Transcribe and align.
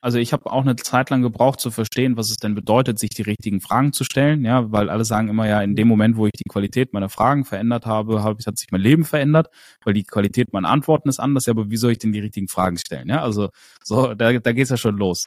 Also 0.00 0.18
ich 0.18 0.32
habe 0.32 0.50
auch 0.50 0.62
eine 0.62 0.76
Zeit 0.76 1.10
lang 1.10 1.22
gebraucht 1.22 1.60
zu 1.60 1.70
verstehen, 1.70 2.16
was 2.16 2.30
es 2.30 2.36
denn 2.36 2.54
bedeutet, 2.54 2.98
sich 2.98 3.10
die 3.10 3.22
richtigen 3.22 3.60
Fragen 3.60 3.92
zu 3.92 4.04
stellen. 4.04 4.44
Ja, 4.44 4.70
weil 4.70 4.90
alle 4.90 5.04
sagen 5.04 5.28
immer 5.28 5.48
ja, 5.48 5.60
in 5.60 5.74
dem 5.74 5.88
Moment, 5.88 6.16
wo 6.16 6.26
ich 6.26 6.32
die 6.32 6.48
Qualität 6.48 6.92
meiner 6.92 7.08
Fragen 7.08 7.44
verändert 7.44 7.86
habe, 7.86 8.22
habe 8.22 8.38
hat 8.46 8.58
sich 8.58 8.70
mein 8.70 8.80
Leben 8.80 9.04
verändert, 9.04 9.48
weil 9.84 9.94
die 9.94 10.04
Qualität 10.04 10.52
meiner 10.52 10.68
Antworten 10.68 11.08
ist 11.08 11.18
anders. 11.18 11.46
Ja, 11.46 11.52
aber 11.52 11.70
wie 11.70 11.76
soll 11.76 11.92
ich 11.92 11.98
denn 11.98 12.12
die 12.12 12.20
richtigen 12.20 12.48
Fragen 12.48 12.78
stellen? 12.78 13.08
Ja, 13.08 13.22
also 13.22 13.50
so, 13.82 14.14
da, 14.14 14.32
da 14.38 14.52
geht's 14.52 14.70
ja 14.70 14.76
schon 14.76 14.96
los. 14.96 15.26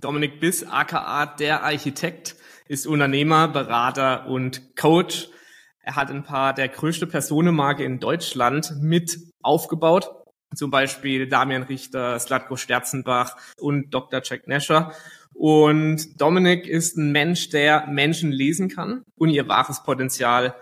Dominik 0.00 0.40
Biss, 0.40 0.64
aka 0.64 1.26
der 1.26 1.62
Architekt, 1.62 2.36
ist 2.68 2.86
Unternehmer, 2.86 3.48
Berater 3.48 4.26
und 4.28 4.74
Coach. 4.76 5.28
Er 5.80 5.96
hat 5.96 6.10
ein 6.10 6.24
paar 6.24 6.54
der 6.54 6.68
größte 6.68 7.06
Personenmarke 7.06 7.84
in 7.84 8.00
Deutschland 8.00 8.72
mit 8.80 9.18
aufgebaut. 9.42 10.10
Zum 10.54 10.70
Beispiel 10.70 11.28
Damian 11.28 11.64
Richter, 11.64 12.18
Slatko 12.18 12.56
Sterzenbach 12.56 13.36
und 13.58 13.92
Dr. 13.92 14.22
Jack 14.24 14.48
Nasher. 14.48 14.92
Und 15.34 16.20
Dominik 16.20 16.66
ist 16.66 16.96
ein 16.96 17.12
Mensch, 17.12 17.50
der 17.50 17.86
Menschen 17.86 18.32
lesen 18.32 18.68
kann 18.68 19.02
und 19.16 19.30
ihr 19.30 19.48
wahres 19.48 19.82
Potenzial 19.82 20.54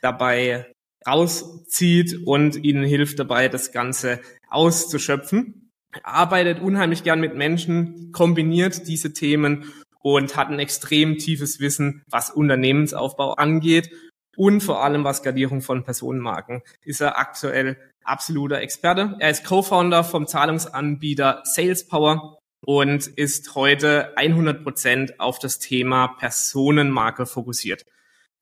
dabei 0.00 0.72
rauszieht 1.06 2.20
und 2.26 2.56
ihnen 2.56 2.84
hilft 2.84 3.18
dabei, 3.18 3.48
das 3.48 3.72
Ganze 3.72 4.20
auszuschöpfen 4.48 5.63
arbeitet 6.02 6.60
unheimlich 6.60 7.02
gern 7.04 7.20
mit 7.20 7.34
Menschen, 7.34 8.12
kombiniert 8.12 8.86
diese 8.88 9.12
Themen 9.12 9.72
und 10.00 10.36
hat 10.36 10.48
ein 10.48 10.58
extrem 10.58 11.16
tiefes 11.16 11.60
Wissen, 11.60 12.02
was 12.10 12.30
Unternehmensaufbau 12.30 13.34
angeht 13.34 13.90
und 14.36 14.62
vor 14.62 14.84
allem 14.84 15.04
was 15.04 15.18
Skalierung 15.18 15.62
von 15.62 15.84
Personenmarken. 15.84 16.62
Ist 16.84 17.00
er 17.00 17.18
aktuell 17.18 17.76
absoluter 18.04 18.60
Experte. 18.60 19.16
Er 19.18 19.30
ist 19.30 19.44
Co-Founder 19.44 20.04
vom 20.04 20.26
Zahlungsanbieter 20.26 21.42
SalesPower 21.44 22.38
und 22.66 23.06
ist 23.06 23.54
heute 23.54 24.16
100 24.16 24.62
Prozent 24.62 25.20
auf 25.20 25.38
das 25.38 25.58
Thema 25.58 26.08
Personenmarke 26.18 27.26
fokussiert. 27.26 27.82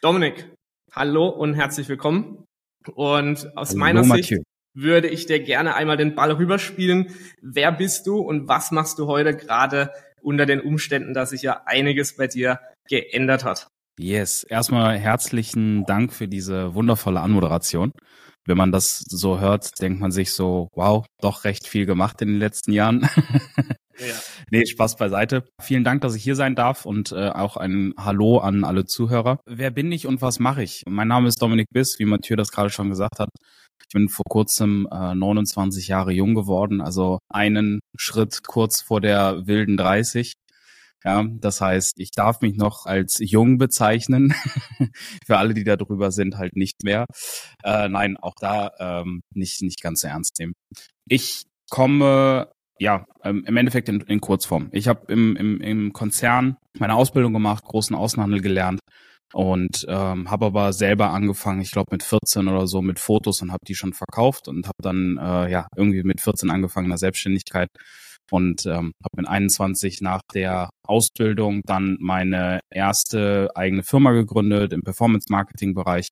Dominik, 0.01 0.53
hallo 0.93 1.29
und 1.29 1.55
herzlich 1.55 1.89
willkommen. 1.89 2.45
Und 2.95 3.57
aus 3.57 3.71
hallo, 3.71 3.79
meiner 3.79 4.05
Sicht 4.05 4.33
Mathieu 4.33 4.43
würde 4.75 5.09
ich 5.09 5.27
dir 5.27 5.41
gerne 5.41 5.75
einmal 5.75 5.97
den 5.97 6.15
Ball 6.15 6.33
rüberspielen. 6.33 7.15
Wer 7.41 7.73
bist 7.73 8.07
du 8.07 8.19
und 8.19 8.49
was 8.49 8.71
machst 8.71 8.99
du 8.99 9.07
heute 9.07 9.37
gerade 9.37 9.91
unter 10.21 10.47
den 10.47 10.61
Umständen, 10.61 11.15
dass 11.15 11.31
sich 11.31 11.43
ja 11.43 11.63
einiges 11.67 12.17
bei 12.17 12.27
dir 12.27 12.61
geändert 12.89 13.45
hat? 13.45 13.69
Yes, 13.99 14.45
erstmal 14.45 14.99
herzlichen 14.99 15.85
Dank 15.85 16.13
für 16.13 16.27
diese 16.27 16.75
wundervolle 16.75 17.21
Anmoderation. 17.21 17.93
Wenn 18.47 18.57
man 18.57 18.73
das 18.73 19.05
so 19.07 19.39
hört, 19.39 19.81
denkt 19.81 20.01
man 20.01 20.11
sich 20.11 20.33
so, 20.33 20.69
wow, 20.75 21.07
doch 21.21 21.45
recht 21.45 21.69
viel 21.69 21.87
gemacht 21.87 22.21
in 22.23 22.29
den 22.29 22.39
letzten 22.39 22.73
Jahren. 22.73 23.09
Ja. 23.99 24.15
Nee, 24.51 24.67
Spaß 24.67 24.97
beiseite. 24.97 25.45
Vielen 25.61 25.85
Dank, 25.85 26.01
dass 26.01 26.15
ich 26.15 26.23
hier 26.23 26.35
sein 26.35 26.55
darf 26.55 26.85
und 26.87 27.13
äh, 27.13 27.29
auch 27.29 27.57
ein 27.57 27.95
Hallo 27.99 28.39
an 28.39 28.65
alle 28.65 28.85
Zuhörer. 28.85 29.39
Wer 29.47 29.71
bin 29.71 29.93
ich 29.93 30.07
und 30.07 30.21
was 30.21 30.41
mache 30.41 30.63
ich? 30.63 30.83
Mein 30.89 31.09
Name 31.09 31.29
ist 31.29 31.41
Dominik 31.41 31.69
Biss, 31.73 31.99
wie 31.99 32.05
Mathieu 32.05 32.37
das 32.37 32.51
gerade 32.51 32.71
schon 32.71 32.89
gesagt 32.89 33.19
hat. 33.19 33.29
Ich 33.89 33.93
bin 33.93 34.09
vor 34.09 34.25
kurzem 34.29 34.89
äh, 34.91 35.15
29 35.15 35.89
Jahre 35.89 36.13
jung 36.13 36.35
geworden, 36.35 36.81
also 36.81 37.19
einen 37.29 37.81
Schritt 37.97 38.43
kurz 38.45 38.81
vor 38.81 39.01
der 39.01 39.47
wilden 39.47 39.77
30. 39.77 40.35
Ja, 41.05 41.25
das 41.29 41.61
heißt, 41.61 41.99
ich 41.99 42.13
darf 42.13 42.41
mich 42.43 42.57
noch 42.57 42.87
als 42.87 43.19
jung 43.19 43.59
bezeichnen. 43.59 44.35
Für 45.27 45.39
alle, 45.39 45.53
die 45.53 45.65
da 45.65 45.77
drüber 45.77 46.13
sind, 46.13 46.39
halt 46.39 46.55
nicht 46.55 46.85
mehr. 46.85 47.07
Äh, 47.65 47.89
nein, 47.89 48.17
auch 48.17 48.35
da 48.39 48.71
ähm, 48.79 49.23
nicht, 49.35 49.63
nicht 49.63 49.83
ganz 49.83 50.03
so 50.03 50.09
ernst 50.09 50.39
nehmen. 50.39 50.53
Ich 51.09 51.43
komme 51.71 52.49
ja, 52.83 53.07
ähm, 53.23 53.45
im 53.47 53.57
Endeffekt 53.57 53.89
in, 53.89 54.01
in 54.01 54.21
Kurzform. 54.21 54.69
Ich 54.73 54.89
habe 54.89 55.13
im, 55.13 55.37
im, 55.37 55.61
im 55.61 55.93
Konzern 55.93 56.57
meine 56.79 56.95
Ausbildung 56.95 57.33
gemacht, 57.33 57.65
großen 57.65 57.95
Außenhandel 57.95 58.41
gelernt, 58.41 58.81
und 59.33 59.87
ähm, 59.89 60.31
habe 60.31 60.47
aber 60.47 60.73
selber 60.73 61.11
angefangen, 61.11 61.61
ich 61.61 61.73
glaube 61.73 61.89
mit 61.93 62.03
14 62.03 62.49
oder 62.49 62.67
so 62.67 62.83
mit 62.83 62.99
Fotos 62.99 63.43
und 63.43 63.53
habe 63.53 63.65
die 63.67 63.75
schon 63.75 63.93
verkauft 63.93 64.49
und 64.49 64.67
habe 64.67 64.83
dann 64.83 65.19
äh, 65.19 65.51
ja 65.51 65.67
irgendwie 65.77 66.03
mit 66.03 66.21
14 66.21 66.51
angefangen 66.51 66.87
in 66.87 66.91
der 66.91 66.99
Selbstständigkeit 66.99 67.69
und 68.31 68.67
ähm, 68.67 68.93
habe 69.03 69.17
mit 69.17 69.29
21 69.29 70.01
nach 70.01 70.23
der 70.35 70.71
Ausbildung 70.87 71.63
dann 71.65 71.97
meine 72.01 72.61
erste 72.71 73.51
eigene 73.55 73.83
Firma 73.83 74.13
gegründet 74.13 74.73
im 74.73 74.83
Performance 74.83 75.27
Marketing 75.31 75.75
Bereich 75.75 76.09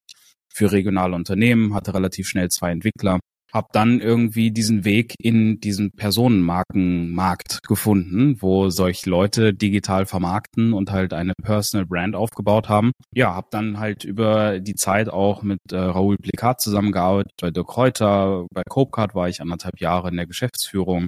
für 0.52 0.72
regionale 0.72 1.14
Unternehmen, 1.14 1.74
hatte 1.74 1.94
relativ 1.94 2.28
schnell 2.28 2.48
zwei 2.50 2.72
Entwickler 2.72 3.20
habe 3.52 3.68
dann 3.72 4.00
irgendwie 4.00 4.50
diesen 4.50 4.84
Weg 4.84 5.14
in 5.18 5.60
diesen 5.60 5.90
Personenmarkenmarkt 5.92 7.62
gefunden, 7.66 8.36
wo 8.40 8.70
solche 8.70 9.10
Leute 9.10 9.54
digital 9.54 10.06
vermarkten 10.06 10.72
und 10.72 10.90
halt 10.90 11.12
eine 11.12 11.32
Personal 11.42 11.86
Brand 11.86 12.14
aufgebaut 12.14 12.68
haben. 12.68 12.92
Ja, 13.14 13.34
habe 13.34 13.48
dann 13.50 13.78
halt 13.78 14.04
über 14.04 14.60
die 14.60 14.74
Zeit 14.74 15.08
auch 15.08 15.42
mit 15.42 15.60
äh, 15.72 15.76
Raoul 15.76 16.16
Plikat 16.16 16.60
zusammengearbeitet. 16.60 17.32
Bei 17.40 17.50
Dirk 17.50 17.68
Kräuter, 17.68 18.46
bei 18.52 18.62
Copecard 18.68 19.14
war 19.14 19.28
ich 19.28 19.40
anderthalb 19.40 19.80
Jahre 19.80 20.08
in 20.08 20.16
der 20.16 20.26
Geschäftsführung. 20.26 21.06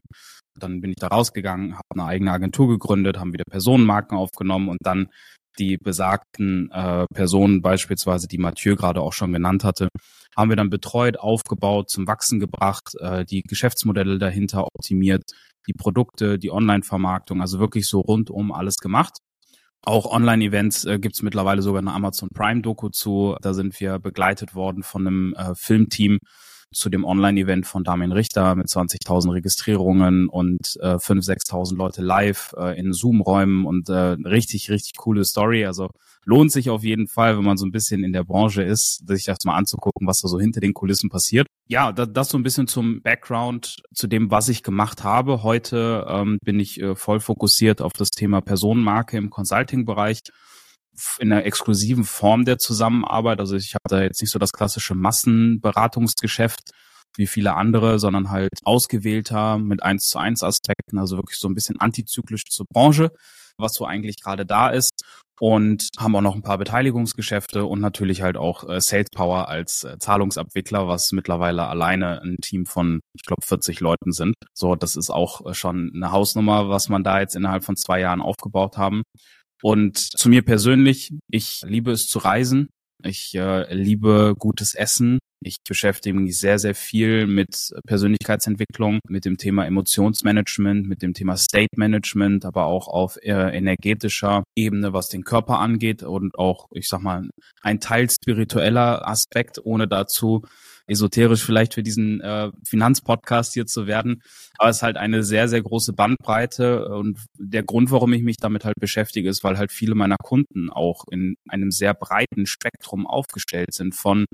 Dann 0.58 0.81
bin 0.81 0.91
ich 0.91 0.97
da 0.97 1.08
rausgegangen, 1.08 1.75
habe 1.75 1.84
eine 1.94 2.04
eigene 2.04 2.32
Agentur 2.32 2.69
gegründet, 2.69 3.19
haben 3.19 3.32
wieder 3.32 3.44
Personenmarken 3.50 4.19
aufgenommen 4.19 4.69
und 4.69 4.78
dann 4.82 5.08
die 5.58 5.76
besagten 5.76 6.70
äh, 6.70 7.06
Personen, 7.12 7.62
beispielsweise 7.62 8.28
die 8.28 8.38
Mathieu 8.38 8.76
gerade 8.76 9.00
auch 9.00 9.12
schon 9.12 9.32
genannt 9.32 9.64
hatte, 9.64 9.88
haben 10.36 10.50
wir 10.50 10.56
dann 10.56 10.70
betreut, 10.70 11.18
aufgebaut, 11.18 11.90
zum 11.90 12.06
Wachsen 12.06 12.40
gebracht, 12.40 12.94
äh, 13.00 13.24
die 13.24 13.42
Geschäftsmodelle 13.42 14.18
dahinter 14.18 14.66
optimiert, 14.66 15.24
die 15.66 15.74
Produkte, 15.74 16.38
die 16.38 16.50
Online-Vermarktung, 16.50 17.40
also 17.40 17.58
wirklich 17.58 17.86
so 17.86 18.00
rundum 18.00 18.52
alles 18.52 18.76
gemacht. 18.76 19.18
Auch 19.84 20.06
Online-Events 20.06 20.84
äh, 20.84 20.98
gibt 20.98 21.16
es 21.16 21.22
mittlerweile 21.22 21.60
sogar 21.60 21.80
eine 21.80 21.92
Amazon 21.92 22.28
Prime-Doku 22.32 22.90
zu. 22.90 23.36
Da 23.42 23.52
sind 23.52 23.78
wir 23.80 23.98
begleitet 23.98 24.54
worden 24.54 24.82
von 24.84 25.06
einem 25.06 25.34
äh, 25.34 25.54
Filmteam, 25.56 26.19
zu 26.72 26.91
dem 26.91 27.05
Online-Event 27.05 27.66
von 27.66 27.84
Damien 27.84 28.12
Richter 28.12 28.55
mit 28.55 28.66
20.000 28.66 29.33
Registrierungen 29.33 30.28
und 30.28 30.77
äh, 30.81 30.97
5.000, 30.97 31.49
6.000 31.50 31.77
Leute 31.77 32.03
live 32.03 32.55
äh, 32.56 32.78
in 32.78 32.93
Zoom-Räumen 32.93 33.66
und 33.66 33.88
äh, 33.88 34.16
richtig, 34.25 34.71
richtig 34.71 34.97
coole 34.97 35.25
Story. 35.25 35.65
Also 35.65 35.91
lohnt 36.25 36.53
sich 36.53 36.71
auf 36.71 36.84
jeden 36.84 37.09
Fall, 37.09 37.37
wenn 37.37 37.44
man 37.44 37.56
so 37.56 37.66
ein 37.66 37.72
bisschen 37.72 38.05
in 38.05 38.12
der 38.12 38.25
Branche 38.25 38.62
ist, 38.62 39.06
sich 39.06 39.25
das 39.25 39.38
mal 39.44 39.56
anzugucken, 39.56 40.06
was 40.06 40.21
da 40.21 40.28
so 40.28 40.38
hinter 40.38 40.61
den 40.61 40.75
Kulissen 40.75 41.11
passiert. 41.11 41.47
Ja, 41.69 41.93
das, 41.93 42.09
das 42.12 42.28
so 42.28 42.38
ein 42.38 42.43
bisschen 42.43 42.66
zum 42.66 43.03
Background, 43.03 43.82
zu 43.94 44.06
dem, 44.06 44.31
was 44.31 44.49
ich 44.49 44.62
gemacht 44.62 45.05
habe. 45.05 45.43
Heute 45.43 46.06
ähm, 46.09 46.38
bin 46.44 46.61
ich 46.61 46.81
äh, 46.81 46.94
voll 46.94 47.21
fokussiert 47.21 47.81
auf 47.81 47.93
das 47.93 48.11
Thema 48.11 48.41
Personenmarke 48.41 49.16
im 49.16 49.31
Consulting-Bereich 49.31 50.21
in 51.18 51.32
einer 51.32 51.44
exklusiven 51.44 52.04
Form 52.04 52.44
der 52.44 52.58
Zusammenarbeit. 52.58 53.40
Also 53.40 53.56
ich 53.56 53.74
habe 53.74 53.88
da 53.88 54.02
jetzt 54.02 54.20
nicht 54.20 54.30
so 54.30 54.38
das 54.38 54.52
klassische 54.52 54.94
Massenberatungsgeschäft 54.94 56.70
wie 57.16 57.26
viele 57.26 57.54
andere, 57.54 57.98
sondern 57.98 58.30
halt 58.30 58.52
ausgewählter 58.64 59.58
mit 59.58 59.82
eins 59.82 60.08
zu 60.08 60.18
eins 60.18 60.42
Aspekten, 60.42 60.98
also 60.98 61.16
wirklich 61.16 61.38
so 61.38 61.48
ein 61.48 61.54
bisschen 61.54 61.78
antizyklisch 61.80 62.44
zur 62.44 62.66
Branche, 62.66 63.10
was 63.58 63.75
so 63.75 63.84
eigentlich 63.84 64.20
gerade 64.20 64.46
da 64.46 64.69
ist. 64.69 65.04
Und 65.40 65.88
haben 65.99 66.14
auch 66.14 66.20
noch 66.20 66.37
ein 66.37 66.43
paar 66.43 66.58
Beteiligungsgeschäfte 66.58 67.64
und 67.64 67.81
natürlich 67.81 68.22
halt 68.22 68.37
auch 68.37 68.69
äh, 68.69 68.81
Sales 68.81 69.08
Power 69.12 69.48
als 69.48 69.82
äh, 69.82 69.98
Zahlungsabwickler, 69.98 70.87
was 70.87 71.10
mittlerweile 71.10 71.66
alleine 71.66 72.22
ein 72.22 72.37
Team 72.40 72.64
von, 72.64 73.00
ich 73.14 73.25
glaube, 73.25 73.44
40 73.44 73.81
Leuten 73.81 74.12
sind. 74.12 74.37
So, 74.55 74.76
das 74.76 74.94
ist 74.94 75.10
auch 75.10 75.44
äh, 75.44 75.55
schon 75.55 75.90
eine 75.96 76.12
Hausnummer, 76.12 76.69
was 76.69 76.88
man 76.88 77.02
da 77.02 77.19
jetzt 77.19 77.34
innerhalb 77.34 77.64
von 77.64 77.75
zwei 77.75 77.98
Jahren 77.98 78.20
aufgebaut 78.20 78.76
haben. 78.76 79.02
Und 79.62 79.99
zu 79.99 80.29
mir 80.29 80.43
persönlich, 80.43 81.12
ich 81.31 81.62
liebe 81.64 81.93
es 81.93 82.09
zu 82.09 82.19
reisen. 82.19 82.69
Ich 83.05 83.35
äh, 83.35 83.73
liebe 83.75 84.35
gutes 84.38 84.75
Essen. 84.75 85.19
Ich 85.44 85.56
beschäftige 85.67 86.17
mich 86.17 86.38
sehr, 86.38 86.61
sehr 86.61 86.75
viel 86.75 87.26
mit 87.26 87.73
Persönlichkeitsentwicklung, 87.87 89.00
mit 89.09 89.25
dem 89.25 89.38
Thema 89.38 89.67
Emotionsmanagement, 89.67 90.87
mit 90.87 91.03
dem 91.03 91.14
Thema 91.14 91.37
State 91.37 91.75
Management, 91.76 92.44
aber 92.44 92.67
auch 92.67 92.87
auf 92.87 93.17
äh, 93.23 93.56
energetischer 93.56 94.44
Ebene, 94.56 94.93
was 94.93 95.09
den 95.09 95.25
Körper 95.25 95.59
angeht 95.59 96.05
und 96.05 96.38
auch, 96.38 96.67
ich 96.73 96.88
sag 96.88 97.03
mal, 97.03 97.29
ein 97.61 97.81
Teil 97.81 98.08
spiritueller 98.08 99.08
Aspekt, 99.08 99.58
ohne 99.65 99.88
dazu 99.88 100.43
esoterisch 100.87 101.44
vielleicht 101.44 101.75
für 101.75 101.82
diesen 101.82 102.20
äh, 102.20 102.50
Finanzpodcast 102.64 103.55
hier 103.55 103.67
zu 103.67 103.87
werden. 103.87 104.23
Aber 104.58 104.70
es 104.70 104.76
ist 104.76 104.82
halt 104.82 104.96
eine 104.96 105.23
sehr, 105.23 105.49
sehr 105.49 105.62
große 105.62 105.93
Bandbreite. 105.93 106.88
Und 106.88 107.19
der 107.38 107.62
Grund, 107.62 107.90
warum 107.90 108.12
ich 108.12 108.23
mich 108.23 108.37
damit 108.37 108.64
halt 108.64 108.76
beschäftige, 108.81 109.29
ist, 109.29 109.44
weil 109.44 109.58
halt 109.58 109.73
viele 109.73 109.94
meiner 109.94 110.17
Kunden 110.17 110.70
auch 110.70 111.05
in 111.11 111.37
einem 111.49 111.70
sehr 111.70 111.94
breiten 111.94 112.46
Spektrum 112.46 113.06
aufgestellt 113.06 113.75
sind 113.75 113.94
von 113.94 114.26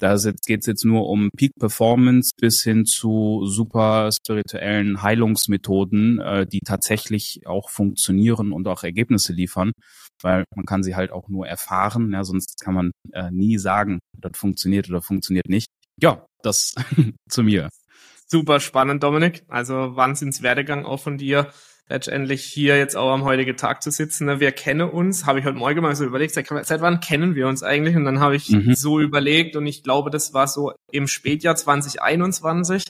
da 0.00 0.16
geht 0.46 0.60
es 0.60 0.66
jetzt 0.66 0.84
nur 0.84 1.08
um 1.08 1.30
Peak 1.36 1.52
Performance 1.58 2.32
bis 2.36 2.62
hin 2.62 2.86
zu 2.86 3.42
super 3.46 4.10
spirituellen 4.10 5.02
Heilungsmethoden, 5.02 6.18
äh, 6.20 6.46
die 6.46 6.60
tatsächlich 6.60 7.46
auch 7.46 7.70
funktionieren 7.70 8.52
und 8.52 8.66
auch 8.66 8.82
Ergebnisse 8.82 9.32
liefern, 9.32 9.72
weil 10.22 10.44
man 10.56 10.64
kann 10.64 10.82
sie 10.82 10.96
halt 10.96 11.12
auch 11.12 11.28
nur 11.28 11.46
erfahren, 11.46 12.12
ja, 12.12 12.24
sonst 12.24 12.60
kann 12.60 12.74
man 12.74 12.90
äh, 13.12 13.30
nie 13.30 13.58
sagen, 13.58 14.00
das 14.18 14.32
funktioniert 14.36 14.88
oder 14.88 15.02
funktioniert 15.02 15.48
nicht. 15.48 15.68
Ja, 16.00 16.24
das 16.42 16.74
zu 17.28 17.42
mir. 17.42 17.68
Super 18.26 18.60
spannend, 18.60 19.02
Dominik. 19.02 19.44
Also 19.48 19.96
Wahnsinns 19.96 20.42
Werdegang 20.42 20.86
auch 20.86 21.00
von 21.00 21.18
dir 21.18 21.52
letztendlich 21.90 22.44
hier 22.44 22.78
jetzt 22.78 22.96
auch 22.96 23.10
am 23.10 23.24
heutigen 23.24 23.56
Tag 23.56 23.82
zu 23.82 23.90
sitzen. 23.90 24.26
Ne? 24.26 24.40
Wir 24.40 24.52
kennen 24.52 24.88
uns, 24.88 25.26
habe 25.26 25.40
ich 25.40 25.44
heute 25.44 25.58
Morgen 25.58 25.82
mal 25.82 25.94
so 25.96 26.04
überlegt, 26.04 26.32
seit, 26.32 26.46
seit 26.66 26.80
wann 26.80 27.00
kennen 27.00 27.34
wir 27.34 27.48
uns 27.48 27.62
eigentlich? 27.62 27.96
Und 27.96 28.04
dann 28.04 28.20
habe 28.20 28.36
ich 28.36 28.48
mhm. 28.48 28.74
so 28.74 29.00
überlegt 29.00 29.56
und 29.56 29.66
ich 29.66 29.82
glaube, 29.82 30.10
das 30.10 30.32
war 30.32 30.46
so 30.46 30.72
im 30.92 31.08
Spätjahr 31.08 31.56
2021. 31.56 32.84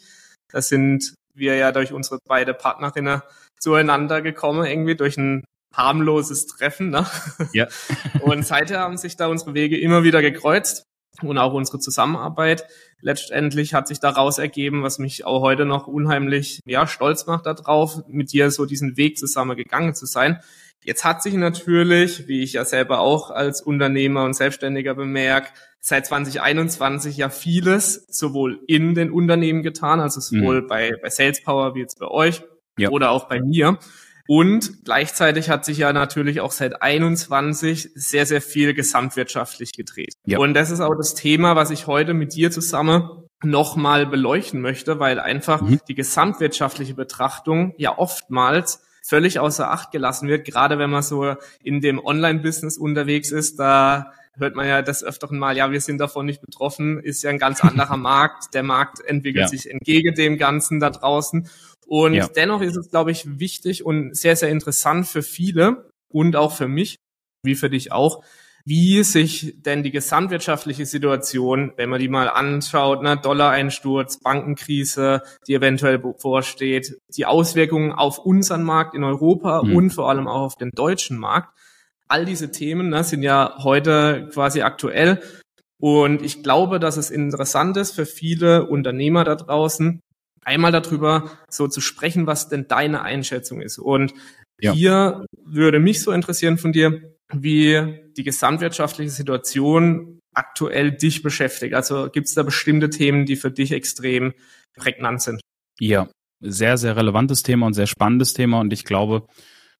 Da 0.52 0.60
sind 0.60 1.14
wir 1.34 1.56
ja 1.56 1.72
durch 1.72 1.92
unsere 1.92 2.18
beide 2.28 2.52
Partnerinnen 2.52 3.22
zueinander 3.58 4.20
gekommen, 4.20 4.66
irgendwie 4.66 4.96
durch 4.96 5.16
ein 5.16 5.44
harmloses 5.74 6.46
Treffen. 6.46 6.90
Ne? 6.90 7.06
Ja. 7.52 7.68
und 8.20 8.44
seither 8.44 8.80
haben 8.80 8.98
sich 8.98 9.16
da 9.16 9.28
unsere 9.28 9.54
Wege 9.54 9.80
immer 9.80 10.04
wieder 10.04 10.20
gekreuzt 10.20 10.84
und 11.22 11.38
auch 11.38 11.54
unsere 11.54 11.78
Zusammenarbeit. 11.78 12.66
Letztendlich 13.02 13.74
hat 13.74 13.88
sich 13.88 14.00
daraus 14.00 14.38
ergeben, 14.38 14.82
was 14.82 14.98
mich 14.98 15.24
auch 15.24 15.40
heute 15.40 15.64
noch 15.64 15.86
unheimlich 15.86 16.60
ja, 16.66 16.86
stolz 16.86 17.26
macht 17.26 17.46
darauf, 17.46 18.02
mit 18.08 18.32
dir 18.32 18.50
so 18.50 18.66
diesen 18.66 18.96
Weg 18.96 19.18
zusammen 19.18 19.56
gegangen 19.56 19.94
zu 19.94 20.06
sein. 20.06 20.40
Jetzt 20.82 21.04
hat 21.04 21.22
sich 21.22 21.34
natürlich, 21.34 22.26
wie 22.26 22.42
ich 22.42 22.54
ja 22.54 22.64
selber 22.64 23.00
auch 23.00 23.30
als 23.30 23.60
Unternehmer 23.60 24.24
und 24.24 24.34
Selbstständiger 24.34 24.94
bemerkt, 24.94 25.52
seit 25.80 26.06
2021 26.06 27.16
ja 27.16 27.28
vieles 27.28 28.06
sowohl 28.08 28.60
in 28.66 28.94
den 28.94 29.10
Unternehmen 29.10 29.62
getan, 29.62 30.00
also 30.00 30.20
sowohl 30.20 30.62
mhm. 30.62 30.66
bei, 30.68 30.92
bei 31.02 31.10
Sales 31.10 31.42
Power 31.42 31.74
wie 31.74 31.80
jetzt 31.80 31.98
bei 31.98 32.06
euch 32.06 32.42
ja. 32.78 32.90
oder 32.90 33.10
auch 33.10 33.28
bei 33.28 33.40
mir. 33.40 33.78
Und 34.32 34.84
gleichzeitig 34.84 35.50
hat 35.50 35.64
sich 35.64 35.78
ja 35.78 35.92
natürlich 35.92 36.40
auch 36.40 36.52
seit 36.52 36.82
21 36.82 37.90
sehr, 37.96 38.26
sehr 38.26 38.40
viel 38.40 38.74
gesamtwirtschaftlich 38.74 39.72
gedreht. 39.72 40.14
Ja. 40.24 40.38
Und 40.38 40.54
das 40.54 40.70
ist 40.70 40.78
auch 40.78 40.94
das 40.94 41.16
Thema, 41.16 41.56
was 41.56 41.72
ich 41.72 41.88
heute 41.88 42.14
mit 42.14 42.36
dir 42.36 42.52
zusammen 42.52 43.10
nochmal 43.42 44.06
beleuchten 44.06 44.60
möchte, 44.60 45.00
weil 45.00 45.18
einfach 45.18 45.62
mhm. 45.62 45.80
die 45.88 45.96
gesamtwirtschaftliche 45.96 46.94
Betrachtung 46.94 47.74
ja 47.76 47.98
oftmals 47.98 48.84
völlig 49.02 49.40
außer 49.40 49.68
Acht 49.68 49.90
gelassen 49.90 50.28
wird, 50.28 50.46
gerade 50.46 50.78
wenn 50.78 50.90
man 50.90 51.02
so 51.02 51.34
in 51.64 51.80
dem 51.80 51.98
Online-Business 51.98 52.78
unterwegs 52.78 53.32
ist, 53.32 53.58
da 53.58 54.12
hört 54.36 54.54
man 54.54 54.68
ja 54.68 54.80
das 54.82 55.02
öfteren 55.02 55.40
Mal, 55.40 55.56
ja, 55.56 55.72
wir 55.72 55.80
sind 55.80 55.98
davon 55.98 56.26
nicht 56.26 56.40
betroffen, 56.40 57.00
ist 57.00 57.24
ja 57.24 57.30
ein 57.30 57.38
ganz 57.40 57.64
anderer 57.64 57.96
Markt. 57.96 58.54
Der 58.54 58.62
Markt 58.62 59.00
entwickelt 59.04 59.42
ja. 59.42 59.48
sich 59.48 59.68
entgegen 59.68 60.14
dem 60.14 60.38
Ganzen 60.38 60.78
da 60.78 60.90
draußen. 60.90 61.48
Und 61.90 62.14
ja. 62.14 62.28
dennoch 62.28 62.62
ist 62.62 62.76
es, 62.76 62.88
glaube 62.88 63.10
ich, 63.10 63.40
wichtig 63.40 63.84
und 63.84 64.16
sehr, 64.16 64.36
sehr 64.36 64.48
interessant 64.48 65.08
für 65.08 65.22
viele 65.22 65.90
und 66.08 66.36
auch 66.36 66.52
für 66.52 66.68
mich, 66.68 66.94
wie 67.42 67.56
für 67.56 67.68
dich 67.68 67.90
auch, 67.90 68.22
wie 68.64 69.02
sich 69.02 69.56
denn 69.62 69.82
die 69.82 69.90
gesamtwirtschaftliche 69.90 70.86
Situation, 70.86 71.72
wenn 71.76 71.90
man 71.90 71.98
die 71.98 72.06
mal 72.06 72.28
anschaut, 72.28 73.02
ne, 73.02 73.16
Dollar-Einsturz, 73.16 74.20
Bankenkrise, 74.20 75.22
die 75.48 75.54
eventuell 75.54 75.98
bevorsteht, 75.98 76.96
die 77.16 77.26
Auswirkungen 77.26 77.90
auf 77.90 78.18
unseren 78.18 78.62
Markt 78.62 78.94
in 78.94 79.02
Europa 79.02 79.64
mhm. 79.64 79.74
und 79.74 79.90
vor 79.90 80.10
allem 80.10 80.28
auch 80.28 80.42
auf 80.42 80.56
den 80.56 80.70
deutschen 80.70 81.18
Markt. 81.18 81.58
All 82.06 82.24
diese 82.24 82.52
Themen 82.52 82.90
ne, 82.90 83.02
sind 83.02 83.24
ja 83.24 83.56
heute 83.64 84.28
quasi 84.32 84.62
aktuell. 84.62 85.20
Und 85.80 86.22
ich 86.22 86.44
glaube, 86.44 86.78
dass 86.78 86.96
es 86.96 87.10
interessant 87.10 87.76
ist 87.76 87.96
für 87.96 88.06
viele 88.06 88.66
Unternehmer 88.66 89.24
da 89.24 89.34
draußen, 89.34 90.00
einmal 90.44 90.72
darüber 90.72 91.30
so 91.48 91.68
zu 91.68 91.80
sprechen, 91.80 92.26
was 92.26 92.48
denn 92.48 92.68
deine 92.68 93.02
Einschätzung 93.02 93.60
ist. 93.60 93.78
Und 93.78 94.12
ja. 94.60 94.72
hier 94.72 95.26
würde 95.44 95.78
mich 95.78 96.02
so 96.02 96.12
interessieren 96.12 96.58
von 96.58 96.72
dir, 96.72 97.14
wie 97.32 98.00
die 98.16 98.24
gesamtwirtschaftliche 98.24 99.10
Situation 99.10 100.20
aktuell 100.34 100.92
dich 100.92 101.22
beschäftigt. 101.22 101.74
Also 101.74 102.08
gibt 102.10 102.28
es 102.28 102.34
da 102.34 102.42
bestimmte 102.42 102.90
Themen, 102.90 103.26
die 103.26 103.36
für 103.36 103.50
dich 103.50 103.72
extrem 103.72 104.32
prägnant 104.76 105.22
sind? 105.22 105.40
Ja, 105.78 106.08
sehr, 106.40 106.78
sehr 106.78 106.96
relevantes 106.96 107.42
Thema 107.42 107.66
und 107.66 107.74
sehr 107.74 107.86
spannendes 107.86 108.32
Thema. 108.32 108.60
Und 108.60 108.72
ich 108.72 108.84
glaube, 108.84 109.26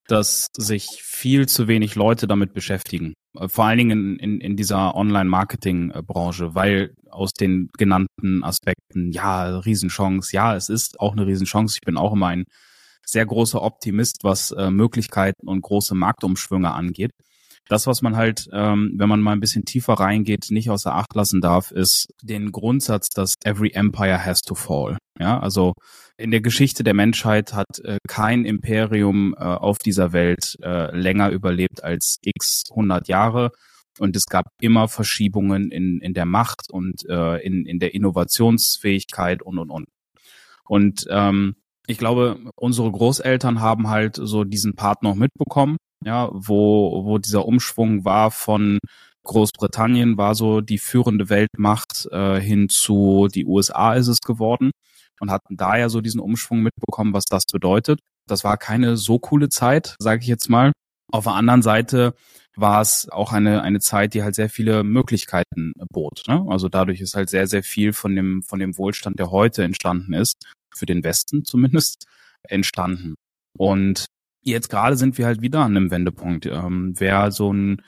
dass 0.06 0.48
sich 0.56 0.86
viel 1.02 1.48
zu 1.48 1.68
wenig 1.68 1.94
Leute 1.94 2.26
damit 2.26 2.52
beschäftigen. 2.52 3.14
Vor 3.34 3.64
allen 3.64 3.78
Dingen 3.78 3.90
in, 3.90 4.18
in, 4.18 4.40
in 4.40 4.56
dieser 4.56 4.94
Online-Marketing-Branche, 4.94 6.54
weil 6.54 6.94
aus 7.10 7.32
den 7.32 7.70
genannten 7.76 8.42
Aspekten, 8.42 9.12
ja, 9.12 9.58
Riesenchance, 9.58 10.34
ja, 10.34 10.56
es 10.56 10.68
ist 10.68 10.98
auch 10.98 11.12
eine 11.12 11.26
Riesenchance. 11.26 11.76
Ich 11.76 11.86
bin 11.86 11.96
auch 11.96 12.12
immer 12.12 12.28
ein 12.28 12.44
sehr 13.04 13.26
großer 13.26 13.62
Optimist, 13.62 14.18
was 14.22 14.50
äh, 14.52 14.70
Möglichkeiten 14.70 15.48
und 15.48 15.62
große 15.62 15.94
Marktumschwünge 15.94 16.72
angeht. 16.72 17.12
Das, 17.68 17.86
was 17.86 18.02
man 18.02 18.16
halt, 18.16 18.48
ähm, 18.52 18.94
wenn 18.96 19.08
man 19.08 19.20
mal 19.20 19.32
ein 19.32 19.40
bisschen 19.40 19.64
tiefer 19.64 19.94
reingeht, 19.94 20.46
nicht 20.50 20.70
außer 20.70 20.94
Acht 20.94 21.14
lassen 21.14 21.40
darf, 21.40 21.70
ist 21.70 22.08
den 22.22 22.50
Grundsatz, 22.50 23.08
dass 23.08 23.34
every 23.44 23.70
empire 23.72 24.24
has 24.24 24.40
to 24.40 24.54
fall. 24.54 24.98
Ja, 25.18 25.38
also 25.38 25.74
in 26.16 26.30
der 26.30 26.40
Geschichte 26.40 26.82
der 26.82 26.94
Menschheit 26.94 27.52
hat 27.52 27.78
äh, 27.84 27.98
kein 28.08 28.44
Imperium 28.44 29.34
äh, 29.38 29.42
auf 29.44 29.78
dieser 29.78 30.12
Welt 30.12 30.56
äh, 30.62 30.94
länger 30.96 31.30
überlebt 31.30 31.84
als 31.84 32.18
x 32.22 32.64
100 32.70 33.08
Jahre. 33.08 33.50
Und 33.98 34.16
es 34.16 34.26
gab 34.26 34.46
immer 34.60 34.88
Verschiebungen 34.88 35.70
in, 35.70 36.00
in 36.00 36.14
der 36.14 36.26
Macht 36.26 36.70
und 36.70 37.04
äh, 37.08 37.36
in, 37.44 37.66
in 37.66 37.78
der 37.78 37.94
Innovationsfähigkeit 37.94 39.42
und, 39.42 39.58
und, 39.58 39.70
und. 39.70 39.86
Und 40.64 41.06
ähm, 41.10 41.56
ich 41.86 41.98
glaube, 41.98 42.38
unsere 42.54 42.90
Großeltern 42.90 43.60
haben 43.60 43.88
halt 43.88 44.16
so 44.16 44.44
diesen 44.44 44.74
Part 44.74 45.02
noch 45.02 45.16
mitbekommen, 45.16 45.76
ja, 46.04 46.30
wo, 46.32 47.04
wo 47.04 47.18
dieser 47.18 47.46
Umschwung 47.46 48.04
war 48.04 48.30
von 48.30 48.78
Großbritannien 49.24 50.16
war 50.16 50.34
so 50.34 50.60
die 50.60 50.78
führende 50.78 51.28
Weltmacht 51.28 52.08
äh, 52.10 52.40
hin 52.40 52.68
zu 52.68 53.28
die 53.32 53.44
USA 53.44 53.94
ist 53.94 54.08
es 54.08 54.20
geworden 54.20 54.70
und 55.20 55.30
hatten 55.30 55.56
da 55.56 55.76
ja 55.76 55.88
so 55.88 56.00
diesen 56.00 56.20
Umschwung 56.20 56.60
mitbekommen, 56.62 57.12
was 57.12 57.24
das 57.26 57.44
bedeutet. 57.44 58.00
Das 58.26 58.44
war 58.44 58.56
keine 58.56 58.96
so 58.96 59.18
coole 59.18 59.48
Zeit, 59.48 59.96
sage 59.98 60.22
ich 60.22 60.26
jetzt 60.26 60.48
mal. 60.48 60.72
Auf 61.12 61.24
der 61.24 61.34
anderen 61.34 61.62
Seite 61.62 62.14
war 62.56 62.80
es 62.80 63.08
auch 63.10 63.32
eine, 63.32 63.62
eine 63.62 63.80
Zeit, 63.80 64.14
die 64.14 64.22
halt 64.22 64.34
sehr 64.34 64.48
viele 64.48 64.84
Möglichkeiten 64.84 65.72
bot. 65.92 66.22
Ne? 66.26 66.44
Also 66.48 66.68
dadurch 66.68 67.00
ist 67.00 67.14
halt 67.14 67.28
sehr, 67.28 67.46
sehr 67.46 67.62
viel 67.62 67.92
von 67.92 68.14
dem, 68.14 68.42
von 68.42 68.58
dem 68.58 68.76
Wohlstand, 68.78 69.18
der 69.18 69.30
heute 69.30 69.64
entstanden 69.64 70.14
ist, 70.14 70.34
für 70.74 70.86
den 70.86 71.04
Westen 71.04 71.44
zumindest, 71.44 72.06
entstanden. 72.42 73.16
Und 73.58 74.06
jetzt 74.42 74.70
gerade 74.70 74.96
sind 74.96 75.18
wir 75.18 75.26
halt 75.26 75.42
wieder 75.42 75.60
an 75.60 75.76
einem 75.76 75.90
Wendepunkt. 75.90 76.46
Ähm, 76.46 76.94
wer 76.96 77.30
so 77.30 77.52
ein 77.52 77.82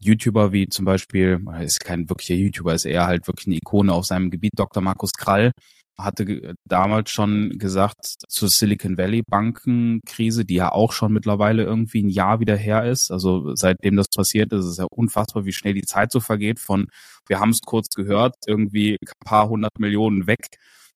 YouTuber 0.00 0.52
wie 0.52 0.68
zum 0.68 0.84
Beispiel, 0.84 1.40
ist 1.60 1.80
kein 1.80 2.08
wirklicher 2.08 2.34
YouTuber, 2.34 2.74
ist 2.74 2.84
eher 2.84 3.06
halt 3.06 3.26
wirklich 3.26 3.46
eine 3.46 3.56
Ikone 3.56 3.92
auf 3.92 4.06
seinem 4.06 4.30
Gebiet, 4.30 4.52
Dr. 4.56 4.82
Markus 4.82 5.12
Krall, 5.12 5.52
hatte 5.98 6.54
damals 6.64 7.10
schon 7.10 7.58
gesagt 7.58 8.14
zur 8.28 8.48
Silicon 8.48 8.96
Valley 8.96 9.22
Bankenkrise, 9.28 10.44
die 10.44 10.54
ja 10.54 10.70
auch 10.70 10.92
schon 10.92 11.12
mittlerweile 11.12 11.64
irgendwie 11.64 12.04
ein 12.04 12.08
Jahr 12.08 12.38
wieder 12.38 12.56
her 12.56 12.84
ist. 12.84 13.10
Also 13.10 13.54
seitdem 13.56 13.96
das 13.96 14.06
passiert 14.08 14.52
ist, 14.52 14.60
ist 14.64 14.70
es 14.72 14.76
ja 14.78 14.86
unfassbar, 14.90 15.44
wie 15.44 15.52
schnell 15.52 15.74
die 15.74 15.82
Zeit 15.82 16.12
so 16.12 16.20
vergeht 16.20 16.60
von, 16.60 16.86
wir 17.26 17.40
haben 17.40 17.50
es 17.50 17.60
kurz 17.62 17.88
gehört, 17.90 18.36
irgendwie 18.46 18.96
ein 19.00 19.12
paar 19.24 19.48
hundert 19.48 19.78
Millionen 19.80 20.28
weg. 20.28 20.46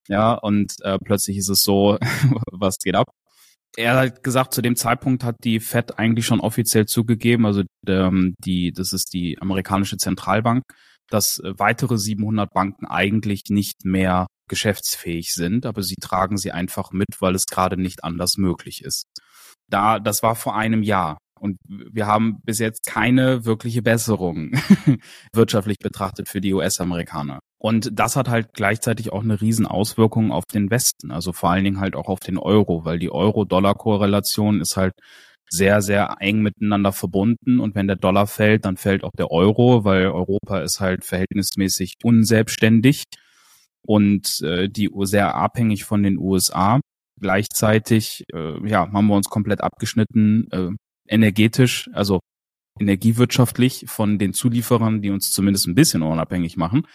Ja, 0.09 0.35
und 0.35 0.75
äh, 0.83 0.99
plötzlich 1.05 1.37
ist 1.39 1.49
es 1.49 1.63
so, 1.63 1.99
was 2.53 2.79
geht 2.79 2.95
ab? 2.95 3.09
Er 3.77 3.97
hat 3.97 4.23
gesagt, 4.23 4.53
zu 4.53 4.61
dem 4.61 4.77
Zeitpunkt 4.77 5.25
hat 5.25 5.37
die 5.45 5.59
Fed 5.59 5.99
eigentlich 5.99 6.27
schon 6.27 6.41
offiziell 6.41 6.87
zugegeben, 6.87 7.47
also 7.47 7.63
ähm, 7.87 8.35
die, 8.39 8.73
das 8.73 8.93
ist 8.93 9.15
die 9.15 9.39
amerikanische 9.41 9.97
Zentralbank, 9.97 10.63
dass 11.09 11.41
weitere 11.43 11.97
700 11.97 12.51
Banken 12.53 12.87
eigentlich 12.87 13.45
nicht 13.49 13.85
mehr 13.85 14.27
geschäftsfähig 14.49 15.33
sind, 15.33 15.65
aber 15.65 15.83
sie 15.83 15.97
tragen 15.97 16.37
sie 16.37 16.53
einfach 16.53 16.93
mit, 16.93 17.09
weil 17.21 17.35
es 17.35 17.47
gerade 17.47 17.81
nicht 17.81 18.05
anders 18.05 18.37
möglich 18.37 18.83
ist. 18.85 19.07
Da, 19.69 19.99
das 19.99 20.23
war 20.23 20.35
vor 20.35 20.55
einem 20.55 20.83
Jahr. 20.83 21.17
Und 21.43 21.59
wir 21.67 22.07
haben 22.07 22.41
bis 22.45 22.61
jetzt 22.61 22.87
keine 22.87 23.45
wirkliche 23.45 23.83
Besserung 23.83 24.53
wirtschaftlich 25.35 25.79
betrachtet 25.79 26.29
für 26.29 26.41
die 26.41 26.55
US-Amerikaner. 26.55 27.41
Und 27.59 27.99
das 27.99 28.15
hat 28.15 28.29
halt 28.29 28.55
gleichzeitig 28.55 29.13
auch 29.13 29.25
eine 29.25 29.41
Riesenauswirkung 29.41 30.31
auf 30.31 30.45
den 30.47 30.71
Westen, 30.71 31.11
also 31.11 31.33
vor 31.33 31.51
allen 31.51 31.65
Dingen 31.65 31.81
halt 31.81 31.97
auch 31.97 32.07
auf 32.07 32.21
den 32.21 32.39
Euro, 32.39 32.85
weil 32.85 33.01
die 33.01 33.11
Euro-Dollar-Korrelation 33.11 34.61
ist 34.61 34.77
halt 34.77 34.93
sehr, 35.51 35.83
sehr 35.83 36.15
eng 36.21 36.43
miteinander 36.43 36.93
verbunden. 36.93 37.59
Und 37.59 37.75
wenn 37.75 37.89
der 37.89 37.97
Dollar 37.97 38.29
fällt, 38.29 38.65
dann 38.65 38.77
fällt 38.77 39.03
auch 39.03 39.11
der 39.19 39.33
Euro, 39.33 39.85
weil 39.85 40.07
Europa 40.07 40.61
ist 40.61 40.79
halt 40.79 41.05
verhältnismäßig 41.05 41.95
unselbstständig 42.05 43.03
und 43.85 44.41
äh, 44.43 44.69
die 44.69 44.91
sehr 45.03 45.35
abhängig 45.35 45.85
von 45.85 46.05
den 46.05 46.19
USA. 46.19 46.79
Gleichzeitig 47.21 48.23
äh, 48.33 48.65
ja, 48.69 48.93
haben 48.93 49.09
wir 49.09 49.17
uns 49.17 49.29
komplett 49.29 49.61
abgeschnitten, 49.61 50.49
äh, 50.53 50.71
energetisch, 51.13 51.89
also 51.93 52.21
energiewirtschaftlich 52.81 53.85
von 53.89 54.19
den 54.19 54.33
Zulieferern, 54.33 55.03
die 55.03 55.11
uns 55.11 55.31
zumindest 55.31 55.67
ein 55.67 55.75
bisschen 55.75 56.03
unabhängig 56.03 56.57
machen. 56.57 56.87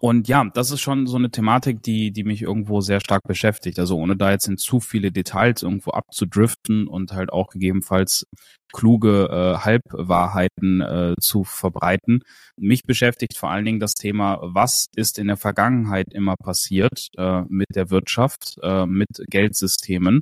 Und 0.00 0.28
ja, 0.28 0.44
das 0.54 0.70
ist 0.70 0.80
schon 0.80 1.08
so 1.08 1.16
eine 1.16 1.30
Thematik, 1.30 1.82
die, 1.82 2.12
die 2.12 2.22
mich 2.22 2.42
irgendwo 2.42 2.80
sehr 2.80 3.00
stark 3.00 3.22
beschäftigt. 3.26 3.80
Also 3.80 3.96
ohne 3.98 4.16
da 4.16 4.30
jetzt 4.30 4.46
in 4.46 4.56
zu 4.56 4.78
viele 4.78 5.10
Details 5.10 5.64
irgendwo 5.64 5.90
abzudriften 5.90 6.86
und 6.86 7.12
halt 7.12 7.32
auch 7.32 7.48
gegebenenfalls 7.48 8.24
kluge 8.72 9.28
äh, 9.28 9.64
Halbwahrheiten 9.64 10.80
äh, 10.82 11.14
zu 11.20 11.42
verbreiten. 11.42 12.20
Mich 12.56 12.84
beschäftigt 12.84 13.36
vor 13.36 13.50
allen 13.50 13.64
Dingen 13.64 13.80
das 13.80 13.94
Thema, 13.94 14.38
was 14.40 14.86
ist 14.94 15.18
in 15.18 15.26
der 15.26 15.36
Vergangenheit 15.36 16.06
immer 16.12 16.36
passiert 16.36 17.08
äh, 17.16 17.42
mit 17.48 17.74
der 17.74 17.90
Wirtschaft, 17.90 18.56
äh, 18.62 18.86
mit 18.86 19.08
Geldsystemen, 19.28 20.20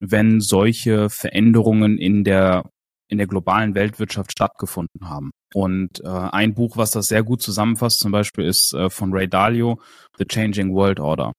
wenn 0.00 0.40
solche 0.40 1.10
Veränderungen 1.10 1.98
in 1.98 2.24
der 2.24 2.64
in 3.10 3.18
der 3.18 3.26
globalen 3.26 3.74
Weltwirtschaft 3.74 4.30
stattgefunden 4.32 5.08
haben. 5.08 5.32
Und 5.52 6.00
äh, 6.04 6.08
ein 6.08 6.54
Buch, 6.54 6.76
was 6.76 6.92
das 6.92 7.06
sehr 7.06 7.24
gut 7.24 7.42
zusammenfasst, 7.42 7.98
zum 7.98 8.12
Beispiel 8.12 8.44
ist 8.44 8.72
äh, 8.72 8.88
von 8.88 9.12
Ray 9.12 9.28
Dalio, 9.28 9.80
The 10.16 10.26
Changing 10.26 10.72
World 10.72 11.00
Order, 11.00 11.32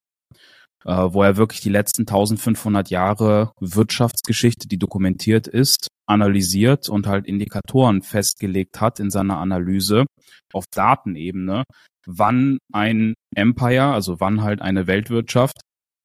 äh, 0.84 0.92
wo 0.92 1.24
er 1.24 1.38
wirklich 1.38 1.62
die 1.62 1.70
letzten 1.70 2.02
1500 2.02 2.90
Jahre 2.90 3.54
Wirtschaftsgeschichte, 3.62 4.68
die 4.68 4.78
dokumentiert 4.78 5.48
ist, 5.48 5.88
analysiert 6.08 6.90
und 6.90 7.08
halt 7.08 7.26
Indikatoren 7.26 8.02
festgelegt 8.02 8.82
hat 8.82 9.00
in 9.00 9.10
seiner 9.10 9.38
Analyse 9.38 10.06
auf 10.52 10.66
Datenebene, 10.74 11.64
wann 12.06 12.58
ein 12.74 13.14
Empire, 13.34 13.94
also 13.94 14.20
wann 14.20 14.42
halt 14.42 14.62
eine 14.62 14.88
Weltwirtschaft 14.88 15.62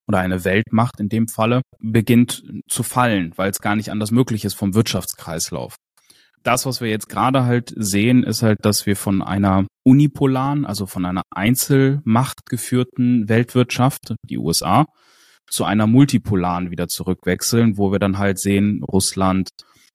oder 0.08 0.18
eine 0.18 0.44
Weltmacht 0.44 1.00
in 1.00 1.08
dem 1.08 1.28
Falle 1.28 1.62
beginnt 1.80 2.42
zu 2.68 2.82
fallen, 2.82 3.32
weil 3.36 3.50
es 3.50 3.60
gar 3.60 3.76
nicht 3.76 3.90
anders 3.90 4.10
möglich 4.10 4.44
ist 4.44 4.54
vom 4.54 4.74
Wirtschaftskreislauf. 4.74 5.76
Das, 6.42 6.64
was 6.64 6.80
wir 6.80 6.88
jetzt 6.88 7.08
gerade 7.08 7.44
halt 7.44 7.72
sehen, 7.76 8.22
ist 8.22 8.42
halt, 8.42 8.64
dass 8.64 8.86
wir 8.86 8.94
von 8.94 9.20
einer 9.20 9.66
unipolaren, 9.84 10.64
also 10.64 10.86
von 10.86 11.04
einer 11.04 11.22
Einzelmacht 11.34 12.46
geführten 12.48 13.28
Weltwirtschaft, 13.28 14.14
die 14.28 14.38
USA, 14.38 14.86
zu 15.48 15.64
einer 15.64 15.86
multipolaren 15.86 16.70
wieder 16.70 16.88
zurückwechseln, 16.88 17.78
wo 17.78 17.90
wir 17.90 17.98
dann 17.98 18.18
halt 18.18 18.38
sehen, 18.38 18.82
Russland, 18.84 19.48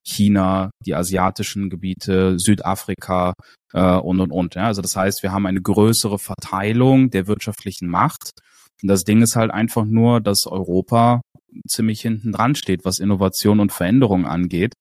China, 0.03 0.71
die 0.85 0.95
asiatischen 0.95 1.69
Gebiete, 1.69 2.39
Südafrika 2.39 3.33
äh, 3.73 3.95
und 3.95 4.19
und 4.19 4.31
und. 4.31 4.55
Ja. 4.55 4.65
Also 4.65 4.81
das 4.81 4.95
heißt, 4.95 5.23
wir 5.23 5.31
haben 5.31 5.45
eine 5.45 5.61
größere 5.61 6.19
Verteilung 6.19 7.11
der 7.11 7.27
wirtschaftlichen 7.27 7.87
Macht 7.87 8.31
und 8.81 8.87
das 8.87 9.03
Ding 9.03 9.21
ist 9.21 9.35
halt 9.35 9.51
einfach 9.51 9.85
nur, 9.85 10.21
dass 10.21 10.47
Europa 10.47 11.21
ziemlich 11.67 12.01
hinten 12.01 12.31
dran 12.31 12.55
steht, 12.55 12.85
was 12.85 12.99
Innovation 12.99 13.59
und 13.59 13.71
Veränderung 13.71 14.25
angeht, 14.25 14.73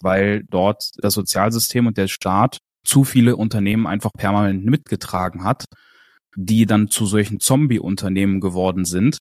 weil 0.00 0.44
dort 0.50 0.90
das 0.98 1.14
Sozialsystem 1.14 1.86
und 1.86 1.96
der 1.96 2.08
Staat 2.08 2.58
zu 2.84 3.04
viele 3.04 3.36
Unternehmen 3.36 3.86
einfach 3.86 4.10
permanent 4.16 4.64
mitgetragen 4.64 5.44
hat, 5.44 5.64
die 6.36 6.66
dann 6.66 6.88
zu 6.88 7.06
solchen 7.06 7.40
Zombie-Unternehmen 7.40 8.40
geworden 8.40 8.84
sind 8.84 9.18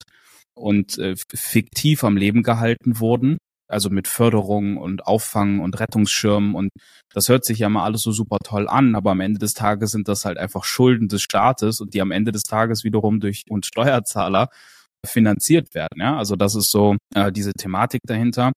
und 0.56 0.98
äh, 0.98 1.15
fiktiv 1.34 2.03
am 2.03 2.18
Leben 2.18 2.44
gehalten 2.44 3.00
wurden 3.00 3.38
also 3.67 3.89
mit 3.89 4.08
Förderung 4.08 4.77
und 4.77 5.08
Auffangen 5.08 5.60
und 5.60 5.79
Rettungsschirmen 5.79 6.55
und 6.55 6.70
das 7.13 7.29
hört 7.29 7.46
sich 7.46 7.60
ja 7.60 7.70
mal 7.70 7.84
alles 7.84 8.01
so 8.01 8.12
super 8.12 8.38
toll 8.43 8.67
an, 8.67 8.96
aber 8.96 9.12
am 9.12 9.20
Ende 9.20 9.39
des 9.39 9.53
Tages 9.53 9.91
sind 9.91 10.08
das 10.08 10.25
halt 10.25 10.38
einfach 10.38 10.63
Schulden 10.63 11.08
des 11.08 11.22
Staates 11.22 11.79
und 11.79 11.93
die 11.93 12.01
am 12.01 12.12
Ende 12.12 12.32
des 12.32 12.43
Tages 12.43 12.84
wiederum 12.84 13.20
durch 13.20 13.43
uns 13.50 13.67
Steuerzahler 13.67 14.50
finanziert 15.05 15.74
werden. 15.75 16.00
Ja, 16.00 16.17
also 16.17 16.36
das 16.36 16.55
ist 16.55 16.70
so 16.70 16.96
äh, 17.13 17.32
diese 17.32 17.53
Thematik 17.53 18.01
dahinter. 18.05 18.51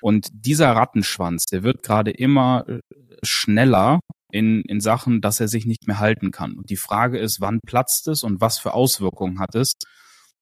Und 0.00 0.28
dieser 0.32 0.72
Rattenschwanz, 0.72 1.44
der 1.44 1.62
wird 1.62 1.82
gerade 1.82 2.10
immer 2.10 2.64
äh, 2.68 2.80
schneller 3.22 4.00
in, 4.32 4.62
in 4.62 4.80
Sachen, 4.80 5.20
dass 5.20 5.38
er 5.38 5.48
sich 5.48 5.66
nicht 5.66 5.86
mehr 5.86 6.00
halten 6.00 6.30
kann. 6.30 6.54
Und 6.54 6.70
die 6.70 6.76
Frage 6.76 7.18
ist, 7.18 7.40
wann 7.40 7.60
platzt 7.66 8.08
es 8.08 8.24
und 8.24 8.40
was 8.40 8.58
für 8.58 8.74
Auswirkungen 8.74 9.38
hat 9.38 9.54
es? 9.54 9.74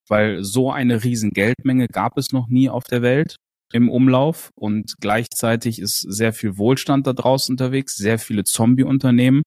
Weil 0.08 0.42
so 0.44 0.72
eine 0.72 1.04
riesen 1.04 1.30
Geldmenge 1.30 1.88
gab 1.88 2.16
es 2.16 2.32
noch 2.32 2.48
nie 2.48 2.68
auf 2.68 2.84
der 2.84 3.02
Welt 3.02 3.36
im 3.72 3.88
Umlauf 3.88 4.50
und 4.54 4.94
gleichzeitig 5.00 5.78
ist 5.78 6.00
sehr 6.00 6.32
viel 6.32 6.58
Wohlstand 6.58 7.06
da 7.06 7.12
draußen 7.12 7.52
unterwegs, 7.52 7.96
sehr 7.96 8.18
viele 8.18 8.44
Zombie-Unternehmen, 8.44 9.42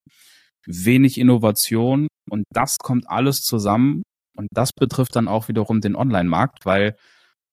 wenig 0.66 1.18
Innovation 1.18 2.08
und 2.30 2.46
das 2.52 2.78
kommt 2.78 3.10
alles 3.10 3.44
zusammen 3.44 4.04
und 4.36 4.48
das 4.52 4.72
betrifft 4.74 5.16
dann 5.16 5.28
auch 5.28 5.48
wiederum 5.48 5.82
den 5.82 5.96
Online-Markt, 5.96 6.66
weil 6.66 6.96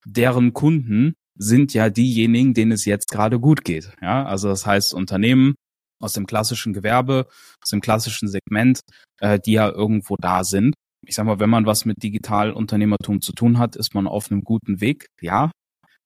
deren 0.07 0.53
Kunden 0.53 1.15
sind 1.37 1.75
ja 1.75 1.91
diejenigen, 1.91 2.55
denen 2.55 2.73
es 2.73 2.85
jetzt 2.85 3.11
gerade 3.11 3.41
gut 3.41 3.65
geht. 3.65 3.93
Ja, 4.01 4.25
also 4.25 4.49
das 4.49 4.67
heißt 4.67 4.95
Unternehmen 4.95 5.55
aus 6.01 6.13
dem 6.13 6.27
klassischen 6.27 6.73
Gewerbe, 6.73 7.27
aus 7.63 7.71
dem 7.71 7.81
klassischen 7.81 8.29
Segment, 8.29 8.81
äh, 9.21 9.39
die 9.39 9.53
ja 9.53 9.69
irgendwo 9.69 10.17
da 10.21 10.45
sind. 10.45 10.75
Ich 11.07 11.15
sag 11.15 11.25
mal, 11.25 11.41
wenn 11.41 11.51
man 11.51 11.67
was 11.67 11.85
mit 11.85 12.03
Digitalunternehmertum 12.03 13.21
zu 13.21 13.33
tun 13.33 13.59
hat, 13.59 13.77
ist 13.77 13.95
man 13.95 14.07
auf 14.07 14.31
einem 14.31 14.43
guten 14.43 14.81
Weg. 14.81 15.07
Ja, 15.21 15.51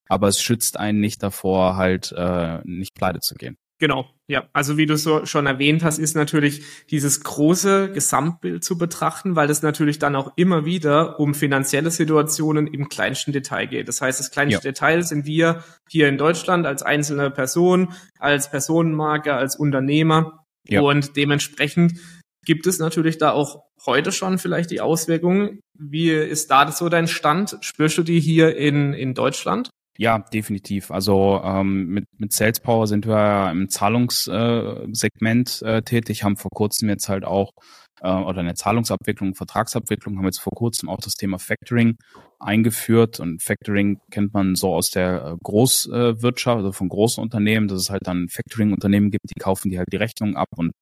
aber 0.08 0.28
es 0.28 0.40
schützt 0.40 0.78
einen 0.78 1.00
nicht 1.00 1.22
davor, 1.22 1.76
halt 1.76 2.12
äh, 2.16 2.58
nicht 2.64 2.94
pleite 2.94 3.20
zu 3.20 3.34
gehen. 3.34 3.56
Genau, 3.80 4.08
ja. 4.28 4.48
Also 4.52 4.76
wie 4.76 4.86
du 4.86 4.96
so 4.96 5.26
schon 5.26 5.46
erwähnt 5.46 5.82
hast, 5.82 5.98
ist 5.98 6.14
natürlich 6.14 6.62
dieses 6.90 7.22
große 7.22 7.90
Gesamtbild 7.92 8.62
zu 8.62 8.78
betrachten, 8.78 9.34
weil 9.34 9.50
es 9.50 9.62
natürlich 9.62 9.98
dann 9.98 10.14
auch 10.14 10.32
immer 10.36 10.64
wieder 10.64 11.18
um 11.18 11.34
finanzielle 11.34 11.90
Situationen 11.90 12.68
im 12.68 12.88
kleinsten 12.88 13.32
Detail 13.32 13.66
geht. 13.66 13.88
Das 13.88 14.00
heißt, 14.00 14.20
das 14.20 14.30
kleinste 14.30 14.68
ja. 14.68 14.72
Detail 14.72 15.02
sind 15.02 15.26
wir 15.26 15.64
hier 15.88 16.08
in 16.08 16.18
Deutschland 16.18 16.66
als 16.66 16.82
einzelne 16.82 17.30
Person, 17.30 17.92
als 18.18 18.50
Personenmarke, 18.50 19.34
als 19.34 19.56
Unternehmer. 19.56 20.44
Ja. 20.68 20.80
Und 20.80 21.16
dementsprechend 21.16 21.98
gibt 22.46 22.66
es 22.66 22.78
natürlich 22.78 23.18
da 23.18 23.32
auch 23.32 23.64
heute 23.84 24.12
schon 24.12 24.38
vielleicht 24.38 24.70
die 24.70 24.80
Auswirkungen. 24.80 25.60
Wie 25.76 26.10
ist 26.10 26.50
da 26.50 26.70
so 26.70 26.88
dein 26.88 27.08
Stand? 27.08 27.58
Spürst 27.60 27.98
du 27.98 28.02
die 28.02 28.20
hier 28.20 28.56
in, 28.56 28.92
in 28.92 29.14
Deutschland? 29.14 29.68
Ja, 29.96 30.18
definitiv. 30.18 30.90
Also 30.90 31.40
ähm, 31.44 31.86
mit, 31.86 32.04
mit 32.18 32.32
Sales 32.32 32.58
Power 32.58 32.88
sind 32.88 33.06
wir 33.06 33.50
im 33.50 33.68
Zahlungssegment 33.68 35.62
äh, 35.62 35.76
äh, 35.76 35.82
tätig, 35.82 36.24
haben 36.24 36.36
vor 36.36 36.50
kurzem 36.50 36.88
jetzt 36.88 37.08
halt 37.08 37.24
auch 37.24 37.52
äh, 38.00 38.10
oder 38.10 38.40
eine 38.40 38.54
Zahlungsabwicklung, 38.54 39.36
Vertragsabwicklung, 39.36 40.18
haben 40.18 40.24
jetzt 40.24 40.40
vor 40.40 40.52
kurzem 40.52 40.88
auch 40.88 40.98
das 41.00 41.14
Thema 41.14 41.38
Factoring 41.38 41.96
eingeführt. 42.40 43.20
Und 43.20 43.40
Factoring 43.42 43.98
kennt 44.10 44.34
man 44.34 44.56
so 44.56 44.74
aus 44.74 44.90
der 44.90 45.24
äh, 45.24 45.36
Großwirtschaft, 45.42 46.56
also 46.56 46.72
von 46.72 46.88
großen 46.88 47.22
Unternehmen, 47.22 47.68
dass 47.68 47.80
es 47.80 47.90
halt 47.90 48.06
dann 48.06 48.28
Factoring-Unternehmen 48.28 49.10
gibt, 49.12 49.30
die 49.30 49.40
kaufen 49.40 49.70
die 49.70 49.78
halt 49.78 49.92
die 49.92 49.96
Rechnung 49.96 50.36
ab 50.36 50.48
und 50.56 50.72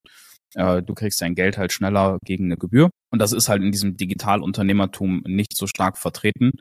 äh, 0.54 0.83
du 0.83 0.95
kriegst 0.95 1.21
dein 1.21 1.35
Geld 1.35 1.59
halt 1.59 1.73
schneller 1.73 2.19
gegen 2.25 2.47
eine 2.47 2.57
Gebühr. 2.57 2.90
Und 3.11 3.21
das 3.21 3.33
ist 3.33 3.49
halt 3.49 3.62
in 3.62 3.73
diesem 3.73 3.97
Digitalunternehmertum 3.97 5.23
nicht 5.26 5.57
so 5.57 5.66
stark 5.66 5.99
vertreten. 5.99 6.52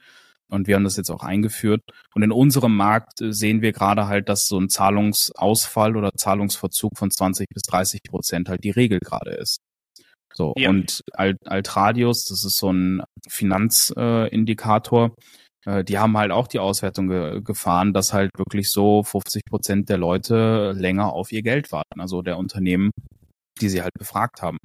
Und 0.52 0.68
wir 0.68 0.76
haben 0.76 0.84
das 0.84 0.98
jetzt 0.98 1.10
auch 1.10 1.24
eingeführt. 1.24 1.82
Und 2.14 2.24
in 2.24 2.32
unserem 2.32 2.76
Markt 2.76 3.22
äh, 3.22 3.32
sehen 3.32 3.62
wir 3.62 3.72
gerade 3.72 4.08
halt, 4.08 4.30
dass 4.30 4.48
so 4.48 4.60
ein 4.60 4.70
Zahlungsausfall 4.70 5.96
oder 5.96 6.12
Zahlungsverzug 6.14 6.98
von 6.98 7.10
20 7.10 7.48
bis 7.54 7.64
30 7.64 8.02
Prozent 8.10 8.50
halt 8.50 8.64
die 8.64 8.72
Regel 8.72 9.00
gerade 9.00 9.32
ist. 9.32 9.60
So, 10.34 10.54
ja. 10.58 10.70
und 10.70 11.02
Alt 11.14 11.38
Altradius, 11.46 12.26
das 12.26 12.46
ist 12.46 12.58
so 12.58 12.72
ein 12.72 13.04
Finanzindikator, 13.28 15.16
äh, 15.66 15.84
die 15.84 16.00
haben 16.00 16.18
halt 16.18 16.32
auch 16.32 16.48
die 16.48 16.60
Auswertung 16.60 17.08
ge 17.10 17.42
gefahren, 17.42 17.94
dass 17.94 18.14
halt 18.14 18.32
wirklich 18.38 18.70
so 18.72 19.04
50 19.04 19.44
Prozent 19.46 19.90
der 19.90 19.98
Leute 19.98 20.72
länger 20.74 21.14
auf 21.14 21.32
ihr 21.32 21.42
Geld 21.44 21.72
warten, 21.72 22.00
also 22.00 22.22
der 22.22 22.38
Unternehmen, 22.38 22.92
die 23.62 23.70
sie 23.70 23.82
halt 23.82 23.94
befragt 23.98 24.42
haben. 24.42 24.58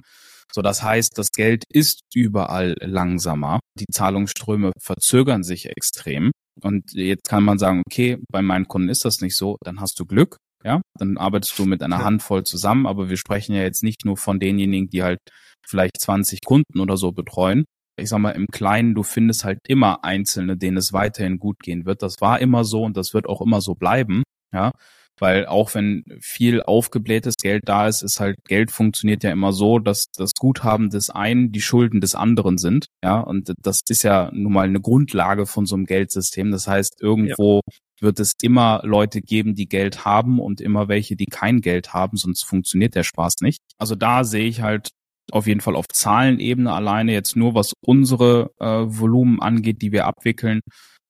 So, 0.51 0.61
das 0.61 0.81
heißt, 0.81 1.17
das 1.17 1.31
Geld 1.31 1.63
ist 1.69 2.01
überall 2.13 2.75
langsamer. 2.79 3.59
Die 3.79 3.85
Zahlungsströme 3.91 4.71
verzögern 4.79 5.43
sich 5.43 5.67
extrem. 5.67 6.31
Und 6.61 6.93
jetzt 6.93 7.27
kann 7.27 7.43
man 7.43 7.59
sagen, 7.59 7.83
okay, 7.85 8.17
bei 8.31 8.41
meinen 8.41 8.67
Kunden 8.67 8.89
ist 8.89 9.05
das 9.05 9.21
nicht 9.21 9.35
so, 9.35 9.57
dann 9.63 9.79
hast 9.79 9.99
du 9.99 10.05
Glück. 10.05 10.37
Ja, 10.63 10.81
dann 10.97 11.17
arbeitest 11.17 11.57
du 11.59 11.65
mit 11.65 11.83
einer 11.83 12.03
Handvoll 12.03 12.43
zusammen, 12.43 12.87
aber 12.87 13.09
wir 13.09 13.17
sprechen 13.17 13.53
ja 13.53 13.61
jetzt 13.61 13.83
nicht 13.83 14.05
nur 14.05 14.17
von 14.17 14.39
denjenigen, 14.39 14.89
die 14.89 15.03
halt 15.03 15.19
vielleicht 15.65 15.99
20 15.99 16.41
Kunden 16.43 16.79
oder 16.79 16.97
so 16.97 17.11
betreuen. 17.11 17.65
Ich 17.99 18.09
sag 18.09 18.19
mal, 18.19 18.31
im 18.31 18.47
Kleinen, 18.47 18.95
du 18.95 19.03
findest 19.03 19.43
halt 19.43 19.59
immer 19.67 20.03
Einzelne, 20.03 20.57
denen 20.57 20.77
es 20.77 20.93
weiterhin 20.93 21.37
gut 21.37 21.59
gehen 21.59 21.85
wird. 21.85 22.01
Das 22.01 22.21
war 22.21 22.39
immer 22.39 22.63
so 22.63 22.83
und 22.83 22.97
das 22.97 23.13
wird 23.13 23.27
auch 23.27 23.41
immer 23.41 23.61
so 23.61 23.75
bleiben. 23.75 24.23
Ja, 24.53 24.71
weil 25.19 25.45
auch 25.45 25.73
wenn 25.73 26.03
viel 26.19 26.61
aufgeblähtes 26.61 27.35
Geld 27.35 27.63
da 27.65 27.87
ist, 27.87 28.03
ist 28.03 28.19
halt 28.19 28.37
Geld 28.45 28.71
funktioniert 28.71 29.23
ja 29.23 29.31
immer 29.31 29.53
so, 29.53 29.79
dass 29.79 30.11
das 30.11 30.31
Guthaben 30.37 30.89
des 30.89 31.09
einen 31.09 31.51
die 31.51 31.61
Schulden 31.61 32.01
des 32.01 32.15
anderen 32.15 32.57
sind. 32.57 32.87
Ja, 33.03 33.19
und 33.19 33.53
das 33.61 33.81
ist 33.87 34.03
ja 34.03 34.29
nun 34.33 34.53
mal 34.53 34.67
eine 34.67 34.81
Grundlage 34.81 35.45
von 35.45 35.65
so 35.65 35.75
einem 35.75 35.85
Geldsystem. 35.85 36.51
Das 36.51 36.67
heißt, 36.67 37.01
irgendwo 37.01 37.61
ja. 37.65 37.73
wird 38.01 38.19
es 38.19 38.33
immer 38.41 38.81
Leute 38.83 39.21
geben, 39.21 39.55
die 39.55 39.67
Geld 39.67 40.05
haben 40.05 40.39
und 40.39 40.61
immer 40.61 40.87
welche, 40.87 41.15
die 41.15 41.25
kein 41.25 41.61
Geld 41.61 41.93
haben, 41.93 42.17
sonst 42.17 42.43
funktioniert 42.43 42.95
der 42.95 43.03
Spaß 43.03 43.35
nicht. 43.41 43.61
Also 43.77 43.95
da 43.95 44.23
sehe 44.23 44.47
ich 44.47 44.61
halt 44.61 44.89
auf 45.31 45.47
jeden 45.47 45.61
Fall 45.61 45.75
auf 45.75 45.87
Zahlenebene 45.91 46.71
alleine 46.71 47.11
jetzt 47.11 47.35
nur, 47.35 47.53
was 47.53 47.73
unsere 47.81 48.51
äh, 48.59 48.65
Volumen 48.65 49.41
angeht, 49.41 49.81
die 49.81 49.91
wir 49.91 50.05
abwickeln, 50.05 50.61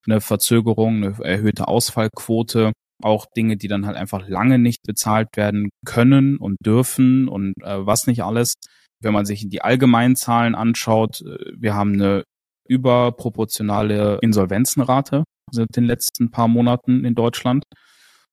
eine 0.08 0.22
Verzögerung, 0.22 1.04
eine 1.04 1.24
erhöhte 1.24 1.68
Ausfallquote, 1.68 2.72
auch 3.04 3.26
Dinge, 3.36 3.58
die 3.58 3.68
dann 3.68 3.86
halt 3.86 3.98
einfach 3.98 4.28
lange 4.28 4.60
nicht 4.60 4.84
bezahlt 4.84 5.30
werden 5.36 5.70
können 5.86 6.38
und 6.38 6.58
dürfen 6.66 7.28
und 7.28 7.54
äh, 7.62 7.86
was 7.86 8.08
nicht 8.08 8.24
alles. 8.24 8.56
Wenn 9.02 9.14
man 9.14 9.26
sich 9.26 9.48
die 9.48 9.62
allgemeinen 9.62 10.16
Zahlen 10.16 10.56
anschaut, 10.56 11.22
äh, 11.22 11.38
wir 11.56 11.76
haben 11.76 11.94
eine 11.94 12.24
überproportionale 12.68 14.20
Insolvenzenrate 14.22 15.24
seit 15.52 15.76
den 15.76 15.86
letzten 15.86 16.32
paar 16.32 16.48
Monaten 16.48 17.06
in 17.06 17.16
Deutschland. 17.16 17.64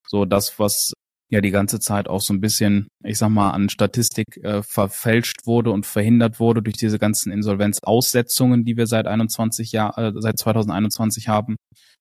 So 0.07 0.25
das, 0.25 0.59
was 0.59 0.93
ja 1.35 1.41
die 1.41 1.51
ganze 1.51 1.81
Zeit 1.81 2.09
auch 2.09 2.21
so 2.21 2.33
ein 2.33 2.41
bisschen, 2.41 2.89
ich 3.05 3.19
sag 3.19 3.29
mal, 3.29 3.51
an 3.51 3.69
Statistik 3.69 4.39
äh, 4.43 4.63
verfälscht 4.63 5.47
wurde 5.47 5.71
und 5.71 5.85
verhindert 5.85 6.41
wurde 6.41 6.63
durch 6.63 6.77
diese 6.77 6.99
ganzen 6.99 7.33
Insolvenzaussetzungen, 7.33 8.65
die 8.65 8.77
wir 8.77 8.87
seit 8.87 9.07
21 9.07 9.73
Jahr, 9.73 9.99
äh, 9.99 10.13
seit 10.17 10.39
2021 10.39 11.29
haben 11.29 11.57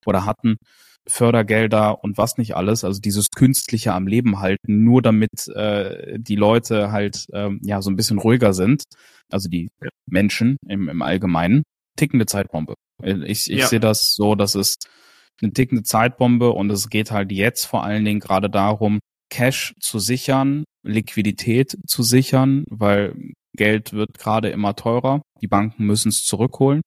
oder 0.06 0.26
hatten. 0.26 0.58
Fördergelder 1.06 2.02
und 2.02 2.18
was 2.18 2.38
nicht 2.38 2.56
alles, 2.56 2.86
also 2.86 3.02
dieses 3.02 3.30
künstliche 3.30 3.94
am 3.94 4.08
Leben 4.08 4.40
halten, 4.40 4.86
nur 4.86 5.02
damit 5.02 5.50
äh, 5.54 6.18
die 6.18 6.38
Leute 6.38 6.94
halt 6.94 7.26
ähm, 7.34 7.60
ja 7.62 7.82
so 7.82 7.92
ein 7.92 7.98
bisschen 7.98 8.20
ruhiger 8.20 8.54
sind, 8.54 8.84
also 9.30 9.50
die 9.50 9.68
Menschen 10.10 10.56
im, 10.66 10.88
im 10.88 11.02
Allgemeinen, 11.02 11.64
tickende 11.98 12.26
Zeitbombe. 12.26 12.76
Ich, 13.04 13.52
ich 13.52 13.60
ja. 13.60 13.68
sehe 13.68 13.82
das 13.82 14.14
so, 14.14 14.36
dass 14.36 14.56
es 14.56 14.78
eine 15.42 15.52
tickende 15.52 15.84
Zeitbombe 15.84 16.52
und 16.52 16.70
es 16.70 16.90
geht 16.90 17.12
halt 17.12 17.34
jetzt 17.34 17.66
vor 17.66 17.84
allen 17.84 18.06
Dingen 18.06 18.22
gerade 18.22 18.50
darum, 18.50 19.00
Cash 19.34 19.74
zu 19.80 19.98
sichern, 19.98 20.64
Liquidität 20.84 21.76
zu 21.88 22.04
sichern, 22.04 22.66
weil 22.70 23.16
Geld 23.58 23.92
wird 23.92 24.20
gerade 24.20 24.50
immer 24.50 24.76
teurer. 24.76 25.24
Die 25.42 25.48
Banken 25.48 25.88
müssen 25.88 26.10
es 26.10 26.24
zurückholen. 26.24 26.82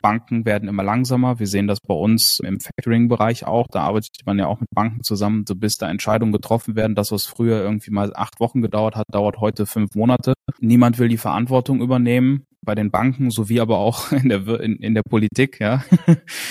Banken 0.00 0.44
werden 0.44 0.68
immer 0.68 0.84
langsamer. 0.84 1.40
Wir 1.40 1.48
sehen 1.48 1.66
das 1.66 1.80
bei 1.80 1.94
uns 1.94 2.38
im 2.38 2.60
Factoring-Bereich 2.60 3.46
auch. 3.48 3.66
Da 3.68 3.82
arbeitet 3.82 4.20
man 4.24 4.38
ja 4.38 4.46
auch 4.46 4.60
mit 4.60 4.68
Banken 4.72 5.02
zusammen, 5.02 5.44
so 5.46 5.56
bis 5.56 5.76
da 5.76 5.90
Entscheidungen 5.90 6.30
getroffen 6.32 6.76
werden. 6.76 6.94
Das, 6.94 7.10
was 7.10 7.26
früher 7.26 7.60
irgendwie 7.60 7.90
mal 7.90 8.12
acht 8.14 8.38
Wochen 8.38 8.62
gedauert 8.62 8.94
hat, 8.94 9.06
dauert 9.10 9.38
heute 9.38 9.66
fünf 9.66 9.96
Monate. 9.96 10.34
Niemand 10.60 11.00
will 11.00 11.08
die 11.08 11.18
Verantwortung 11.18 11.80
übernehmen 11.80 12.46
bei 12.64 12.74
den 12.74 12.90
Banken 12.90 13.30
sowie 13.30 13.60
aber 13.60 13.78
auch 13.78 14.12
in 14.12 14.28
der 14.28 14.46
in, 14.60 14.76
in 14.76 14.94
der 14.94 15.02
Politik, 15.02 15.60
ja. 15.60 15.84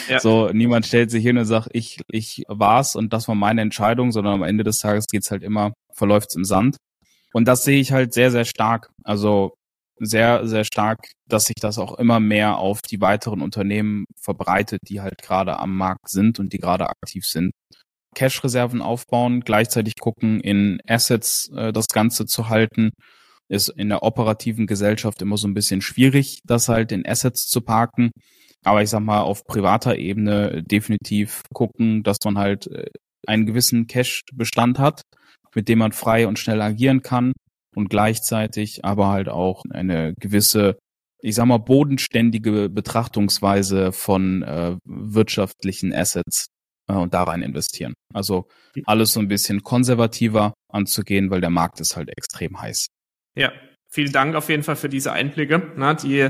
ja. 0.09 0.19
So 0.19 0.49
niemand 0.49 0.85
stellt 0.85 1.11
sich 1.11 1.23
hin 1.23 1.37
und 1.37 1.45
sagt, 1.45 1.69
ich 1.73 1.99
ich 2.09 2.43
war's 2.47 2.95
und 2.95 3.13
das 3.13 3.27
war 3.27 3.35
meine 3.35 3.61
Entscheidung, 3.61 4.11
sondern 4.11 4.35
am 4.35 4.43
Ende 4.43 4.63
des 4.63 4.79
Tages 4.79 5.07
geht's 5.07 5.31
halt 5.31 5.43
immer 5.43 5.73
verläuft's 5.93 6.35
im 6.35 6.45
Sand. 6.45 6.77
Und 7.33 7.47
das 7.47 7.63
sehe 7.63 7.79
ich 7.79 7.91
halt 7.91 8.13
sehr 8.13 8.31
sehr 8.31 8.45
stark. 8.45 8.89
Also 9.03 9.53
sehr 9.99 10.47
sehr 10.47 10.63
stark, 10.63 10.99
dass 11.27 11.45
sich 11.45 11.57
das 11.61 11.77
auch 11.77 11.97
immer 11.97 12.19
mehr 12.19 12.57
auf 12.57 12.81
die 12.81 13.01
weiteren 13.01 13.41
Unternehmen 13.41 14.05
verbreitet, 14.19 14.81
die 14.87 15.01
halt 15.01 15.21
gerade 15.21 15.59
am 15.59 15.75
Markt 15.77 16.09
sind 16.09 16.39
und 16.39 16.53
die 16.53 16.57
gerade 16.57 16.89
aktiv 16.89 17.25
sind. 17.25 17.51
Cash-Reserven 18.13 18.81
aufbauen, 18.81 19.39
gleichzeitig 19.41 19.95
gucken, 19.97 20.41
in 20.41 20.79
Assets 20.85 21.49
äh, 21.55 21.71
das 21.71 21.87
Ganze 21.87 22.25
zu 22.25 22.49
halten 22.49 22.91
ist 23.51 23.69
in 23.69 23.89
der 23.89 24.03
operativen 24.03 24.65
Gesellschaft 24.65 25.21
immer 25.21 25.37
so 25.37 25.47
ein 25.47 25.53
bisschen 25.53 25.81
schwierig, 25.81 26.39
das 26.45 26.69
halt 26.69 26.91
in 26.91 27.05
Assets 27.05 27.47
zu 27.47 27.61
parken. 27.61 28.11
Aber 28.63 28.81
ich 28.81 28.89
sag 28.89 29.01
mal, 29.01 29.21
auf 29.21 29.43
privater 29.43 29.97
Ebene 29.97 30.63
definitiv 30.63 31.43
gucken, 31.53 32.03
dass 32.03 32.17
man 32.23 32.37
halt 32.37 32.67
äh, 32.67 32.85
einen 33.27 33.45
gewissen 33.45 33.87
Cash-Bestand 33.87 34.79
hat, 34.79 35.01
mit 35.53 35.67
dem 35.67 35.79
man 35.79 35.91
frei 35.91 36.27
und 36.27 36.39
schnell 36.39 36.61
agieren 36.61 37.01
kann 37.01 37.33
und 37.75 37.89
gleichzeitig 37.89 38.85
aber 38.85 39.09
halt 39.09 39.27
auch 39.27 39.63
eine 39.69 40.13
gewisse, 40.19 40.77
ich 41.21 41.35
sag 41.35 41.45
mal, 41.45 41.57
bodenständige 41.57 42.69
Betrachtungsweise 42.69 43.91
von 43.91 44.43
äh, 44.43 44.77
wirtschaftlichen 44.85 45.93
Assets 45.93 46.47
äh, 46.87 46.93
und 46.93 47.13
da 47.13 47.23
rein 47.23 47.41
investieren. 47.41 47.93
Also 48.13 48.47
alles 48.85 49.11
so 49.11 49.19
ein 49.19 49.27
bisschen 49.27 49.63
konservativer 49.63 50.53
anzugehen, 50.71 51.31
weil 51.31 51.41
der 51.41 51.49
Markt 51.49 51.81
ist 51.81 51.97
halt 51.97 52.09
extrem 52.15 52.61
heiß. 52.61 52.87
Ja, 53.35 53.51
vielen 53.89 54.11
Dank 54.11 54.35
auf 54.35 54.49
jeden 54.49 54.63
Fall 54.63 54.75
für 54.75 54.89
diese 54.89 55.11
Einblicke, 55.11 55.71
na, 55.75 55.93
die, 55.93 56.29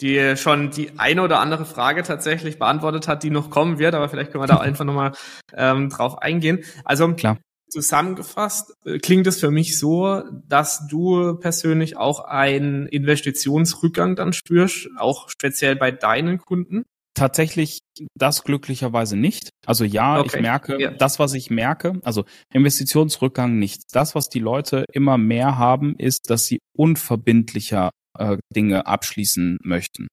die 0.00 0.36
schon 0.36 0.70
die 0.70 0.98
eine 0.98 1.22
oder 1.22 1.40
andere 1.40 1.64
Frage 1.64 2.02
tatsächlich 2.02 2.58
beantwortet 2.58 3.08
hat, 3.08 3.22
die 3.22 3.30
noch 3.30 3.50
kommen 3.50 3.78
wird, 3.78 3.94
aber 3.94 4.08
vielleicht 4.08 4.32
können 4.32 4.42
wir 4.42 4.48
da 4.48 4.56
einfach 4.60 4.84
nochmal 4.84 5.12
ähm, 5.54 5.88
drauf 5.90 6.18
eingehen. 6.18 6.64
Also 6.84 7.12
Klar. 7.14 7.38
zusammengefasst 7.68 8.74
äh, 8.84 8.98
klingt 8.98 9.26
es 9.26 9.40
für 9.40 9.50
mich 9.50 9.78
so, 9.78 10.22
dass 10.46 10.86
du 10.86 11.34
persönlich 11.34 11.96
auch 11.96 12.20
einen 12.20 12.86
Investitionsrückgang 12.86 14.16
dann 14.16 14.32
spürst, 14.32 14.88
auch 14.96 15.28
speziell 15.28 15.76
bei 15.76 15.90
deinen 15.90 16.38
Kunden 16.38 16.84
tatsächlich 17.18 17.80
das 18.14 18.44
glücklicherweise 18.44 19.16
nicht. 19.16 19.50
Also 19.66 19.84
ja, 19.84 20.18
okay. 20.18 20.36
ich 20.36 20.42
merke, 20.42 20.80
ja. 20.80 20.90
das, 20.90 21.18
was 21.18 21.34
ich 21.34 21.50
merke, 21.50 22.00
also 22.02 22.24
Investitionsrückgang 22.52 23.58
nicht. 23.58 23.82
Das, 23.92 24.14
was 24.14 24.28
die 24.28 24.40
Leute 24.40 24.84
immer 24.92 25.18
mehr 25.18 25.58
haben, 25.58 25.94
ist, 25.96 26.30
dass 26.30 26.46
sie 26.46 26.58
unverbindlicher 26.76 27.90
äh, 28.18 28.36
Dinge 28.54 28.86
abschließen 28.86 29.58
möchten. 29.62 30.08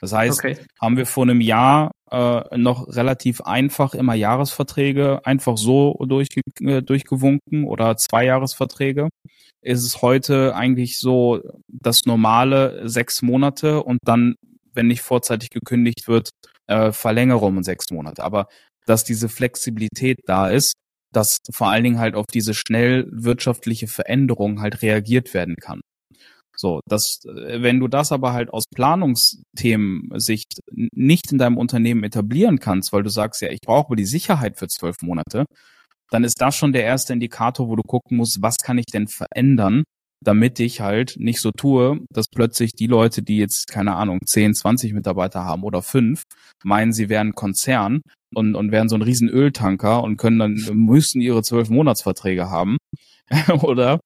Das 0.00 0.12
heißt, 0.12 0.40
okay. 0.40 0.58
haben 0.80 0.96
wir 0.96 1.06
vor 1.06 1.22
einem 1.22 1.40
Jahr 1.40 1.92
äh, 2.10 2.58
noch 2.58 2.88
relativ 2.88 3.40
einfach 3.42 3.94
immer 3.94 4.14
Jahresverträge 4.14 5.24
einfach 5.24 5.56
so 5.56 5.94
durchge 6.06 6.40
äh, 6.60 6.82
durchgewunken 6.82 7.64
oder 7.64 7.96
Zweijahresverträge, 7.96 9.08
ist 9.62 9.84
es 9.84 10.02
heute 10.02 10.56
eigentlich 10.56 10.98
so 10.98 11.40
das 11.68 12.04
normale 12.04 12.88
sechs 12.88 13.22
Monate 13.22 13.82
und 13.84 13.98
dann 14.04 14.34
wenn 14.74 14.86
nicht 14.86 15.02
vorzeitig 15.02 15.50
gekündigt 15.50 16.08
wird, 16.08 16.30
äh, 16.66 16.92
Verlängerung 16.92 17.56
um 17.58 17.62
sechs 17.62 17.90
Monate. 17.90 18.22
Aber 18.24 18.48
dass 18.86 19.04
diese 19.04 19.28
Flexibilität 19.28 20.18
da 20.26 20.48
ist, 20.48 20.74
dass 21.12 21.38
vor 21.52 21.68
allen 21.68 21.84
Dingen 21.84 21.98
halt 21.98 22.14
auf 22.14 22.26
diese 22.26 22.54
schnell 22.54 23.06
wirtschaftliche 23.12 23.86
Veränderung 23.86 24.60
halt 24.60 24.82
reagiert 24.82 25.34
werden 25.34 25.56
kann. 25.56 25.80
So, 26.56 26.80
dass, 26.88 27.24
äh, 27.24 27.62
wenn 27.62 27.80
du 27.80 27.88
das 27.88 28.12
aber 28.12 28.32
halt 28.32 28.50
aus 28.52 28.64
Planungsthemen-Sicht 28.74 30.60
nicht 30.70 31.32
in 31.32 31.38
deinem 31.38 31.58
Unternehmen 31.58 32.04
etablieren 32.04 32.58
kannst, 32.58 32.92
weil 32.92 33.02
du 33.02 33.10
sagst, 33.10 33.42
ja, 33.42 33.50
ich 33.50 33.60
brauche 33.60 33.96
die 33.96 34.04
Sicherheit 34.04 34.58
für 34.58 34.68
zwölf 34.68 34.96
Monate, 35.02 35.46
dann 36.10 36.24
ist 36.24 36.40
das 36.40 36.56
schon 36.56 36.72
der 36.72 36.84
erste 36.84 37.14
Indikator, 37.14 37.68
wo 37.68 37.76
du 37.76 37.82
gucken 37.82 38.18
musst, 38.18 38.42
was 38.42 38.58
kann 38.58 38.78
ich 38.78 38.86
denn 38.86 39.08
verändern, 39.08 39.84
damit 40.22 40.60
ich 40.60 40.80
halt 40.80 41.16
nicht 41.18 41.40
so 41.40 41.50
tue, 41.50 42.00
dass 42.10 42.28
plötzlich 42.28 42.72
die 42.72 42.86
Leute, 42.86 43.22
die 43.22 43.38
jetzt, 43.38 43.68
keine 43.68 43.94
Ahnung, 43.94 44.20
10, 44.24 44.54
20 44.54 44.92
Mitarbeiter 44.92 45.44
haben 45.44 45.62
oder 45.62 45.82
fünf, 45.82 46.24
meinen, 46.64 46.92
sie 46.92 47.08
wären 47.08 47.34
Konzern 47.34 48.02
und, 48.34 48.54
und 48.54 48.72
wären 48.72 48.88
so 48.88 48.96
ein 48.96 49.02
riesen 49.02 49.28
Öltanker 49.28 50.02
und 50.02 50.16
können 50.16 50.38
dann, 50.38 50.54
müssen 50.72 51.20
ihre 51.20 51.42
zwölf 51.42 51.68
Monatsverträge 51.70 52.50
haben. 52.50 52.76
oder 53.62 54.00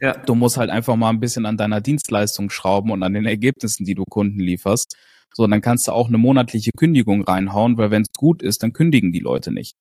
ja. 0.00 0.16
du 0.18 0.34
musst 0.34 0.56
halt 0.56 0.70
einfach 0.70 0.96
mal 0.96 1.10
ein 1.10 1.20
bisschen 1.20 1.46
an 1.46 1.56
deiner 1.56 1.80
Dienstleistung 1.80 2.50
schrauben 2.50 2.90
und 2.90 3.02
an 3.02 3.14
den 3.14 3.26
Ergebnissen, 3.26 3.84
die 3.84 3.94
du 3.94 4.04
Kunden 4.04 4.40
lieferst. 4.40 4.96
So, 5.34 5.46
dann 5.46 5.60
kannst 5.60 5.88
du 5.88 5.92
auch 5.92 6.08
eine 6.08 6.18
monatliche 6.18 6.70
Kündigung 6.76 7.22
reinhauen, 7.22 7.76
weil 7.76 7.90
wenn 7.90 8.02
es 8.02 8.08
gut 8.16 8.42
ist, 8.42 8.62
dann 8.62 8.72
kündigen 8.72 9.12
die 9.12 9.20
Leute 9.20 9.52
nicht. 9.52 9.74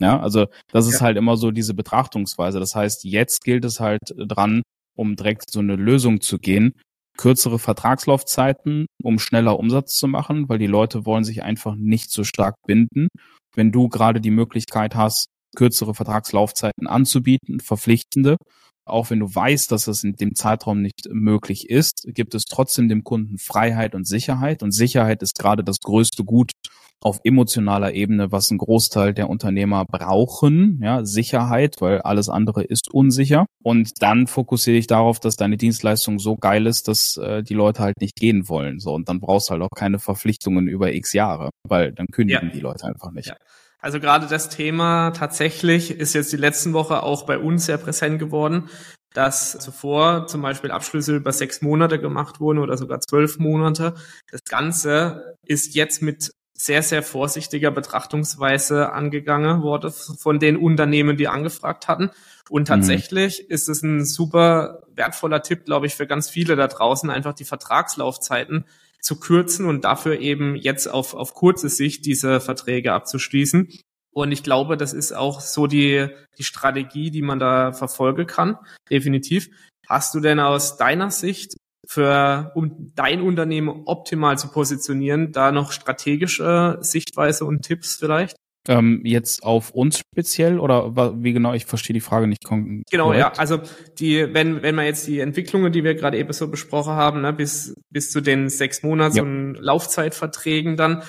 Ja, 0.00 0.18
also 0.20 0.46
das 0.72 0.86
ist 0.86 0.94
ja. 0.94 1.00
halt 1.02 1.16
immer 1.16 1.36
so 1.36 1.50
diese 1.50 1.74
Betrachtungsweise. 1.74 2.58
Das 2.58 2.74
heißt, 2.74 3.04
jetzt 3.04 3.44
gilt 3.44 3.64
es 3.64 3.78
halt 3.78 4.00
dran, 4.16 4.62
um 4.96 5.16
direkt 5.16 5.50
so 5.50 5.60
eine 5.60 5.76
Lösung 5.76 6.20
zu 6.20 6.38
gehen. 6.38 6.72
Kürzere 7.18 7.58
Vertragslaufzeiten, 7.58 8.86
um 9.02 9.18
schneller 9.18 9.58
Umsatz 9.58 9.96
zu 9.96 10.08
machen, 10.08 10.48
weil 10.48 10.58
die 10.58 10.66
Leute 10.66 11.04
wollen 11.04 11.24
sich 11.24 11.42
einfach 11.42 11.74
nicht 11.74 12.10
so 12.10 12.24
stark 12.24 12.54
binden. 12.66 13.08
Wenn 13.54 13.70
du 13.70 13.88
gerade 13.88 14.20
die 14.20 14.30
Möglichkeit 14.30 14.94
hast, 14.94 15.26
kürzere 15.54 15.94
Vertragslaufzeiten 15.94 16.86
anzubieten, 16.86 17.60
verpflichtende, 17.60 18.38
auch 18.84 19.10
wenn 19.10 19.20
du 19.20 19.32
weißt, 19.32 19.70
dass 19.70 19.86
es 19.86 20.02
in 20.02 20.14
dem 20.14 20.34
Zeitraum 20.34 20.82
nicht 20.82 21.08
möglich 21.10 21.70
ist, 21.70 22.04
gibt 22.08 22.34
es 22.34 22.44
trotzdem 22.44 22.88
dem 22.88 23.04
Kunden 23.04 23.38
Freiheit 23.38 23.94
und 23.94 24.06
Sicherheit. 24.06 24.62
Und 24.62 24.72
Sicherheit 24.72 25.22
ist 25.22 25.38
gerade 25.38 25.62
das 25.62 25.78
größte 25.78 26.24
Gut, 26.24 26.50
auf 27.02 27.20
emotionaler 27.24 27.94
Ebene, 27.94 28.32
was 28.32 28.50
ein 28.50 28.58
Großteil 28.58 29.12
der 29.14 29.28
Unternehmer 29.28 29.84
brauchen, 29.84 30.80
ja, 30.82 31.04
Sicherheit, 31.04 31.76
weil 31.80 32.00
alles 32.02 32.28
andere 32.28 32.62
ist 32.62 32.92
unsicher. 32.92 33.46
Und 33.62 34.02
dann 34.02 34.26
fokussiere 34.26 34.76
ich 34.76 34.86
darauf, 34.86 35.20
dass 35.20 35.36
deine 35.36 35.56
Dienstleistung 35.56 36.18
so 36.18 36.36
geil 36.36 36.66
ist, 36.66 36.88
dass 36.88 37.16
äh, 37.16 37.42
die 37.42 37.54
Leute 37.54 37.82
halt 37.82 38.00
nicht 38.00 38.16
gehen 38.16 38.48
wollen. 38.48 38.78
So, 38.78 38.94
und 38.94 39.08
dann 39.08 39.20
brauchst 39.20 39.48
du 39.48 39.52
halt 39.52 39.62
auch 39.62 39.76
keine 39.76 39.98
Verpflichtungen 39.98 40.68
über 40.68 40.92
x 40.92 41.12
Jahre, 41.12 41.50
weil 41.68 41.92
dann 41.92 42.06
kündigen 42.06 42.48
ja. 42.48 42.54
die 42.54 42.60
Leute 42.60 42.86
einfach 42.86 43.10
nicht. 43.10 43.28
Ja. 43.28 43.36
Also 43.80 43.98
gerade 43.98 44.28
das 44.28 44.48
Thema 44.48 45.10
tatsächlich 45.10 45.90
ist 45.90 46.14
jetzt 46.14 46.32
die 46.32 46.36
letzten 46.36 46.72
Woche 46.72 47.02
auch 47.02 47.26
bei 47.26 47.36
uns 47.36 47.66
sehr 47.66 47.78
präsent 47.78 48.20
geworden, 48.20 48.68
dass 49.12 49.58
zuvor 49.58 50.28
zum 50.28 50.40
Beispiel 50.40 50.70
Abschlüsse 50.70 51.16
über 51.16 51.32
sechs 51.32 51.62
Monate 51.62 51.98
gemacht 51.98 52.38
wurden 52.38 52.60
oder 52.60 52.76
sogar 52.76 53.00
zwölf 53.00 53.40
Monate. 53.40 53.94
Das 54.30 54.44
Ganze 54.44 55.36
ist 55.44 55.74
jetzt 55.74 56.00
mit 56.00 56.30
sehr, 56.64 56.82
sehr 56.84 57.02
vorsichtiger 57.02 57.72
Betrachtungsweise 57.72 58.92
angegangen 58.92 59.62
wurde 59.62 59.90
von 59.90 60.38
den 60.38 60.56
Unternehmen, 60.56 61.16
die 61.16 61.26
angefragt 61.26 61.88
hatten. 61.88 62.10
Und 62.48 62.62
mhm. 62.62 62.66
tatsächlich 62.66 63.40
mhm. 63.40 63.54
ist 63.54 63.68
es 63.68 63.82
ein 63.82 64.04
super 64.04 64.84
wertvoller 64.94 65.42
Tipp, 65.42 65.64
glaube 65.64 65.86
ich, 65.86 65.96
für 65.96 66.06
ganz 66.06 66.30
viele 66.30 66.54
da 66.54 66.68
draußen, 66.68 67.10
einfach 67.10 67.34
die 67.34 67.44
Vertragslaufzeiten 67.44 68.64
zu 69.00 69.18
kürzen 69.18 69.66
und 69.66 69.84
dafür 69.84 70.20
eben 70.20 70.54
jetzt 70.54 70.86
auf, 70.86 71.14
auf 71.14 71.34
kurze 71.34 71.68
Sicht 71.68 72.06
diese 72.06 72.38
Verträge 72.38 72.92
abzuschließen. 72.92 73.68
Und 74.12 74.30
ich 74.30 74.44
glaube, 74.44 74.76
das 74.76 74.92
ist 74.92 75.12
auch 75.12 75.40
so 75.40 75.66
die, 75.66 76.06
die 76.38 76.44
Strategie, 76.44 77.10
die 77.10 77.22
man 77.22 77.40
da 77.40 77.72
verfolgen 77.72 78.26
kann. 78.28 78.58
Definitiv. 78.88 79.48
Hast 79.88 80.14
du 80.14 80.20
denn 80.20 80.38
aus 80.38 80.76
deiner 80.76 81.10
Sicht 81.10 81.56
für, 81.86 82.52
um 82.54 82.92
dein 82.94 83.20
Unternehmen 83.20 83.82
optimal 83.86 84.38
zu 84.38 84.48
positionieren, 84.48 85.32
da 85.32 85.52
noch 85.52 85.72
strategische 85.72 86.78
Sichtweise 86.80 87.44
und 87.44 87.62
Tipps 87.62 87.96
vielleicht? 87.96 88.36
Ähm, 88.68 89.00
jetzt 89.04 89.42
auf 89.42 89.70
uns 89.70 89.98
speziell 89.98 90.60
oder 90.60 90.94
wie 91.20 91.32
genau? 91.32 91.52
Ich 91.52 91.66
verstehe 91.66 91.94
die 91.94 92.00
Frage 92.00 92.28
nicht. 92.28 92.44
Genau, 92.44 93.06
korrekt. 93.06 93.18
ja. 93.18 93.32
Also 93.36 93.58
die, 93.98 94.32
wenn 94.32 94.62
wenn 94.62 94.76
man 94.76 94.84
jetzt 94.84 95.08
die 95.08 95.18
Entwicklungen, 95.18 95.72
die 95.72 95.82
wir 95.82 95.96
gerade 95.96 96.16
eben 96.16 96.32
so 96.32 96.46
besprochen 96.46 96.92
haben, 96.92 97.22
ne, 97.22 97.32
bis 97.32 97.74
bis 97.90 98.12
zu 98.12 98.20
den 98.20 98.48
sechs 98.48 98.84
Monats 98.84 99.16
ja. 99.16 99.24
und 99.24 99.56
Laufzeitverträgen 99.56 100.76
dann, 100.76 101.02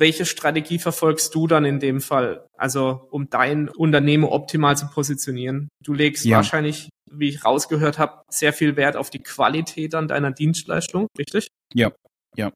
welche 0.00 0.24
Strategie 0.24 0.78
verfolgst 0.78 1.34
du 1.34 1.46
dann 1.46 1.66
in 1.66 1.78
dem 1.78 2.00
Fall? 2.00 2.46
Also 2.56 3.06
um 3.10 3.28
dein 3.28 3.68
Unternehmen 3.68 4.24
optimal 4.24 4.74
zu 4.74 4.88
positionieren. 4.88 5.68
Du 5.84 5.92
legst 5.92 6.24
ja. 6.24 6.38
wahrscheinlich, 6.38 6.88
wie 7.10 7.28
ich 7.28 7.44
rausgehört 7.44 7.98
habe, 7.98 8.22
sehr 8.28 8.52
viel 8.52 8.76
Wert 8.76 8.96
auf 8.96 9.10
die 9.10 9.22
Qualität 9.22 9.94
an 9.94 10.08
deiner 10.08 10.30
Dienstleistung, 10.30 11.06
richtig? 11.18 11.48
Ja, 11.74 11.92
ja. 12.36 12.52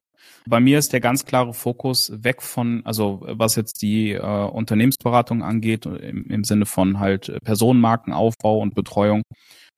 Bei 0.47 0.59
mir 0.59 0.79
ist 0.79 0.93
der 0.93 1.01
ganz 1.01 1.25
klare 1.25 1.53
Fokus 1.53 2.11
weg 2.23 2.41
von, 2.41 2.81
also 2.85 3.21
was 3.27 3.55
jetzt 3.55 3.81
die 3.81 4.11
äh, 4.11 4.19
Unternehmensberatung 4.19 5.43
angeht, 5.43 5.85
im, 5.85 6.25
im 6.25 6.43
Sinne 6.43 6.65
von 6.65 6.99
halt 6.99 7.37
Personenmarkenaufbau 7.43 8.59
und 8.59 8.75
Betreuung. 8.75 9.23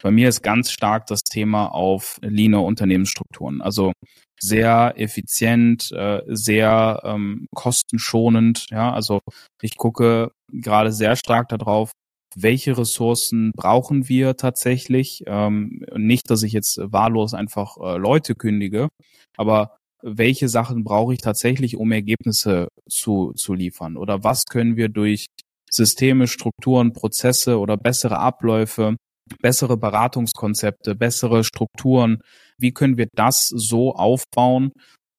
Bei 0.02 0.12
mir 0.12 0.30
ist 0.30 0.44
ganz 0.44 0.72
stark 0.72 1.08
das 1.08 1.24
Thema 1.24 1.68
auf 1.68 2.20
leaner 2.22 2.64
Unternehmensstrukturen. 2.64 3.62
Also 3.62 3.94
sehr 4.40 4.94
effizient, 4.98 5.92
äh, 5.92 6.22
sehr 6.28 7.02
ähm, 7.04 7.48
kostenschonend. 7.56 8.68
Ja, 8.70 8.94
also 8.94 9.20
ich 9.62 9.76
gucke 9.76 10.32
gerade 10.52 10.92
sehr 10.92 11.16
stark 11.16 11.50
darauf, 11.50 11.92
welche 12.36 12.78
Ressourcen 12.78 13.52
brauchen 13.56 14.10
wir 14.10 14.38
tatsächlich. 14.38 15.24
Ähm, 15.28 15.86
nicht, 15.96 16.30
dass 16.30 16.44
ich 16.44 16.54
jetzt 16.54 16.80
wahllos 16.82 17.34
einfach 17.34 17.78
äh, 17.78 17.98
Leute 17.98 18.36
kündige, 18.36 18.90
aber 19.38 19.78
welche 20.04 20.48
Sachen 20.48 20.84
brauche 20.84 21.14
ich 21.14 21.22
tatsächlich, 21.22 21.78
um 21.78 21.92
Ergebnisse 21.92 22.68
zu, 22.88 23.34
zu 23.34 23.54
liefern? 23.54 23.98
Oder 23.98 24.24
was 24.24 24.46
können 24.46 24.76
wir 24.76 24.90
durch 24.90 25.28
Systeme, 25.70 26.28
Strukturen, 26.28 26.94
Prozesse 26.94 27.60
oder 27.60 27.78
bessere 27.78 28.20
Abläufe, 28.20 28.96
bessere 29.42 29.78
Beratungskonzepte, 29.78 30.96
bessere 30.96 31.44
Strukturen, 31.44 32.20
wie 32.58 32.72
können 32.72 32.98
wir 32.98 33.08
das 33.14 33.48
so 33.48 33.94
aufbauen, 33.94 34.72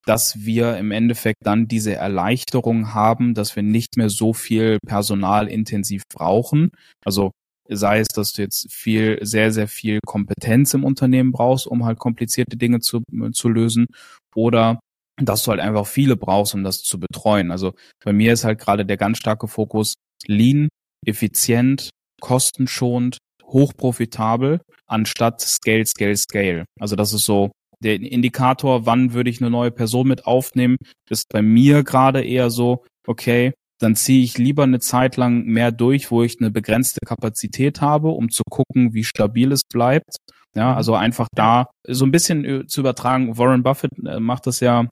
dass 0.08 0.46
wir 0.46 0.78
im 0.78 0.90
Endeffekt 0.90 1.44
dann 1.44 1.68
diese 1.68 1.94
Erleichterung 1.94 2.94
haben, 2.94 3.34
dass 3.34 3.56
wir 3.56 3.62
nicht 3.62 3.98
mehr 3.98 4.08
so 4.08 4.32
viel 4.32 4.78
Personal 4.86 5.48
intensiv 5.48 6.02
brauchen. 6.10 6.70
Also 7.04 7.32
sei 7.68 8.00
es, 8.00 8.08
dass 8.08 8.32
du 8.32 8.40
jetzt 8.40 8.72
viel, 8.72 9.18
sehr, 9.20 9.52
sehr 9.52 9.68
viel 9.68 10.00
Kompetenz 10.06 10.72
im 10.72 10.84
Unternehmen 10.84 11.30
brauchst, 11.30 11.66
um 11.66 11.84
halt 11.84 11.98
komplizierte 11.98 12.56
Dinge 12.56 12.80
zu, 12.80 13.02
zu 13.32 13.48
lösen, 13.50 13.86
oder 14.34 14.80
dass 15.20 15.42
du 15.42 15.50
halt 15.50 15.60
einfach 15.60 15.86
viele 15.86 16.16
brauchst, 16.16 16.54
um 16.54 16.64
das 16.64 16.82
zu 16.82 16.98
betreuen. 16.98 17.50
Also 17.50 17.74
bei 18.02 18.14
mir 18.14 18.32
ist 18.32 18.44
halt 18.44 18.58
gerade 18.58 18.86
der 18.86 18.96
ganz 18.96 19.18
starke 19.18 19.46
Fokus 19.46 19.94
lean, 20.26 20.68
effizient, 21.04 21.90
kostenschonend, 22.20 23.18
hochprofitabel, 23.44 24.60
anstatt 24.86 25.42
Scale, 25.42 25.84
Scale, 25.84 26.16
Scale. 26.16 26.64
Also 26.80 26.96
das 26.96 27.12
ist 27.12 27.26
so 27.26 27.50
der 27.82 28.00
Indikator, 28.00 28.86
wann 28.86 29.12
würde 29.12 29.30
ich 29.30 29.40
eine 29.40 29.50
neue 29.50 29.70
Person 29.70 30.08
mit 30.08 30.26
aufnehmen, 30.26 30.76
ist 31.08 31.28
bei 31.30 31.42
mir 31.42 31.84
gerade 31.84 32.24
eher 32.24 32.50
so, 32.50 32.84
okay, 33.06 33.52
dann 33.80 33.94
ziehe 33.94 34.24
ich 34.24 34.38
lieber 34.38 34.64
eine 34.64 34.80
Zeit 34.80 35.16
lang 35.16 35.44
mehr 35.44 35.70
durch, 35.70 36.10
wo 36.10 36.22
ich 36.22 36.40
eine 36.40 36.50
begrenzte 36.50 37.00
Kapazität 37.06 37.80
habe, 37.80 38.08
um 38.08 38.30
zu 38.30 38.42
gucken, 38.48 38.92
wie 38.92 39.04
stabil 39.04 39.52
es 39.52 39.62
bleibt. 39.62 40.16
Ja, 40.54 40.72
mhm. 40.72 40.76
also 40.76 40.94
einfach 40.94 41.28
da 41.34 41.70
so 41.86 42.04
ein 42.04 42.10
bisschen 42.10 42.66
zu 42.68 42.80
übertragen. 42.80 43.38
Warren 43.38 43.62
Buffett 43.62 43.92
äh, 44.04 44.18
macht 44.18 44.46
das 44.46 44.60
ja, 44.60 44.88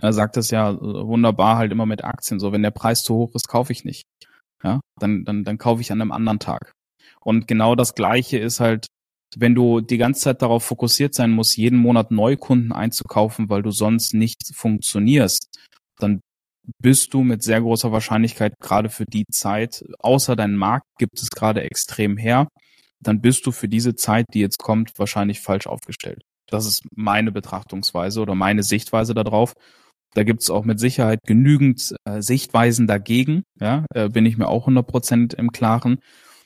er 0.00 0.12
sagt 0.12 0.36
das 0.36 0.50
ja 0.50 0.80
wunderbar 0.80 1.56
halt 1.56 1.72
immer 1.72 1.86
mit 1.86 2.04
Aktien. 2.04 2.38
So, 2.38 2.52
wenn 2.52 2.62
der 2.62 2.70
Preis 2.70 3.02
zu 3.02 3.14
hoch 3.14 3.34
ist, 3.34 3.48
kaufe 3.48 3.72
ich 3.72 3.84
nicht. 3.84 4.04
Ja, 4.62 4.80
dann, 4.98 5.24
dann, 5.24 5.44
dann 5.44 5.58
kaufe 5.58 5.80
ich 5.80 5.90
an 5.90 6.00
einem 6.00 6.12
anderen 6.12 6.38
Tag. 6.38 6.72
Und 7.20 7.48
genau 7.48 7.74
das 7.74 7.94
Gleiche 7.94 8.38
ist 8.38 8.60
halt, 8.60 8.86
wenn 9.36 9.54
du 9.54 9.80
die 9.80 9.98
ganze 9.98 10.22
Zeit 10.22 10.42
darauf 10.42 10.64
fokussiert 10.64 11.14
sein 11.14 11.30
musst, 11.30 11.56
jeden 11.56 11.78
Monat 11.78 12.10
Neukunden 12.10 12.72
einzukaufen, 12.72 13.48
weil 13.48 13.62
du 13.62 13.70
sonst 13.70 14.14
nicht 14.14 14.54
funktionierst, 14.54 15.46
dann 15.98 16.20
bist 16.78 17.14
du 17.14 17.22
mit 17.22 17.42
sehr 17.42 17.60
großer 17.60 17.92
Wahrscheinlichkeit 17.92 18.54
gerade 18.60 18.88
für 18.88 19.04
die 19.04 19.24
Zeit, 19.30 19.84
außer 19.98 20.36
dein 20.36 20.56
Markt 20.56 20.86
gibt 20.98 21.20
es 21.20 21.30
gerade 21.30 21.62
extrem 21.62 22.16
her, 22.16 22.48
dann 23.00 23.20
bist 23.20 23.46
du 23.46 23.52
für 23.52 23.68
diese 23.68 23.94
Zeit, 23.94 24.26
die 24.34 24.40
jetzt 24.40 24.58
kommt, 24.58 24.98
wahrscheinlich 24.98 25.40
falsch 25.40 25.66
aufgestellt. 25.66 26.22
Das 26.48 26.66
ist 26.66 26.82
meine 26.94 27.32
Betrachtungsweise 27.32 28.20
oder 28.20 28.34
meine 28.34 28.62
Sichtweise 28.62 29.14
darauf. 29.14 29.54
Da 30.14 30.24
gibt 30.24 30.42
es 30.42 30.50
auch 30.50 30.64
mit 30.64 30.80
Sicherheit 30.80 31.20
genügend 31.24 31.94
äh, 32.04 32.20
Sichtweisen 32.20 32.88
dagegen, 32.88 33.44
ja, 33.60 33.86
äh, 33.94 34.08
bin 34.08 34.26
ich 34.26 34.36
mir 34.36 34.48
auch 34.48 34.66
100% 34.66 35.34
im 35.36 35.52
Klaren. 35.52 36.00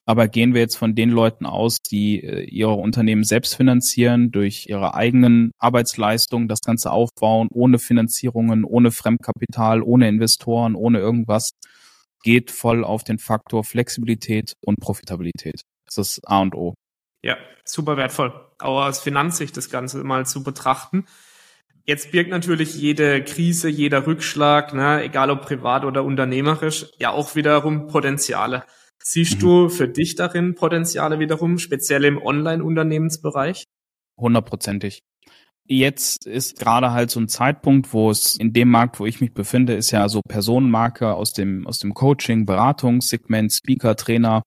Aber 0.06 0.28
gehen 0.28 0.52
wir 0.52 0.60
jetzt 0.60 0.76
von 0.76 0.94
den 0.94 1.10
Leuten 1.10 1.46
aus, 1.46 1.78
die 1.78 2.22
äh, 2.22 2.44
ihre 2.44 2.74
Unternehmen 2.74 3.24
selbst 3.24 3.56
finanzieren, 3.56 4.30
durch 4.30 4.66
ihre 4.68 4.94
eigenen 4.94 5.52
Arbeitsleistungen 5.58 6.46
das 6.48 6.60
Ganze 6.60 6.90
aufbauen, 6.90 7.48
ohne 7.50 7.78
Finanzierungen, 7.78 8.64
ohne 8.64 8.90
Fremdkapital, 8.90 9.82
ohne 9.82 10.08
Investoren, 10.08 10.74
ohne 10.74 10.98
irgendwas, 10.98 11.52
geht 12.22 12.50
voll 12.50 12.84
auf 12.84 13.04
den 13.04 13.18
Faktor 13.18 13.64
Flexibilität 13.64 14.54
und 14.64 14.80
Profitabilität. 14.80 15.62
Das 15.86 15.98
ist 15.98 16.20
A 16.26 16.40
und 16.40 16.54
O. 16.54 16.74
Ja, 17.22 17.36
super 17.64 17.96
wertvoll. 17.96 18.32
Auch 18.58 18.84
aus 18.84 19.00
Finanzsicht 19.00 19.56
das 19.56 19.70
Ganze 19.70 20.04
mal 20.04 20.26
zu 20.26 20.42
betrachten. 20.42 21.06
Jetzt 21.86 22.12
birgt 22.12 22.30
natürlich 22.30 22.74
jede 22.74 23.22
Krise, 23.22 23.68
jeder 23.68 24.06
Rückschlag, 24.06 24.72
ne, 24.72 25.02
egal 25.02 25.30
ob 25.30 25.42
privat 25.42 25.84
oder 25.84 26.02
unternehmerisch, 26.02 26.86
ja 26.98 27.10
auch 27.10 27.34
wiederum 27.34 27.88
Potenziale. 27.88 28.64
Siehst 29.06 29.36
mhm. 29.36 29.40
du 29.40 29.68
für 29.68 29.86
dich 29.86 30.14
darin 30.14 30.54
Potenziale 30.54 31.18
wiederum, 31.18 31.58
speziell 31.58 32.04
im 32.04 32.20
Online-Unternehmensbereich? 32.20 33.64
Hundertprozentig. 34.18 35.00
Jetzt 35.66 36.26
ist 36.26 36.58
gerade 36.58 36.92
halt 36.92 37.10
so 37.10 37.20
ein 37.20 37.28
Zeitpunkt, 37.28 37.92
wo 37.92 38.10
es 38.10 38.36
in 38.36 38.52
dem 38.52 38.70
Markt, 38.70 39.00
wo 39.00 39.06
ich 39.06 39.20
mich 39.20 39.32
befinde, 39.32 39.74
ist 39.74 39.90
ja 39.90 40.08
so 40.08 40.20
Personenmarke 40.26 41.14
aus 41.14 41.32
dem, 41.32 41.66
aus 41.66 41.78
dem 41.78 41.94
Coaching, 41.94 42.44
Beratungssegment, 42.46 43.52
Speaker, 43.52 43.96
Trainer. 43.96 44.42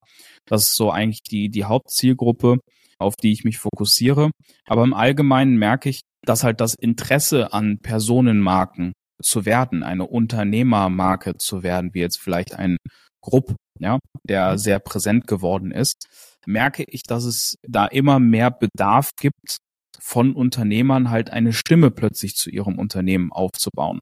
Das 0.45 0.69
ist 0.69 0.75
so 0.75 0.91
eigentlich 0.91 1.21
die, 1.23 1.49
die 1.49 1.65
Hauptzielgruppe, 1.65 2.57
auf 2.99 3.15
die 3.15 3.31
ich 3.31 3.43
mich 3.43 3.57
fokussiere. 3.59 4.31
Aber 4.67 4.83
im 4.83 4.93
Allgemeinen 4.93 5.57
merke 5.57 5.89
ich, 5.89 6.01
dass 6.23 6.43
halt 6.43 6.61
das 6.61 6.75
Interesse 6.75 7.53
an 7.53 7.79
Personenmarken 7.79 8.93
zu 9.21 9.45
werden, 9.45 9.83
eine 9.83 10.05
Unternehmermarke 10.05 11.37
zu 11.37 11.63
werden, 11.63 11.93
wie 11.93 11.99
jetzt 11.99 12.19
vielleicht 12.19 12.53
ein 12.53 12.77
Grupp, 13.21 13.55
ja, 13.79 13.99
der 14.23 14.53
mhm. 14.53 14.57
sehr 14.57 14.79
präsent 14.79 15.27
geworden 15.27 15.71
ist, 15.71 16.07
merke 16.45 16.83
ich, 16.87 17.03
dass 17.03 17.25
es 17.25 17.57
da 17.67 17.85
immer 17.85 18.19
mehr 18.19 18.51
Bedarf 18.51 19.11
gibt, 19.19 19.57
von 19.99 20.33
Unternehmern 20.33 21.09
halt 21.09 21.29
eine 21.31 21.53
Stimme 21.53 21.91
plötzlich 21.91 22.35
zu 22.35 22.49
ihrem 22.49 22.79
Unternehmen 22.79 23.31
aufzubauen. 23.31 23.99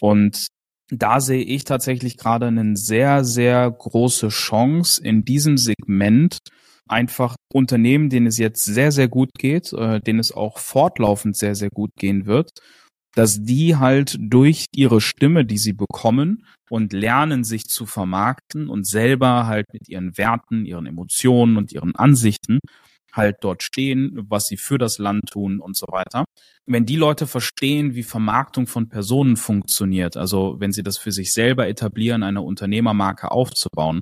Und 0.00 0.48
da 0.90 1.20
sehe 1.20 1.42
ich 1.42 1.64
tatsächlich 1.64 2.16
gerade 2.16 2.46
eine 2.46 2.76
sehr, 2.76 3.24
sehr 3.24 3.70
große 3.70 4.28
Chance 4.28 5.02
in 5.02 5.24
diesem 5.24 5.56
Segment, 5.56 6.38
einfach 6.86 7.36
Unternehmen, 7.52 8.10
denen 8.10 8.26
es 8.26 8.38
jetzt 8.38 8.64
sehr, 8.64 8.92
sehr 8.92 9.08
gut 9.08 9.30
geht, 9.38 9.72
äh, 9.72 10.00
denen 10.00 10.18
es 10.18 10.32
auch 10.32 10.58
fortlaufend 10.58 11.36
sehr, 11.36 11.54
sehr 11.54 11.70
gut 11.70 11.90
gehen 11.96 12.26
wird, 12.26 12.50
dass 13.14 13.42
die 13.42 13.76
halt 13.76 14.16
durch 14.18 14.66
ihre 14.74 15.00
Stimme, 15.00 15.44
die 15.44 15.58
sie 15.58 15.72
bekommen 15.72 16.44
und 16.68 16.92
lernen, 16.92 17.44
sich 17.44 17.66
zu 17.66 17.86
vermarkten 17.86 18.68
und 18.68 18.86
selber 18.86 19.46
halt 19.46 19.66
mit 19.72 19.88
ihren 19.88 20.16
Werten, 20.18 20.64
ihren 20.64 20.86
Emotionen 20.86 21.56
und 21.56 21.72
ihren 21.72 21.94
Ansichten 21.94 22.58
halt 23.12 23.36
dort 23.42 23.62
stehen, 23.62 24.26
was 24.28 24.48
sie 24.48 24.56
für 24.56 24.78
das 24.78 24.98
Land 24.98 25.30
tun 25.30 25.60
und 25.60 25.76
so 25.76 25.86
weiter. 25.88 26.24
Wenn 26.66 26.84
die 26.84 26.96
Leute 26.96 27.26
verstehen, 27.26 27.94
wie 27.94 28.02
Vermarktung 28.02 28.66
von 28.66 28.88
Personen 28.88 29.36
funktioniert, 29.36 30.16
also 30.16 30.56
wenn 30.58 30.72
sie 30.72 30.82
das 30.82 30.98
für 30.98 31.12
sich 31.12 31.32
selber 31.32 31.68
etablieren, 31.68 32.24
eine 32.24 32.42
Unternehmermarke 32.42 33.30
aufzubauen, 33.30 34.00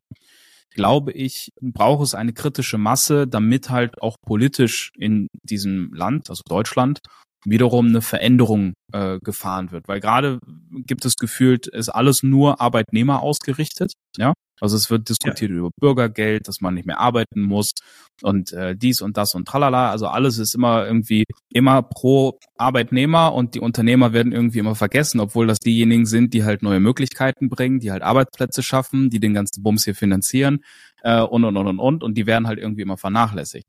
glaube 0.70 1.12
ich, 1.12 1.50
braucht 1.60 2.04
es 2.04 2.14
eine 2.14 2.32
kritische 2.32 2.78
Masse, 2.78 3.26
damit 3.26 3.68
halt 3.68 4.00
auch 4.00 4.16
politisch 4.24 4.92
in 4.96 5.28
diesem 5.42 5.92
Land, 5.92 6.30
also 6.30 6.42
Deutschland, 6.48 7.00
wiederum 7.44 7.88
eine 7.88 8.02
Veränderung 8.02 8.74
äh, 8.92 9.18
gefahren 9.20 9.72
wird. 9.72 9.88
Weil 9.88 10.00
gerade 10.00 10.38
gibt 10.86 11.04
es 11.04 11.16
gefühlt, 11.16 11.66
ist 11.66 11.88
alles 11.88 12.22
nur 12.22 12.60
Arbeitnehmer 12.60 13.22
ausgerichtet. 13.22 13.92
Ja, 14.16 14.34
also 14.60 14.76
es 14.76 14.90
wird 14.90 15.08
diskutiert 15.08 15.50
ja. 15.50 15.56
über 15.56 15.70
Bürgergeld, 15.80 16.46
dass 16.46 16.60
man 16.60 16.74
nicht 16.74 16.86
mehr 16.86 17.00
arbeiten 17.00 17.42
muss 17.42 17.72
und 18.22 18.52
äh, 18.52 18.76
dies 18.76 19.00
und 19.00 19.16
das 19.16 19.34
und 19.34 19.48
tralala. 19.48 19.90
Also 19.90 20.06
alles 20.06 20.38
ist 20.38 20.54
immer 20.54 20.86
irgendwie 20.86 21.24
immer 21.52 21.82
pro 21.82 22.38
Arbeitnehmer 22.56 23.34
und 23.34 23.56
die 23.56 23.60
Unternehmer 23.60 24.12
werden 24.12 24.30
irgendwie 24.32 24.60
immer 24.60 24.76
vergessen, 24.76 25.18
obwohl 25.18 25.48
das 25.48 25.58
diejenigen 25.58 26.06
sind, 26.06 26.32
die 26.32 26.44
halt 26.44 26.62
neue 26.62 26.78
Möglichkeiten 26.78 27.48
bringen, 27.48 27.80
die 27.80 27.90
halt 27.90 28.02
Arbeitsplätze 28.02 28.62
schaffen, 28.62 29.10
die 29.10 29.18
den 29.18 29.34
ganzen 29.34 29.64
Bums 29.64 29.84
hier 29.84 29.96
finanzieren 29.96 30.60
äh, 31.02 31.20
und 31.20 31.44
und 31.44 31.56
und 31.56 31.66
und 31.66 31.80
und 31.80 32.04
und 32.04 32.14
die 32.14 32.26
werden 32.26 32.46
halt 32.46 32.60
irgendwie 32.60 32.82
immer 32.82 32.96
vernachlässigt. 32.96 33.66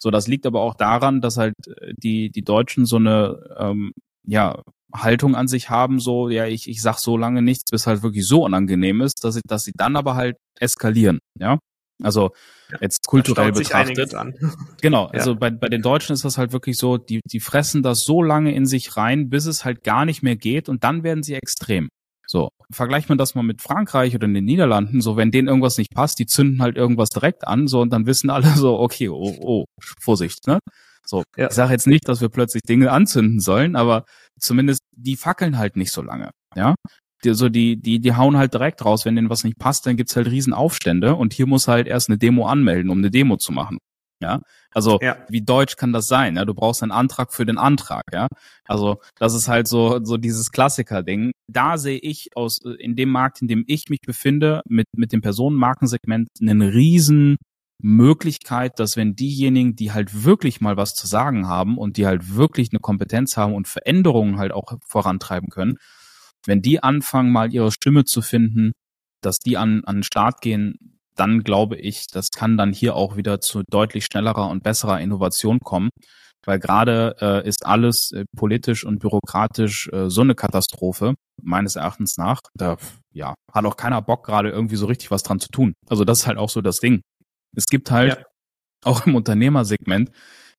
So, 0.00 0.10
das 0.10 0.28
liegt 0.28 0.46
aber 0.46 0.60
auch 0.60 0.74
daran, 0.74 1.20
dass 1.20 1.36
halt 1.36 1.54
äh, 1.66 1.92
die 1.96 2.30
die 2.30 2.42
Deutschen 2.42 2.86
so 2.86 2.96
eine 2.96 3.56
ähm, 3.58 3.92
ja 4.24 4.62
Haltung 4.94 5.34
an 5.34 5.48
sich 5.48 5.70
haben, 5.70 6.00
so, 6.00 6.28
ja, 6.28 6.46
ich, 6.46 6.68
ich 6.68 6.80
sag 6.80 6.98
so 6.98 7.16
lange 7.16 7.42
nichts, 7.42 7.70
bis 7.70 7.86
halt 7.86 8.02
wirklich 8.02 8.26
so 8.26 8.44
unangenehm 8.44 9.00
ist, 9.02 9.22
dass, 9.22 9.36
ich, 9.36 9.42
dass 9.46 9.64
sie 9.64 9.72
dann 9.76 9.96
aber 9.96 10.14
halt 10.14 10.36
eskalieren, 10.58 11.18
ja. 11.38 11.58
Also 12.00 12.30
ja, 12.70 12.78
jetzt 12.80 13.06
kulturell 13.06 13.50
betrachtet. 13.50 14.14
Genau, 14.80 15.06
ja. 15.06 15.10
also 15.14 15.34
bei, 15.34 15.50
bei 15.50 15.68
den 15.68 15.82
Deutschen 15.82 16.12
ist 16.12 16.24
das 16.24 16.38
halt 16.38 16.52
wirklich 16.52 16.78
so, 16.78 16.96
die, 16.96 17.20
die 17.24 17.40
fressen 17.40 17.82
das 17.82 18.04
so 18.04 18.22
lange 18.22 18.54
in 18.54 18.66
sich 18.66 18.96
rein, 18.96 19.28
bis 19.28 19.46
es 19.46 19.64
halt 19.64 19.82
gar 19.82 20.04
nicht 20.04 20.22
mehr 20.22 20.36
geht 20.36 20.68
und 20.68 20.84
dann 20.84 21.02
werden 21.02 21.24
sie 21.24 21.34
extrem. 21.34 21.88
So, 22.30 22.50
vergleicht 22.70 23.08
man 23.08 23.16
das 23.16 23.34
mal 23.34 23.42
mit 23.42 23.62
Frankreich 23.62 24.14
oder 24.14 24.26
in 24.26 24.34
den 24.34 24.44
Niederlanden, 24.44 25.00
so 25.00 25.16
wenn 25.16 25.30
denen 25.30 25.48
irgendwas 25.48 25.78
nicht 25.78 25.94
passt, 25.94 26.18
die 26.18 26.26
zünden 26.26 26.60
halt 26.60 26.76
irgendwas 26.76 27.08
direkt 27.08 27.48
an, 27.48 27.68
so 27.68 27.80
und 27.80 27.90
dann 27.90 28.04
wissen 28.04 28.28
alle 28.28 28.48
so, 28.54 28.78
okay, 28.78 29.08
oh, 29.08 29.34
oh, 29.40 29.64
Vorsicht, 29.80 30.46
ne? 30.46 30.58
So, 31.06 31.22
ja. 31.38 31.46
ich 31.46 31.54
sage 31.54 31.72
jetzt 31.72 31.86
nicht, 31.86 32.06
dass 32.06 32.20
wir 32.20 32.28
plötzlich 32.28 32.62
Dinge 32.62 32.92
anzünden 32.92 33.40
sollen, 33.40 33.76
aber 33.76 34.04
zumindest 34.38 34.82
die 34.92 35.16
fackeln 35.16 35.56
halt 35.56 35.76
nicht 35.76 35.90
so 35.90 36.02
lange. 36.02 36.30
Ja, 36.54 36.74
die, 37.24 37.32
so 37.32 37.48
die, 37.48 37.80
die, 37.80 37.98
die 37.98 38.14
hauen 38.14 38.36
halt 38.36 38.52
direkt 38.52 38.84
raus, 38.84 39.06
wenn 39.06 39.16
denen 39.16 39.30
was 39.30 39.42
nicht 39.42 39.58
passt, 39.58 39.86
dann 39.86 39.96
gibt's 39.96 40.14
halt 40.14 40.26
Riesenaufstände 40.26 41.14
und 41.14 41.32
hier 41.32 41.46
muss 41.46 41.66
halt 41.66 41.86
erst 41.86 42.10
eine 42.10 42.18
Demo 42.18 42.46
anmelden, 42.46 42.90
um 42.90 42.98
eine 42.98 43.10
Demo 43.10 43.38
zu 43.38 43.52
machen. 43.52 43.78
Ja, 44.20 44.40
also 44.72 44.98
ja. 45.00 45.16
wie 45.28 45.42
deutsch 45.42 45.76
kann 45.76 45.92
das 45.92 46.08
sein? 46.08 46.36
Ja, 46.36 46.44
du 46.44 46.54
brauchst 46.54 46.82
einen 46.82 46.92
Antrag 46.92 47.32
für 47.32 47.46
den 47.46 47.58
Antrag. 47.58 48.04
Ja, 48.12 48.26
also 48.64 49.00
das 49.18 49.34
ist 49.34 49.48
halt 49.48 49.68
so 49.68 50.04
so 50.04 50.16
dieses 50.16 50.50
Klassiker-Ding. 50.50 51.32
Da 51.46 51.78
sehe 51.78 51.98
ich 51.98 52.30
aus 52.34 52.58
in 52.78 52.96
dem 52.96 53.10
Markt, 53.10 53.42
in 53.42 53.48
dem 53.48 53.64
ich 53.66 53.88
mich 53.88 54.00
befinde, 54.00 54.62
mit 54.68 54.86
mit 54.96 55.12
dem 55.12 55.20
Personenmarkensegment 55.20 56.28
einen 56.40 56.62
riesen 56.62 57.36
Möglichkeit, 57.80 58.80
dass 58.80 58.96
wenn 58.96 59.14
diejenigen, 59.14 59.76
die 59.76 59.92
halt 59.92 60.24
wirklich 60.24 60.60
mal 60.60 60.76
was 60.76 60.94
zu 60.94 61.06
sagen 61.06 61.46
haben 61.46 61.78
und 61.78 61.96
die 61.96 62.06
halt 62.06 62.34
wirklich 62.34 62.70
eine 62.72 62.80
Kompetenz 62.80 63.36
haben 63.36 63.54
und 63.54 63.68
Veränderungen 63.68 64.38
halt 64.38 64.52
auch 64.52 64.72
vorantreiben 64.84 65.48
können, 65.48 65.76
wenn 66.44 66.60
die 66.60 66.82
anfangen, 66.82 67.30
mal 67.30 67.52
ihre 67.52 67.70
Stimme 67.70 68.04
zu 68.04 68.20
finden, 68.20 68.72
dass 69.22 69.38
die 69.38 69.56
an, 69.56 69.84
an 69.84 69.98
den 69.98 70.02
Start 70.02 70.40
gehen, 70.40 70.97
dann 71.18 71.42
glaube 71.42 71.76
ich, 71.76 72.06
das 72.06 72.30
kann 72.30 72.56
dann 72.56 72.72
hier 72.72 72.94
auch 72.94 73.16
wieder 73.16 73.40
zu 73.40 73.62
deutlich 73.68 74.04
schnellerer 74.04 74.48
und 74.48 74.62
besserer 74.62 75.00
Innovation 75.00 75.60
kommen, 75.60 75.90
weil 76.46 76.58
gerade 76.58 77.16
äh, 77.20 77.46
ist 77.46 77.66
alles 77.66 78.12
äh, 78.12 78.24
politisch 78.36 78.84
und 78.84 79.00
bürokratisch 79.00 79.88
äh, 79.92 80.08
so 80.08 80.20
eine 80.20 80.34
Katastrophe, 80.34 81.14
meines 81.42 81.76
Erachtens 81.76 82.16
nach. 82.16 82.40
Da 82.54 82.76
ja, 83.12 83.34
hat 83.52 83.64
auch 83.64 83.76
keiner 83.76 84.00
Bock, 84.02 84.24
gerade 84.24 84.50
irgendwie 84.50 84.76
so 84.76 84.86
richtig 84.86 85.10
was 85.10 85.22
dran 85.22 85.40
zu 85.40 85.48
tun. 85.48 85.74
Also 85.88 86.04
das 86.04 86.20
ist 86.20 86.26
halt 86.26 86.38
auch 86.38 86.50
so 86.50 86.60
das 86.60 86.78
Ding. 86.78 87.00
Es 87.56 87.66
gibt 87.66 87.90
halt 87.90 88.18
ja. 88.18 88.24
auch 88.84 89.06
im 89.06 89.14
Unternehmersegment 89.14 90.10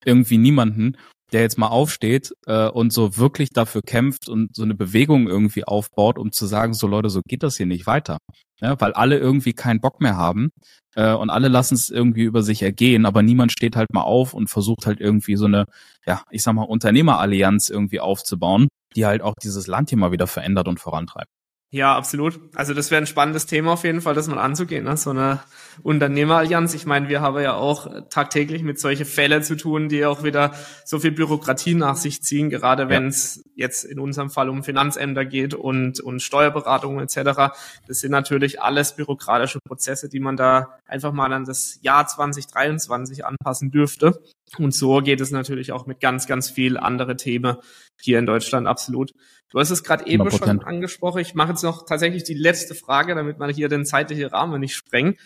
irgendwie 0.06 0.38
niemanden, 0.38 0.98
der 1.32 1.42
jetzt 1.42 1.58
mal 1.58 1.68
aufsteht 1.68 2.34
äh, 2.48 2.68
und 2.68 2.92
so 2.92 3.18
wirklich 3.18 3.50
dafür 3.50 3.82
kämpft 3.82 4.30
und 4.30 4.56
so 4.56 4.64
eine 4.64 4.76
Bewegung 4.76 5.28
irgendwie 5.28 5.64
aufbaut, 5.64 6.18
um 6.18 6.32
zu 6.32 6.46
sagen, 6.46 6.74
so 6.74 6.88
Leute, 6.88 7.10
so 7.10 7.22
geht 7.28 7.44
das 7.44 7.58
hier 7.58 7.66
nicht 7.66 7.86
weiter. 7.86 8.18
Ja, 8.62 8.80
weil 8.80 8.94
alle 8.94 9.18
irgendwie 9.18 9.54
keinen 9.54 9.80
Bock 9.80 10.02
mehr 10.02 10.18
haben 10.18 10.50
äh, 10.96 11.14
und 11.14 11.30
alle 11.30 11.48
lassen 11.48 11.76
es 11.76 11.90
irgendwie 11.90 12.24
über 12.24 12.44
sich 12.44 12.62
ergehen, 12.62 13.06
aber 13.06 13.22
niemand 13.24 13.52
steht 13.52 13.76
halt 13.76 13.94
mal 13.94 14.02
auf 14.02 14.34
und 14.34 14.50
versucht 14.50 14.86
halt 14.86 15.00
irgendwie 15.00 15.36
so 15.38 15.46
eine, 15.46 15.66
ja, 16.06 16.24
ich 16.30 16.44
sag 16.44 16.54
mal, 16.54 16.64
Unternehmerallianz 16.64 17.70
irgendwie 17.70 18.00
aufzubauen, 18.02 18.68
die 18.96 19.06
halt 19.06 19.22
auch 19.22 19.36
dieses 19.42 19.68
Land 19.68 19.90
hier 19.90 19.98
mal 19.98 20.12
wieder 20.12 20.28
verändert 20.28 20.68
und 20.68 20.80
vorantreibt. 20.80 21.30
Ja, 21.72 21.96
absolut. 21.96 22.40
Also 22.56 22.74
das 22.74 22.90
wäre 22.90 23.00
ein 23.00 23.06
spannendes 23.06 23.46
Thema 23.46 23.74
auf 23.74 23.84
jeden 23.84 24.02
Fall, 24.02 24.16
das 24.16 24.28
mal 24.28 24.40
anzugehen. 24.40 24.86
Ne? 24.86 24.98
So 24.98 25.12
eine 25.12 25.44
Unternehmerallianz. 25.84 26.74
Ich 26.74 26.88
meine, 26.88 27.10
wir 27.10 27.22
haben 27.22 27.40
ja 27.44 27.54
auch 27.54 28.10
tagtäglich 28.10 28.64
mit 28.64 28.80
solche 28.80 29.06
Fälle 29.06 29.44
zu 29.44 29.56
tun, 29.56 29.88
die 29.88 30.04
auch 30.04 30.24
wieder 30.24 30.56
so 30.84 30.98
viel 30.98 31.12
Bürokratie 31.12 31.76
nach 31.76 31.96
sich 31.96 32.24
ziehen, 32.24 32.50
gerade 32.50 32.84
ja. 32.84 32.90
wenn 32.90 33.06
es 33.06 33.44
jetzt 33.54 33.84
in 33.84 34.00
unserem 34.00 34.32
Fall 34.32 34.50
um 34.50 34.64
Finanzämter 34.64 35.26
geht 35.26 35.54
und, 35.54 36.00
und 36.00 36.24
Steuerberatungen 36.24 37.04
etc. 37.04 37.54
Das 37.88 38.00
sind 38.00 38.10
natürlich 38.12 38.60
alles 38.64 38.96
bürokratische 38.96 39.60
Prozesse, 39.64 40.10
die 40.10 40.20
man 40.20 40.38
da 40.38 40.80
einfach 40.88 41.14
mal 41.14 41.32
an 41.32 41.46
das 41.46 41.78
Jahr 41.84 42.08
2023 42.08 43.26
anpassen 43.26 43.70
dürfte. 43.70 44.20
Und 44.58 44.74
so 44.74 45.02
geht 45.02 45.22
es 45.22 45.30
natürlich 45.30 45.72
auch 45.72 45.86
mit 45.86 46.00
ganz, 46.00 46.26
ganz 46.26 46.50
viel 46.50 46.78
andere 46.78 47.16
Themen 47.16 47.58
hier 48.02 48.18
in 48.18 48.26
Deutschland 48.26 48.68
absolut. 48.68 49.12
Du 49.50 49.60
hast 49.60 49.72
es 49.72 49.84
gerade 49.84 50.06
eben 50.08 50.28
100%. 50.28 50.38
schon 50.38 50.62
angesprochen. 50.62 51.20
Ich 51.20 51.34
mache 51.34 51.50
jetzt 51.50 51.64
noch 51.64 51.86
tatsächlich 51.86 52.24
die 52.24 52.36
letzte 52.36 52.76
Frage, 52.76 53.16
damit 53.16 53.40
man 53.40 53.50
hier 53.50 53.68
den 53.68 53.86
zeitlichen 53.86 54.28
Rahmen 54.28 54.60
nicht 54.60 54.76
sprengt. 54.76 55.18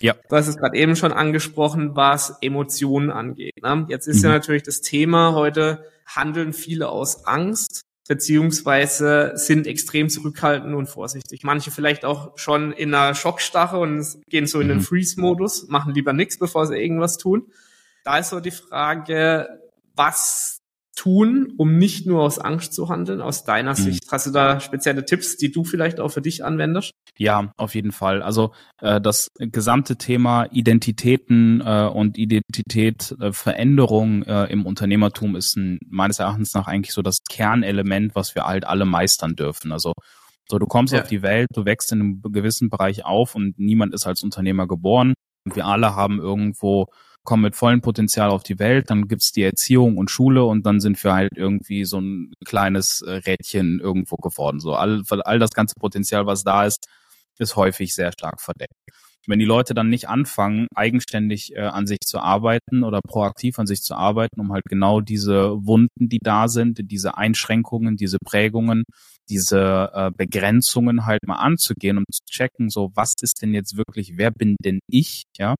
Ja. 0.00 0.14
Du 0.28 0.36
hast 0.36 0.48
es 0.48 0.56
gerade 0.56 0.76
eben 0.76 0.96
schon 0.96 1.12
angesprochen, 1.12 1.94
was 1.94 2.36
Emotionen 2.40 3.10
angeht. 3.10 3.62
Ne? 3.62 3.86
Jetzt 3.88 4.06
ist 4.06 4.18
mhm. 4.18 4.24
ja 4.24 4.30
natürlich 4.30 4.62
das 4.62 4.80
Thema 4.80 5.34
heute, 5.34 5.84
handeln 6.06 6.52
viele 6.52 6.88
aus 6.88 7.26
Angst, 7.26 7.82
beziehungsweise 8.08 9.32
sind 9.34 9.66
extrem 9.66 10.08
zurückhaltend 10.08 10.74
und 10.74 10.86
vorsichtig. 10.88 11.42
Manche 11.44 11.70
vielleicht 11.70 12.04
auch 12.04 12.36
schon 12.36 12.72
in 12.72 12.94
einer 12.94 13.14
Schockstache 13.14 13.78
und 13.78 14.04
gehen 14.28 14.46
so 14.46 14.60
in 14.60 14.68
den 14.68 14.78
mhm. 14.78 14.82
Freeze-Modus, 14.82 15.68
machen 15.68 15.94
lieber 15.94 16.12
nichts, 16.12 16.38
bevor 16.38 16.66
sie 16.66 16.76
irgendwas 16.76 17.18
tun. 17.18 17.52
Da 18.04 18.18
ist 18.18 18.30
so 18.30 18.40
die 18.40 18.50
Frage, 18.50 19.60
was 19.94 20.59
tun, 21.00 21.54
um 21.56 21.78
nicht 21.78 22.06
nur 22.06 22.20
aus 22.20 22.38
Angst 22.38 22.74
zu 22.74 22.90
handeln, 22.90 23.22
aus 23.22 23.44
deiner 23.44 23.70
mhm. 23.70 23.76
Sicht? 23.76 24.04
Hast 24.12 24.26
du 24.26 24.32
da 24.32 24.60
spezielle 24.60 25.06
Tipps, 25.06 25.38
die 25.38 25.50
du 25.50 25.64
vielleicht 25.64 25.98
auch 25.98 26.10
für 26.10 26.20
dich 26.20 26.44
anwendest? 26.44 26.90
Ja, 27.16 27.52
auf 27.56 27.74
jeden 27.74 27.90
Fall. 27.90 28.22
Also 28.22 28.52
äh, 28.82 29.00
das 29.00 29.28
gesamte 29.38 29.96
Thema 29.96 30.44
Identitäten 30.52 31.62
äh, 31.64 31.88
und 31.90 32.18
Identität, 32.18 33.16
äh, 33.18 33.32
Veränderung 33.32 34.24
äh, 34.24 34.44
im 34.52 34.66
Unternehmertum 34.66 35.36
ist 35.36 35.56
ein, 35.56 35.78
meines 35.88 36.18
Erachtens 36.18 36.52
nach 36.52 36.66
eigentlich 36.66 36.92
so 36.92 37.00
das 37.00 37.20
Kernelement, 37.30 38.14
was 38.14 38.34
wir 38.34 38.44
halt 38.44 38.66
alle 38.66 38.84
meistern 38.84 39.34
dürfen. 39.36 39.72
Also 39.72 39.94
so, 40.50 40.58
du 40.58 40.66
kommst 40.66 40.92
ja. 40.92 41.00
auf 41.00 41.08
die 41.08 41.22
Welt, 41.22 41.48
du 41.54 41.64
wächst 41.64 41.92
in 41.92 42.00
einem 42.00 42.22
gewissen 42.22 42.68
Bereich 42.68 43.06
auf 43.06 43.34
und 43.34 43.58
niemand 43.58 43.94
ist 43.94 44.06
als 44.06 44.22
Unternehmer 44.22 44.66
geboren. 44.66 45.14
Und 45.46 45.56
wir 45.56 45.64
alle 45.64 45.96
haben 45.96 46.18
irgendwo 46.18 46.88
kommen 47.24 47.42
mit 47.42 47.56
vollem 47.56 47.80
Potenzial 47.80 48.30
auf 48.30 48.42
die 48.42 48.58
Welt, 48.58 48.90
dann 48.90 49.08
gibt's 49.08 49.32
die 49.32 49.42
Erziehung 49.42 49.98
und 49.98 50.10
Schule 50.10 50.44
und 50.44 50.64
dann 50.64 50.80
sind 50.80 51.02
wir 51.04 51.14
halt 51.14 51.32
irgendwie 51.36 51.84
so 51.84 52.00
ein 52.00 52.32
kleines 52.44 53.02
äh, 53.02 53.12
Rädchen 53.12 53.80
irgendwo 53.80 54.16
geworden. 54.16 54.60
So 54.60 54.74
all, 54.74 55.02
all 55.08 55.38
das 55.38 55.50
ganze 55.50 55.74
Potenzial, 55.78 56.26
was 56.26 56.44
da 56.44 56.64
ist, 56.64 56.88
ist 57.38 57.56
häufig 57.56 57.94
sehr 57.94 58.12
stark 58.12 58.40
verdeckt. 58.40 58.74
Wenn 59.26 59.38
die 59.38 59.44
Leute 59.44 59.74
dann 59.74 59.90
nicht 59.90 60.08
anfangen, 60.08 60.66
eigenständig 60.74 61.54
äh, 61.54 61.60
an 61.60 61.86
sich 61.86 62.00
zu 62.00 62.18
arbeiten 62.18 62.82
oder 62.82 63.00
proaktiv 63.02 63.58
an 63.58 63.66
sich 63.66 63.82
zu 63.82 63.94
arbeiten, 63.94 64.40
um 64.40 64.52
halt 64.52 64.64
genau 64.68 65.00
diese 65.00 65.56
Wunden, 65.64 66.08
die 66.08 66.20
da 66.22 66.48
sind, 66.48 66.90
diese 66.90 67.16
Einschränkungen, 67.18 67.96
diese 67.96 68.18
Prägungen, 68.24 68.84
diese 69.28 69.90
äh, 69.92 70.10
Begrenzungen 70.16 71.06
halt 71.06 71.20
mal 71.26 71.36
anzugehen 71.36 71.98
und 71.98 72.06
zu 72.10 72.22
checken, 72.30 72.70
so 72.70 72.90
was 72.94 73.14
ist 73.20 73.42
denn 73.42 73.54
jetzt 73.54 73.76
wirklich, 73.76 74.14
wer 74.16 74.30
bin 74.30 74.56
denn 74.64 74.80
ich, 74.88 75.24
ja? 75.38 75.54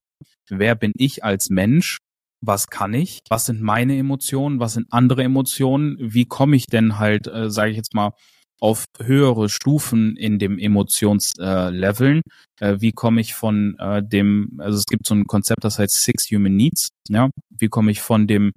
Wer 0.49 0.75
bin 0.75 0.92
ich 0.96 1.25
als 1.25 1.49
Mensch? 1.49 1.99
Was 2.42 2.68
kann 2.68 2.94
ich? 2.94 3.20
Was 3.29 3.46
sind 3.46 3.61
meine 3.61 3.96
Emotionen? 3.99 4.61
Was 4.61 4.73
sind 4.73 4.87
andere 4.90 5.23
Emotionen? 5.23 5.96
Wie 6.01 6.25
komme 6.25 6.57
ich 6.57 6.66
denn 6.66 6.99
halt, 6.99 7.27
äh, 7.27 7.51
sage 7.51 7.70
ich 7.70 7.77
jetzt 7.77 7.94
mal, 7.94 8.12
auf 8.61 8.85
höhere 9.03 9.49
Stufen 9.49 10.16
in 10.16 10.38
dem 10.38 10.59
Emotionsleveln. 10.59 12.23
Äh, 12.61 12.73
äh, 12.73 12.81
wie 12.81 12.92
komme 12.92 13.20
ich 13.20 13.35
von 13.35 13.77
äh, 13.79 14.03
dem, 14.03 14.59
also 14.59 14.79
es 14.79 14.85
gibt 14.85 15.07
so 15.07 15.14
ein 15.14 15.25
Konzept, 15.25 15.64
das 15.64 15.79
heißt 15.79 16.03
Six 16.03 16.31
Human 16.31 16.55
Needs, 16.55 16.90
ja, 17.09 17.31
wie 17.49 17.68
komme 17.68 17.90
ich 17.90 18.01
von 18.03 18.27
dem 18.27 18.53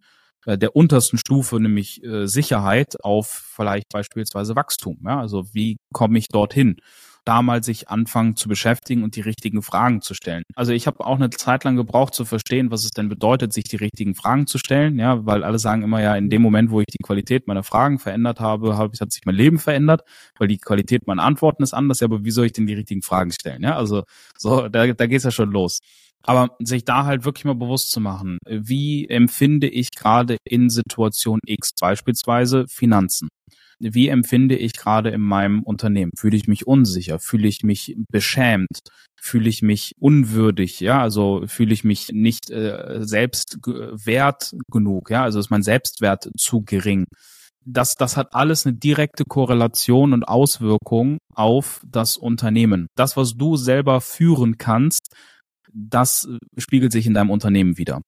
äh, 0.46 0.58
der 0.58 0.76
untersten 0.76 1.18
Stufe, 1.18 1.60
nämlich 1.60 2.04
äh, 2.04 2.28
Sicherheit, 2.28 2.96
auf 3.04 3.28
vielleicht 3.28 3.90
beispielsweise 3.90 4.56
Wachstum, 4.56 5.00
ja, 5.06 5.20
also 5.20 5.46
wie 5.54 5.78
komme 5.94 6.20
ich 6.20 6.28
dorthin? 6.28 6.78
Da 7.26 7.42
mal 7.42 7.64
sich 7.64 7.90
anfangen 7.90 8.36
zu 8.36 8.50
beschäftigen 8.50 9.04
und 9.04 9.16
die 9.16 9.22
richtigen 9.22 9.62
Fragen 9.62 10.02
zu 10.02 10.14
stellen. 10.14 10.44
Also 10.56 10.72
ich 10.72 10.88
habe 10.88 11.06
auch 11.06 11.16
eine 11.16 11.30
Zeit 11.30 11.64
lang 11.64 11.76
gebraucht 11.76 12.14
zu 12.14 12.26
verstehen, 12.26 12.72
was 12.72 12.84
es 12.84 12.92
denn 12.92 13.10
bedeutet, 13.10 13.54
sich 13.54 13.64
die 13.66 13.78
richtigen 13.78 14.16
Fragen 14.16 14.48
zu 14.48 14.58
stellen, 14.58 15.00
ja, 15.00 15.26
weil 15.26 15.44
alle 15.44 15.60
sagen 15.60 15.84
immer 15.84 16.02
ja, 16.02 16.16
in 16.16 16.30
dem 16.30 16.42
Moment, 16.42 16.72
wo 16.72 16.82
ich 16.82 16.88
die 16.88 17.04
Qualität 17.04 17.48
meiner 17.48 17.64
Fragen 17.64 18.00
verändert 18.00 18.40
habe, 18.40 18.78
habe 18.78 18.94
hat 19.00 19.12
sich 19.12 19.26
mein 19.26 19.36
Leben 19.36 19.60
verändert, 19.60 20.02
weil 20.38 20.48
die 20.48 20.58
Qualität 20.58 21.08
meiner 21.08 21.24
Antworten 21.24 21.64
ist 21.64 21.74
anders, 21.74 22.00
ja, 22.00 22.06
aber 22.06 22.24
wie 22.24 22.32
soll 22.32 22.46
ich 22.46 22.54
denn 22.54 22.68
die 22.68 22.74
richtigen 22.74 23.02
Fragen 23.02 23.32
stellen, 23.32 23.64
ja? 23.64 23.76
Also 23.76 24.04
so, 24.38 24.68
da, 24.70 24.88
da 24.94 25.08
geht's 25.08 25.24
ja 25.24 25.32
schon 25.32 25.52
los. 25.52 25.80
Aber 26.26 26.56
sich 26.60 26.86
da 26.86 27.06
halt 27.06 27.26
wirklich 27.26 27.44
mal 27.44 27.56
bewusst 27.56 27.92
zu 27.92 28.00
machen, 28.00 28.38
wie 28.48 29.08
empfinde 29.10 29.68
ich 29.68 29.92
gerade 29.92 30.38
in 30.46 30.70
Situation 30.70 31.40
X, 31.46 31.72
beispielsweise 31.80 32.66
Finanzen. 32.70 33.28
Wie 33.80 34.08
empfinde 34.08 34.56
ich 34.56 34.74
gerade 34.74 35.10
in 35.10 35.22
meinem 35.22 35.64
Unternehmen? 35.64 36.12
Fühle 36.18 36.38
ich 36.38 36.48
mich 36.48 36.68
unsicher? 36.68 37.20
Fühle 37.20 37.48
ich 37.48 37.64
mich 37.64 37.96
beschämt? 38.10 38.80
Fühle 39.20 39.50
ich 39.50 39.62
mich 39.62 39.94
unwürdig? 40.00 40.80
Ja, 40.80 41.02
also 41.02 41.44
fühle 41.48 41.74
ich 41.74 41.84
mich 41.84 42.10
nicht 42.12 42.50
äh, 42.50 43.00
selbst 43.02 43.58
wert 43.66 44.54
genug? 44.72 45.10
Ja, 45.10 45.24
also 45.24 45.40
ist 45.40 45.50
mein 45.50 45.64
Selbstwert 45.64 46.30
zu 46.38 46.62
gering? 46.62 47.06
das, 47.66 47.96
das 47.96 48.18
hat 48.18 48.34
alles 48.34 48.66
eine 48.66 48.76
direkte 48.76 49.26
Korrelation 49.26 50.14
und 50.14 50.24
Auswirkung 50.24 51.20
auf 51.34 51.82
das 51.88 52.18
Unternehmen. 52.18 52.88
Das, 52.96 53.18
was 53.18 53.36
du 53.36 53.56
selber 53.56 54.02
führen 54.02 54.58
kannst, 54.58 55.14
das 55.74 56.28
spiegelt 56.58 56.92
sich 56.92 57.08
in 57.08 57.14
deinem 57.14 57.32
Unternehmen 57.32 57.78
wieder. 57.78 58.02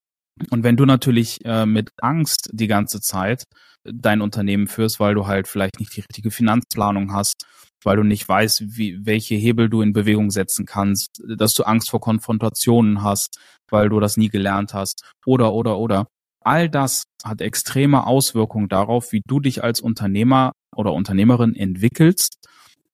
Und 0.49 0.63
wenn 0.63 0.75
du 0.75 0.85
natürlich 0.85 1.43
äh, 1.45 1.65
mit 1.65 1.91
Angst 2.01 2.49
die 2.51 2.67
ganze 2.67 2.99
Zeit 3.01 3.43
dein 3.83 4.21
Unternehmen 4.21 4.67
führst, 4.67 4.99
weil 4.99 5.15
du 5.15 5.27
halt 5.27 5.47
vielleicht 5.47 5.79
nicht 5.79 5.95
die 5.95 6.01
richtige 6.01 6.31
Finanzplanung 6.31 7.13
hast, 7.13 7.45
weil 7.83 7.97
du 7.97 8.03
nicht 8.03 8.27
weißt, 8.27 8.77
wie, 8.77 9.05
welche 9.05 9.35
Hebel 9.35 9.69
du 9.69 9.81
in 9.81 9.93
Bewegung 9.93 10.31
setzen 10.31 10.65
kannst, 10.65 11.21
dass 11.37 11.53
du 11.53 11.63
Angst 11.63 11.89
vor 11.89 12.01
Konfrontationen 12.01 13.03
hast, 13.03 13.39
weil 13.69 13.89
du 13.89 13.99
das 13.99 14.17
nie 14.17 14.29
gelernt 14.29 14.73
hast, 14.73 15.03
oder, 15.25 15.53
oder, 15.53 15.77
oder. 15.77 16.07
All 16.41 16.69
das 16.69 17.03
hat 17.23 17.41
extreme 17.41 18.05
Auswirkungen 18.05 18.69
darauf, 18.69 19.11
wie 19.11 19.21
du 19.25 19.39
dich 19.39 19.63
als 19.63 19.81
Unternehmer 19.81 20.51
oder 20.75 20.93
Unternehmerin 20.93 21.55
entwickelst 21.55 22.37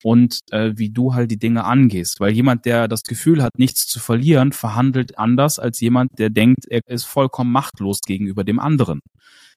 und 0.02 0.40
äh, 0.50 0.72
wie 0.76 0.90
du 0.90 1.14
halt 1.14 1.30
die 1.30 1.38
Dinge 1.38 1.64
angehst. 1.64 2.20
Weil 2.20 2.32
jemand, 2.32 2.64
der 2.64 2.88
das 2.88 3.02
Gefühl 3.02 3.42
hat, 3.42 3.58
nichts 3.58 3.86
zu 3.86 4.00
verlieren, 4.00 4.52
verhandelt 4.52 5.18
anders 5.18 5.58
als 5.58 5.80
jemand, 5.80 6.18
der 6.18 6.30
denkt, 6.30 6.66
er 6.68 6.80
ist 6.86 7.04
vollkommen 7.04 7.52
machtlos 7.52 8.00
gegenüber 8.00 8.44
dem 8.44 8.58
anderen. 8.58 9.00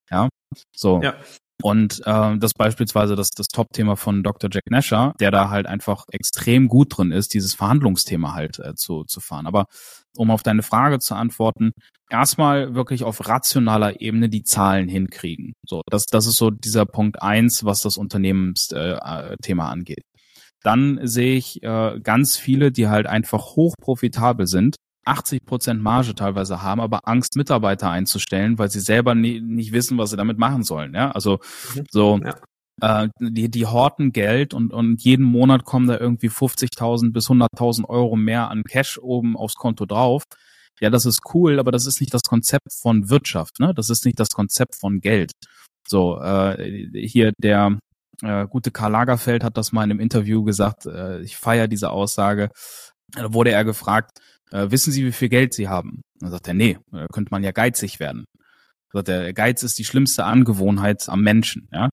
Ja, 0.09 0.29
so. 0.75 1.01
Ja. 1.01 1.15
Und 1.63 2.01
äh, 2.05 2.37
das 2.37 2.53
beispielsweise 2.53 3.15
das, 3.15 3.29
das 3.29 3.47
Top-Thema 3.47 3.95
von 3.95 4.23
Dr. 4.23 4.49
Jack 4.51 4.69
Nasher, 4.69 5.13
der 5.21 5.31
da 5.31 5.49
halt 5.49 5.67
einfach 5.67 6.05
extrem 6.11 6.67
gut 6.67 6.97
drin 6.97 7.11
ist, 7.11 7.33
dieses 7.33 7.53
Verhandlungsthema 7.53 8.33
halt 8.33 8.59
äh, 8.59 8.75
zu, 8.75 9.05
zu 9.05 9.21
fahren. 9.21 9.47
Aber 9.47 9.65
um 10.17 10.31
auf 10.31 10.43
deine 10.43 10.63
Frage 10.63 10.99
zu 10.99 11.15
antworten, 11.15 11.71
erstmal 12.09 12.75
wirklich 12.75 13.03
auf 13.03 13.27
rationaler 13.27 14.01
Ebene 14.01 14.27
die 14.27 14.43
Zahlen 14.43 14.89
hinkriegen. 14.89 15.53
So, 15.65 15.81
das, 15.89 16.05
das 16.05 16.27
ist 16.27 16.35
so 16.35 16.51
dieser 16.51 16.85
Punkt 16.85 17.21
eins, 17.21 17.63
was 17.63 17.81
das 17.81 17.97
Unternehmensthema 17.97 19.21
äh, 19.21 19.37
Thema 19.41 19.69
angeht 19.69 20.03
dann 20.65 20.99
sehe 21.03 21.35
ich 21.35 21.61
äh, 21.63 21.99
ganz 22.01 22.37
viele, 22.37 22.71
die 22.71 22.87
halt 22.87 23.05
einfach 23.05 23.55
hoch 23.55 23.75
profitabel 23.79 24.47
sind, 24.47 24.75
80 25.05 25.45
Prozent 25.45 25.83
Marge 25.83 26.15
teilweise 26.15 26.63
haben, 26.63 26.81
aber 26.81 27.01
Angst, 27.03 27.35
Mitarbeiter 27.35 27.91
einzustellen, 27.91 28.57
weil 28.57 28.71
sie 28.71 28.79
selber 28.79 29.13
nie, 29.13 29.39
nicht 29.41 29.71
wissen, 29.71 29.97
was 29.99 30.09
sie 30.09 30.17
damit 30.17 30.39
machen 30.39 30.63
sollen. 30.63 30.93
Ja, 30.95 31.11
also 31.11 31.39
mhm. 31.75 31.83
so. 31.91 32.19
Ja. 32.23 32.35
Äh, 32.81 33.07
die, 33.21 33.49
die 33.49 33.67
horten 33.67 34.11
Geld 34.11 34.53
und, 34.53 34.73
und 34.73 35.01
jeden 35.01 35.23
Monat 35.23 35.63
kommen 35.63 35.87
da 35.87 35.97
irgendwie 35.97 36.29
50.000 36.29 37.13
bis 37.13 37.29
100.000 37.29 37.87
Euro 37.87 38.17
mehr 38.17 38.49
an 38.49 38.63
Cash 38.63 38.97
oben 38.97 39.37
aufs 39.37 39.55
Konto 39.55 39.85
drauf. 39.85 40.23
Ja, 40.81 40.89
das 40.89 41.05
ist 41.05 41.21
cool, 41.33 41.59
aber 41.59 41.71
das 41.71 41.85
ist 41.85 42.01
nicht 42.01 42.13
das 42.13 42.23
Konzept 42.23 42.73
von 42.81 43.09
Wirtschaft, 43.09 43.61
ne? 43.61 43.73
Das 43.73 43.89
ist 43.89 44.03
nicht 44.03 44.19
das 44.19 44.27
Konzept 44.29 44.75
von 44.75 44.99
Geld. 44.99 45.31
So, 45.87 46.19
äh, 46.19 46.89
hier 46.93 47.31
der 47.41 47.79
äh, 48.21 48.47
gute 48.47 48.71
Karl 48.71 48.91
Lagerfeld 48.91 49.43
hat 49.43 49.57
das 49.57 49.71
mal 49.71 49.83
in 49.83 49.91
einem 49.91 49.99
Interview 49.99 50.43
gesagt. 50.43 50.85
Äh, 50.85 51.21
ich 51.21 51.37
feiere 51.37 51.67
diese 51.67 51.89
Aussage. 51.89 52.49
Da 53.13 53.33
wurde 53.33 53.51
er 53.51 53.63
gefragt, 53.65 54.19
äh, 54.51 54.71
wissen 54.71 54.91
Sie, 54.91 55.05
wie 55.05 55.11
viel 55.11 55.29
Geld 55.29 55.53
Sie 55.53 55.67
haben? 55.67 56.01
Dann 56.19 56.31
sagt 56.31 56.47
er, 56.47 56.53
nee, 56.53 56.77
da 56.91 57.07
könnte 57.07 57.31
man 57.31 57.43
ja 57.43 57.51
geizig 57.51 57.99
werden. 57.99 58.25
Sagt 58.93 59.09
er, 59.09 59.33
Geiz 59.33 59.63
ist 59.63 59.77
die 59.77 59.83
schlimmste 59.83 60.23
Angewohnheit 60.23 61.09
am 61.09 61.21
Menschen. 61.21 61.67
Ja, 61.71 61.89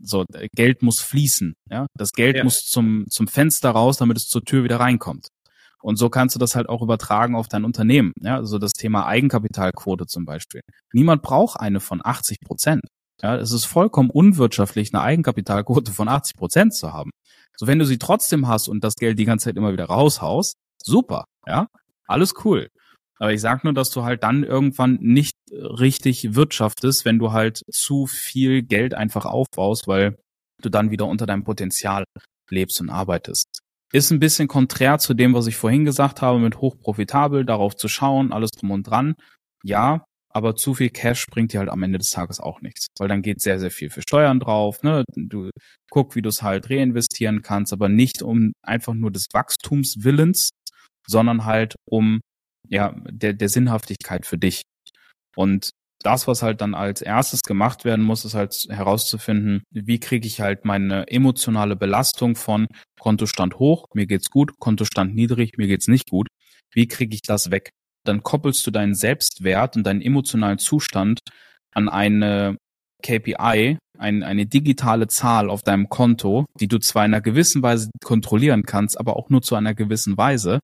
so 0.00 0.24
Geld 0.54 0.82
muss 0.82 1.00
fließen. 1.00 1.54
Ja, 1.70 1.86
das 1.94 2.12
Geld 2.12 2.36
ja. 2.36 2.44
muss 2.44 2.60
zum 2.60 3.04
zum 3.08 3.28
Fenster 3.28 3.70
raus, 3.70 3.98
damit 3.98 4.16
es 4.16 4.28
zur 4.28 4.42
Tür 4.42 4.64
wieder 4.64 4.80
reinkommt. 4.80 5.28
Und 5.80 5.96
so 5.96 6.08
kannst 6.10 6.34
du 6.34 6.38
das 6.38 6.56
halt 6.56 6.68
auch 6.68 6.82
übertragen 6.82 7.36
auf 7.36 7.48
dein 7.48 7.64
Unternehmen. 7.64 8.12
Ja, 8.20 8.36
also 8.36 8.58
das 8.58 8.72
Thema 8.72 9.06
Eigenkapitalquote 9.06 10.06
zum 10.06 10.24
Beispiel. 10.24 10.62
Niemand 10.92 11.22
braucht 11.22 11.60
eine 11.60 11.80
von 11.80 12.00
80 12.02 12.40
Prozent. 12.40 12.82
Ja, 13.20 13.36
es 13.36 13.52
ist 13.52 13.64
vollkommen 13.64 14.10
unwirtschaftlich, 14.10 14.94
eine 14.94 15.02
Eigenkapitalquote 15.02 15.92
von 15.92 16.08
80 16.08 16.36
Prozent 16.36 16.74
zu 16.74 16.92
haben. 16.92 17.10
So, 17.56 17.66
wenn 17.66 17.78
du 17.78 17.84
sie 17.84 17.98
trotzdem 17.98 18.46
hast 18.46 18.68
und 18.68 18.84
das 18.84 18.94
Geld 18.94 19.18
die 19.18 19.24
ganze 19.24 19.46
Zeit 19.46 19.56
immer 19.56 19.72
wieder 19.72 19.86
raushaust, 19.86 20.54
super, 20.82 21.24
ja, 21.46 21.66
alles 22.06 22.34
cool. 22.44 22.68
Aber 23.18 23.32
ich 23.32 23.40
sag 23.40 23.64
nur, 23.64 23.72
dass 23.72 23.90
du 23.90 24.04
halt 24.04 24.22
dann 24.22 24.44
irgendwann 24.44 24.98
nicht 25.00 25.34
richtig 25.50 26.36
wirtschaftest, 26.36 27.04
wenn 27.04 27.18
du 27.18 27.32
halt 27.32 27.62
zu 27.70 28.06
viel 28.06 28.62
Geld 28.62 28.94
einfach 28.94 29.26
aufbaust, 29.26 29.88
weil 29.88 30.16
du 30.62 30.68
dann 30.68 30.92
wieder 30.92 31.06
unter 31.06 31.26
deinem 31.26 31.42
Potenzial 31.42 32.04
lebst 32.50 32.80
und 32.80 32.90
arbeitest. 32.90 33.46
Ist 33.92 34.12
ein 34.12 34.20
bisschen 34.20 34.48
konträr 34.48 34.98
zu 34.98 35.14
dem, 35.14 35.34
was 35.34 35.46
ich 35.46 35.56
vorhin 35.56 35.84
gesagt 35.84 36.22
habe, 36.22 36.38
mit 36.38 36.60
hochprofitabel, 36.60 37.44
darauf 37.44 37.74
zu 37.74 37.88
schauen, 37.88 38.32
alles 38.32 38.50
drum 38.50 38.70
und 38.70 38.84
dran. 38.84 39.14
Ja, 39.64 40.04
aber 40.30 40.56
zu 40.56 40.74
viel 40.74 40.90
Cash 40.90 41.26
bringt 41.26 41.52
dir 41.52 41.60
halt 41.60 41.70
am 41.70 41.82
Ende 41.82 41.98
des 41.98 42.10
Tages 42.10 42.40
auch 42.40 42.60
nichts, 42.60 42.86
weil 42.98 43.08
dann 43.08 43.22
geht 43.22 43.40
sehr, 43.40 43.58
sehr 43.58 43.70
viel 43.70 43.90
für 43.90 44.02
Steuern 44.02 44.40
drauf. 44.40 44.82
Ne? 44.82 45.04
Du 45.16 45.50
guck, 45.90 46.14
wie 46.16 46.22
du 46.22 46.28
es 46.28 46.42
halt 46.42 46.70
reinvestieren 46.70 47.42
kannst, 47.42 47.72
aber 47.72 47.88
nicht 47.88 48.22
um 48.22 48.52
einfach 48.62 48.94
nur 48.94 49.10
des 49.10 49.26
Wachstumswillens, 49.32 50.50
sondern 51.06 51.44
halt 51.44 51.74
um 51.88 52.20
ja 52.68 52.94
der, 53.08 53.32
der 53.32 53.48
Sinnhaftigkeit 53.48 54.26
für 54.26 54.38
dich. 54.38 54.62
Und 55.36 55.70
das, 56.02 56.28
was 56.28 56.42
halt 56.42 56.60
dann 56.60 56.74
als 56.74 57.02
erstes 57.02 57.42
gemacht 57.42 57.84
werden 57.84 58.04
muss, 58.04 58.24
ist 58.24 58.34
halt 58.34 58.54
herauszufinden, 58.68 59.62
wie 59.70 59.98
kriege 59.98 60.26
ich 60.26 60.40
halt 60.40 60.64
meine 60.64 61.08
emotionale 61.08 61.76
Belastung 61.76 62.36
von 62.36 62.66
Kontostand 63.00 63.58
hoch, 63.58 63.86
mir 63.94 64.06
geht's 64.06 64.30
gut, 64.30 64.52
Kontostand 64.60 65.14
niedrig, 65.14 65.52
mir 65.56 65.66
geht's 65.66 65.88
nicht 65.88 66.08
gut. 66.10 66.28
Wie 66.72 66.86
kriege 66.86 67.14
ich 67.14 67.22
das 67.22 67.50
weg? 67.50 67.70
Dann 68.04 68.22
koppelst 68.22 68.66
du 68.66 68.70
deinen 68.70 68.94
Selbstwert 68.94 69.76
und 69.76 69.84
deinen 69.84 70.00
emotionalen 70.00 70.58
Zustand 70.58 71.20
an 71.74 71.88
eine 71.88 72.56
KPI, 73.02 73.78
ein, 73.98 74.22
eine 74.22 74.46
digitale 74.46 75.06
Zahl 75.08 75.50
auf 75.50 75.62
deinem 75.62 75.88
Konto, 75.88 76.46
die 76.58 76.68
du 76.68 76.78
zwar 76.78 77.04
in 77.04 77.14
einer 77.14 77.20
gewissen 77.20 77.62
Weise 77.62 77.90
kontrollieren 78.04 78.64
kannst, 78.64 78.98
aber 78.98 79.16
auch 79.16 79.30
nur 79.30 79.42
zu 79.42 79.54
einer 79.54 79.74
gewissen 79.74 80.16
Weise 80.16 80.60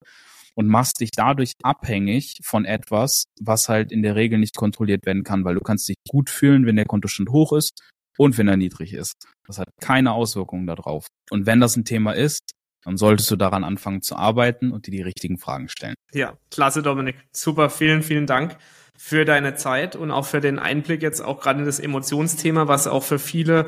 und 0.55 0.69
machst 0.69 1.01
dich 1.01 1.11
dadurch 1.11 1.53
abhängig 1.63 2.39
von 2.43 2.65
etwas, 2.65 3.25
was 3.41 3.69
halt 3.69 3.93
in 3.93 4.03
der 4.03 4.15
Regel 4.15 4.39
nicht 4.39 4.57
kontrolliert 4.57 5.05
werden 5.07 5.25
kann, 5.25 5.45
weil 5.45 5.55
du 5.55 5.61
kannst 5.61 5.89
dich 5.89 5.97
gut 6.09 6.31
fühlen, 6.31 6.67
wenn 6.67 6.77
der 6.77 6.87
Kontostand 6.87 7.31
hoch 7.31 7.53
ist 7.53 7.81
und 8.17 8.39
wenn 8.39 8.49
er 8.49 8.57
niedrig 8.57 8.93
ist. 8.95 9.15
Das 9.47 9.59
hat 9.59 9.69
keine 9.81 10.13
Auswirkungen 10.13 10.67
darauf. 10.67 11.07
Und 11.31 11.47
wenn 11.47 11.61
das 11.61 11.77
ein 11.77 11.85
Thema 11.85 12.13
ist, 12.13 12.53
dann 12.85 12.97
solltest 12.97 13.31
du 13.31 13.37
daran 13.37 13.65
anfangen 13.65 14.03
zu 14.03 14.17
arbeiten 14.17 14.73
und 14.73 14.87
dir 14.87 14.93
die 14.93 15.03
richtigen 15.03 15.39
Fragen 15.39 15.69
stellen. 15.69 15.95
Ja, 16.13 16.35
klasse, 16.51 16.83
Dominik. 16.83 17.17
Super, 17.33 17.71
vielen, 17.71 18.03
vielen 18.03 18.27
Dank 18.27 18.57
für 18.97 19.25
deine 19.25 19.55
Zeit 19.55 19.97
und 19.97 20.11
auch 20.11 20.27
für 20.27 20.41
den 20.41 20.59
Einblick 20.59 21.03
jetzt 21.03 21.21
auch 21.21 21.41
gerade 21.41 21.61
in 21.61 21.67
das 21.67 21.81
Emotionsthema, 21.81 22.69
was 22.69 22.87
auch 22.87 23.03
für 23.03 23.19
viele 23.19 23.67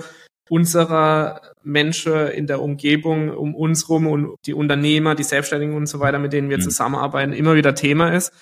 unserer 0.49 1.41
Menschen 1.65 2.29
in 2.29 2.47
der 2.47 2.63
Umgebung 2.63 3.31
um 3.31 3.55
uns 3.55 3.89
rum 3.89 4.07
und 4.07 4.37
die 4.47 4.55
Unternehmer, 4.55 5.17
die 5.17 5.25
Selbstständigen 5.25 5.75
und 5.75 5.87
so 5.87 5.99
weiter, 5.99 6.21
mit 6.21 6.33
denen 6.33 6.51
wir 6.51 6.59
mhm. 6.59 6.63
zusammenarbeiten, 6.63 7.33
immer 7.33 7.57
wieder 7.57 7.75
Thema 7.75 8.11
ist, 8.11 8.33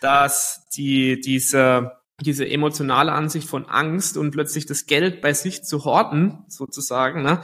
dass 0.00 0.68
die 0.76 1.20
diese 1.20 1.98
diese 2.20 2.48
emotionale 2.48 3.12
Ansicht 3.12 3.48
von 3.48 3.66
Angst 3.66 4.16
und 4.16 4.32
plötzlich 4.32 4.66
das 4.66 4.86
Geld 4.86 5.20
bei 5.20 5.32
sich 5.32 5.62
zu 5.62 5.84
horten, 5.84 6.44
sozusagen, 6.48 7.22
ne, 7.22 7.42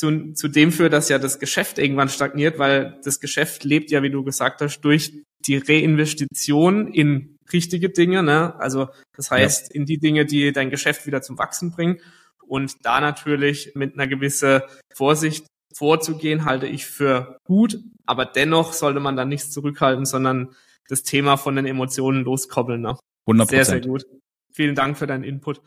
zu, 0.00 0.32
zu 0.32 0.48
dem 0.48 0.72
führt, 0.72 0.94
dass 0.94 1.10
ja 1.10 1.18
das 1.18 1.38
Geschäft 1.38 1.78
irgendwann 1.78 2.08
stagniert, 2.08 2.58
weil 2.58 2.98
das 3.04 3.20
Geschäft 3.20 3.64
lebt 3.64 3.90
ja, 3.90 4.02
wie 4.02 4.10
du 4.10 4.24
gesagt 4.24 4.62
hast, 4.62 4.80
durch 4.80 5.12
die 5.46 5.58
Reinvestition 5.58 6.88
in 6.88 7.36
richtige 7.52 7.90
Dinge, 7.90 8.22
ne? 8.22 8.58
Also 8.58 8.88
das 9.14 9.30
heißt 9.30 9.68
ja. 9.68 9.74
in 9.74 9.84
die 9.84 9.98
Dinge, 9.98 10.24
die 10.24 10.52
dein 10.52 10.70
Geschäft 10.70 11.06
wieder 11.06 11.20
zum 11.20 11.38
Wachsen 11.38 11.70
bringen. 11.70 11.98
Und 12.46 12.84
da 12.84 13.00
natürlich 13.00 13.72
mit 13.74 13.94
einer 13.94 14.08
gewissen 14.08 14.62
Vorsicht 14.94 15.46
vorzugehen, 15.74 16.46
halte 16.46 16.66
ich 16.66 16.86
für 16.86 17.36
gut. 17.44 17.78
Aber 18.06 18.24
dennoch 18.24 18.72
sollte 18.72 19.00
man 19.00 19.16
da 19.16 19.24
nichts 19.24 19.50
zurückhalten, 19.50 20.06
sondern 20.06 20.54
das 20.88 21.02
Thema 21.02 21.36
von 21.36 21.56
den 21.56 21.66
Emotionen 21.66 22.24
loskoppeln. 22.24 22.80
Ne? 22.80 22.96
100%. 23.28 23.48
Sehr, 23.50 23.64
sehr 23.66 23.80
gut. 23.80 24.04
Vielen 24.52 24.74
Dank 24.74 24.98
für 24.98 25.06
deinen 25.06 25.24
Input. 25.24 25.60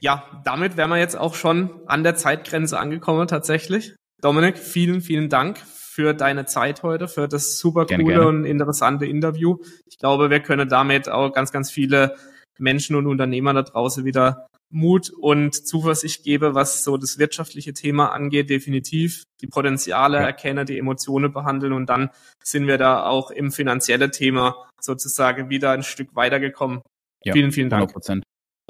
Ja, 0.00 0.24
damit 0.44 0.76
wären 0.76 0.90
wir 0.90 0.98
jetzt 0.98 1.16
auch 1.16 1.34
schon 1.34 1.70
an 1.86 2.02
der 2.02 2.16
Zeitgrenze 2.16 2.78
angekommen 2.78 3.28
tatsächlich. 3.28 3.94
Dominik, 4.20 4.58
vielen, 4.58 5.00
vielen 5.00 5.28
Dank 5.28 5.58
für 5.58 6.14
deine 6.14 6.46
Zeit 6.46 6.82
heute, 6.82 7.08
für 7.08 7.28
das 7.28 7.58
super 7.58 7.86
coole 7.86 7.98
gerne, 7.98 8.12
gerne. 8.12 8.26
und 8.28 8.44
interessante 8.44 9.06
Interview. 9.06 9.58
Ich 9.86 9.98
glaube, 9.98 10.30
wir 10.30 10.40
können 10.40 10.68
damit 10.68 11.08
auch 11.08 11.32
ganz, 11.32 11.52
ganz 11.52 11.70
viele 11.70 12.16
Menschen 12.58 12.96
und 12.96 13.06
Unternehmer 13.06 13.52
da 13.52 13.62
draußen 13.62 14.04
wieder 14.04 14.46
Mut 14.70 15.10
und 15.10 15.66
Zuversicht 15.66 16.22
gebe, 16.22 16.54
was 16.54 16.84
so 16.84 16.96
das 16.96 17.18
wirtschaftliche 17.18 17.72
Thema 17.72 18.12
angeht, 18.12 18.50
definitiv. 18.50 19.24
Die 19.40 19.48
Potenziale 19.48 20.18
ja. 20.18 20.24
erkennen, 20.24 20.64
die 20.64 20.78
Emotionen 20.78 21.32
behandeln 21.32 21.72
und 21.72 21.86
dann 21.86 22.10
sind 22.42 22.66
wir 22.66 22.78
da 22.78 23.04
auch 23.04 23.30
im 23.30 23.50
finanziellen 23.50 24.12
Thema 24.12 24.68
sozusagen 24.80 25.50
wieder 25.50 25.72
ein 25.72 25.82
Stück 25.82 26.14
weitergekommen. 26.14 26.82
Ja, 27.24 27.32
vielen, 27.32 27.52
vielen 27.52 27.68
Dank. 27.68 27.90
100%. 27.90 28.22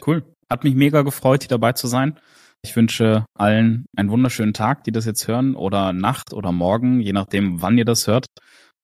Cool. 0.04 0.24
Hat 0.50 0.64
mich 0.64 0.74
mega 0.74 1.02
gefreut, 1.02 1.42
hier 1.42 1.48
dabei 1.48 1.72
zu 1.72 1.86
sein. 1.86 2.18
Ich 2.62 2.74
wünsche 2.76 3.24
allen 3.34 3.86
einen 3.96 4.10
wunderschönen 4.10 4.52
Tag, 4.52 4.84
die 4.84 4.92
das 4.92 5.06
jetzt 5.06 5.28
hören, 5.28 5.54
oder 5.54 5.92
Nacht 5.92 6.32
oder 6.32 6.52
Morgen, 6.52 7.00
je 7.00 7.12
nachdem, 7.12 7.62
wann 7.62 7.78
ihr 7.78 7.84
das 7.84 8.06
hört. 8.06 8.26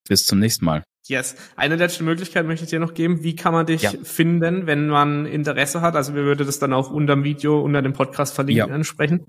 Bis 0.08 0.24
zum 0.24 0.38
nächsten 0.38 0.64
Mal. 0.64 0.84
Yes. 1.08 1.36
Eine 1.56 1.76
letzte 1.76 2.04
Möglichkeit 2.04 2.46
möchte 2.46 2.64
ich 2.64 2.70
dir 2.70 2.80
noch 2.80 2.94
geben. 2.94 3.22
Wie 3.22 3.36
kann 3.36 3.52
man 3.52 3.66
dich 3.66 3.82
ja. 3.82 3.92
finden, 4.02 4.66
wenn 4.66 4.88
man 4.88 5.26
Interesse 5.26 5.80
hat? 5.80 5.94
Also 5.94 6.14
wir 6.14 6.22
würde 6.22 6.44
das 6.44 6.58
dann 6.58 6.72
auch 6.72 6.90
unter 6.90 7.14
dem 7.14 7.24
Video, 7.24 7.60
unter 7.60 7.82
dem 7.82 7.92
Podcast 7.92 8.34
verlinken, 8.34 8.68
ja. 8.68 8.74
ansprechen. 8.74 9.26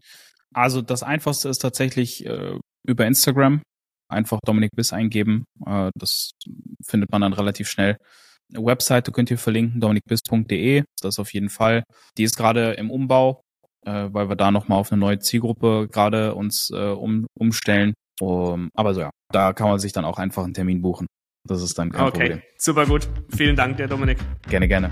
Also 0.54 0.82
das 0.82 1.04
Einfachste 1.04 1.50
ist 1.50 1.60
tatsächlich 1.60 2.26
äh, 2.26 2.58
über 2.88 3.06
Instagram. 3.06 3.62
Einfach 4.10 4.40
Dominik 4.46 4.72
Biss 4.76 4.94
eingeben. 4.94 5.46
Äh, 5.66 5.90
das 5.96 6.32
findet 6.86 7.12
man 7.12 7.22
dann 7.22 7.34
relativ 7.34 7.68
schnell. 7.70 7.98
Webseite 8.54 9.12
könnt 9.12 9.32
ihr 9.32 9.38
verlinken, 9.38 9.82
dominikbiss.de. 9.82 10.84
Das 11.02 11.20
auf 11.20 11.34
jeden 11.34 11.50
Fall. 11.50 11.84
Die 12.18 12.24
ist 12.24 12.38
gerade 12.38 12.74
im 12.74 12.90
Umbau, 12.90 13.42
äh, 13.86 14.10
weil 14.12 14.30
wir 14.30 14.36
da 14.36 14.52
nochmal 14.52 14.80
auf 14.80 14.92
eine 14.92 15.00
neue 15.00 15.20
Zielgruppe 15.20 15.88
gerade 15.92 16.36
uns 16.36 16.72
äh, 16.74 16.90
um, 16.90 17.28
umstellen. 17.38 17.94
Um, 18.20 18.70
aber 18.74 18.94
so 18.94 19.02
ja, 19.02 19.12
da 19.32 19.54
kann 19.54 19.70
man 19.70 19.80
sich 19.80 19.94
dann 19.94 20.06
auch 20.06 20.18
einfach 20.18 20.44
einen 20.44 20.54
Termin 20.54 20.82
buchen. 20.82 21.08
Das 21.48 21.62
ist 21.62 21.78
dann 21.78 21.92
kein 21.92 22.08
okay. 22.08 22.20
Problem. 22.20 22.42
Super 22.58 22.86
gut. 22.86 23.08
Vielen 23.36 23.56
Dank 23.56 23.78
dir, 23.78 23.88
Dominik. 23.88 24.18
Gerne, 24.50 24.68
gerne. 24.68 24.92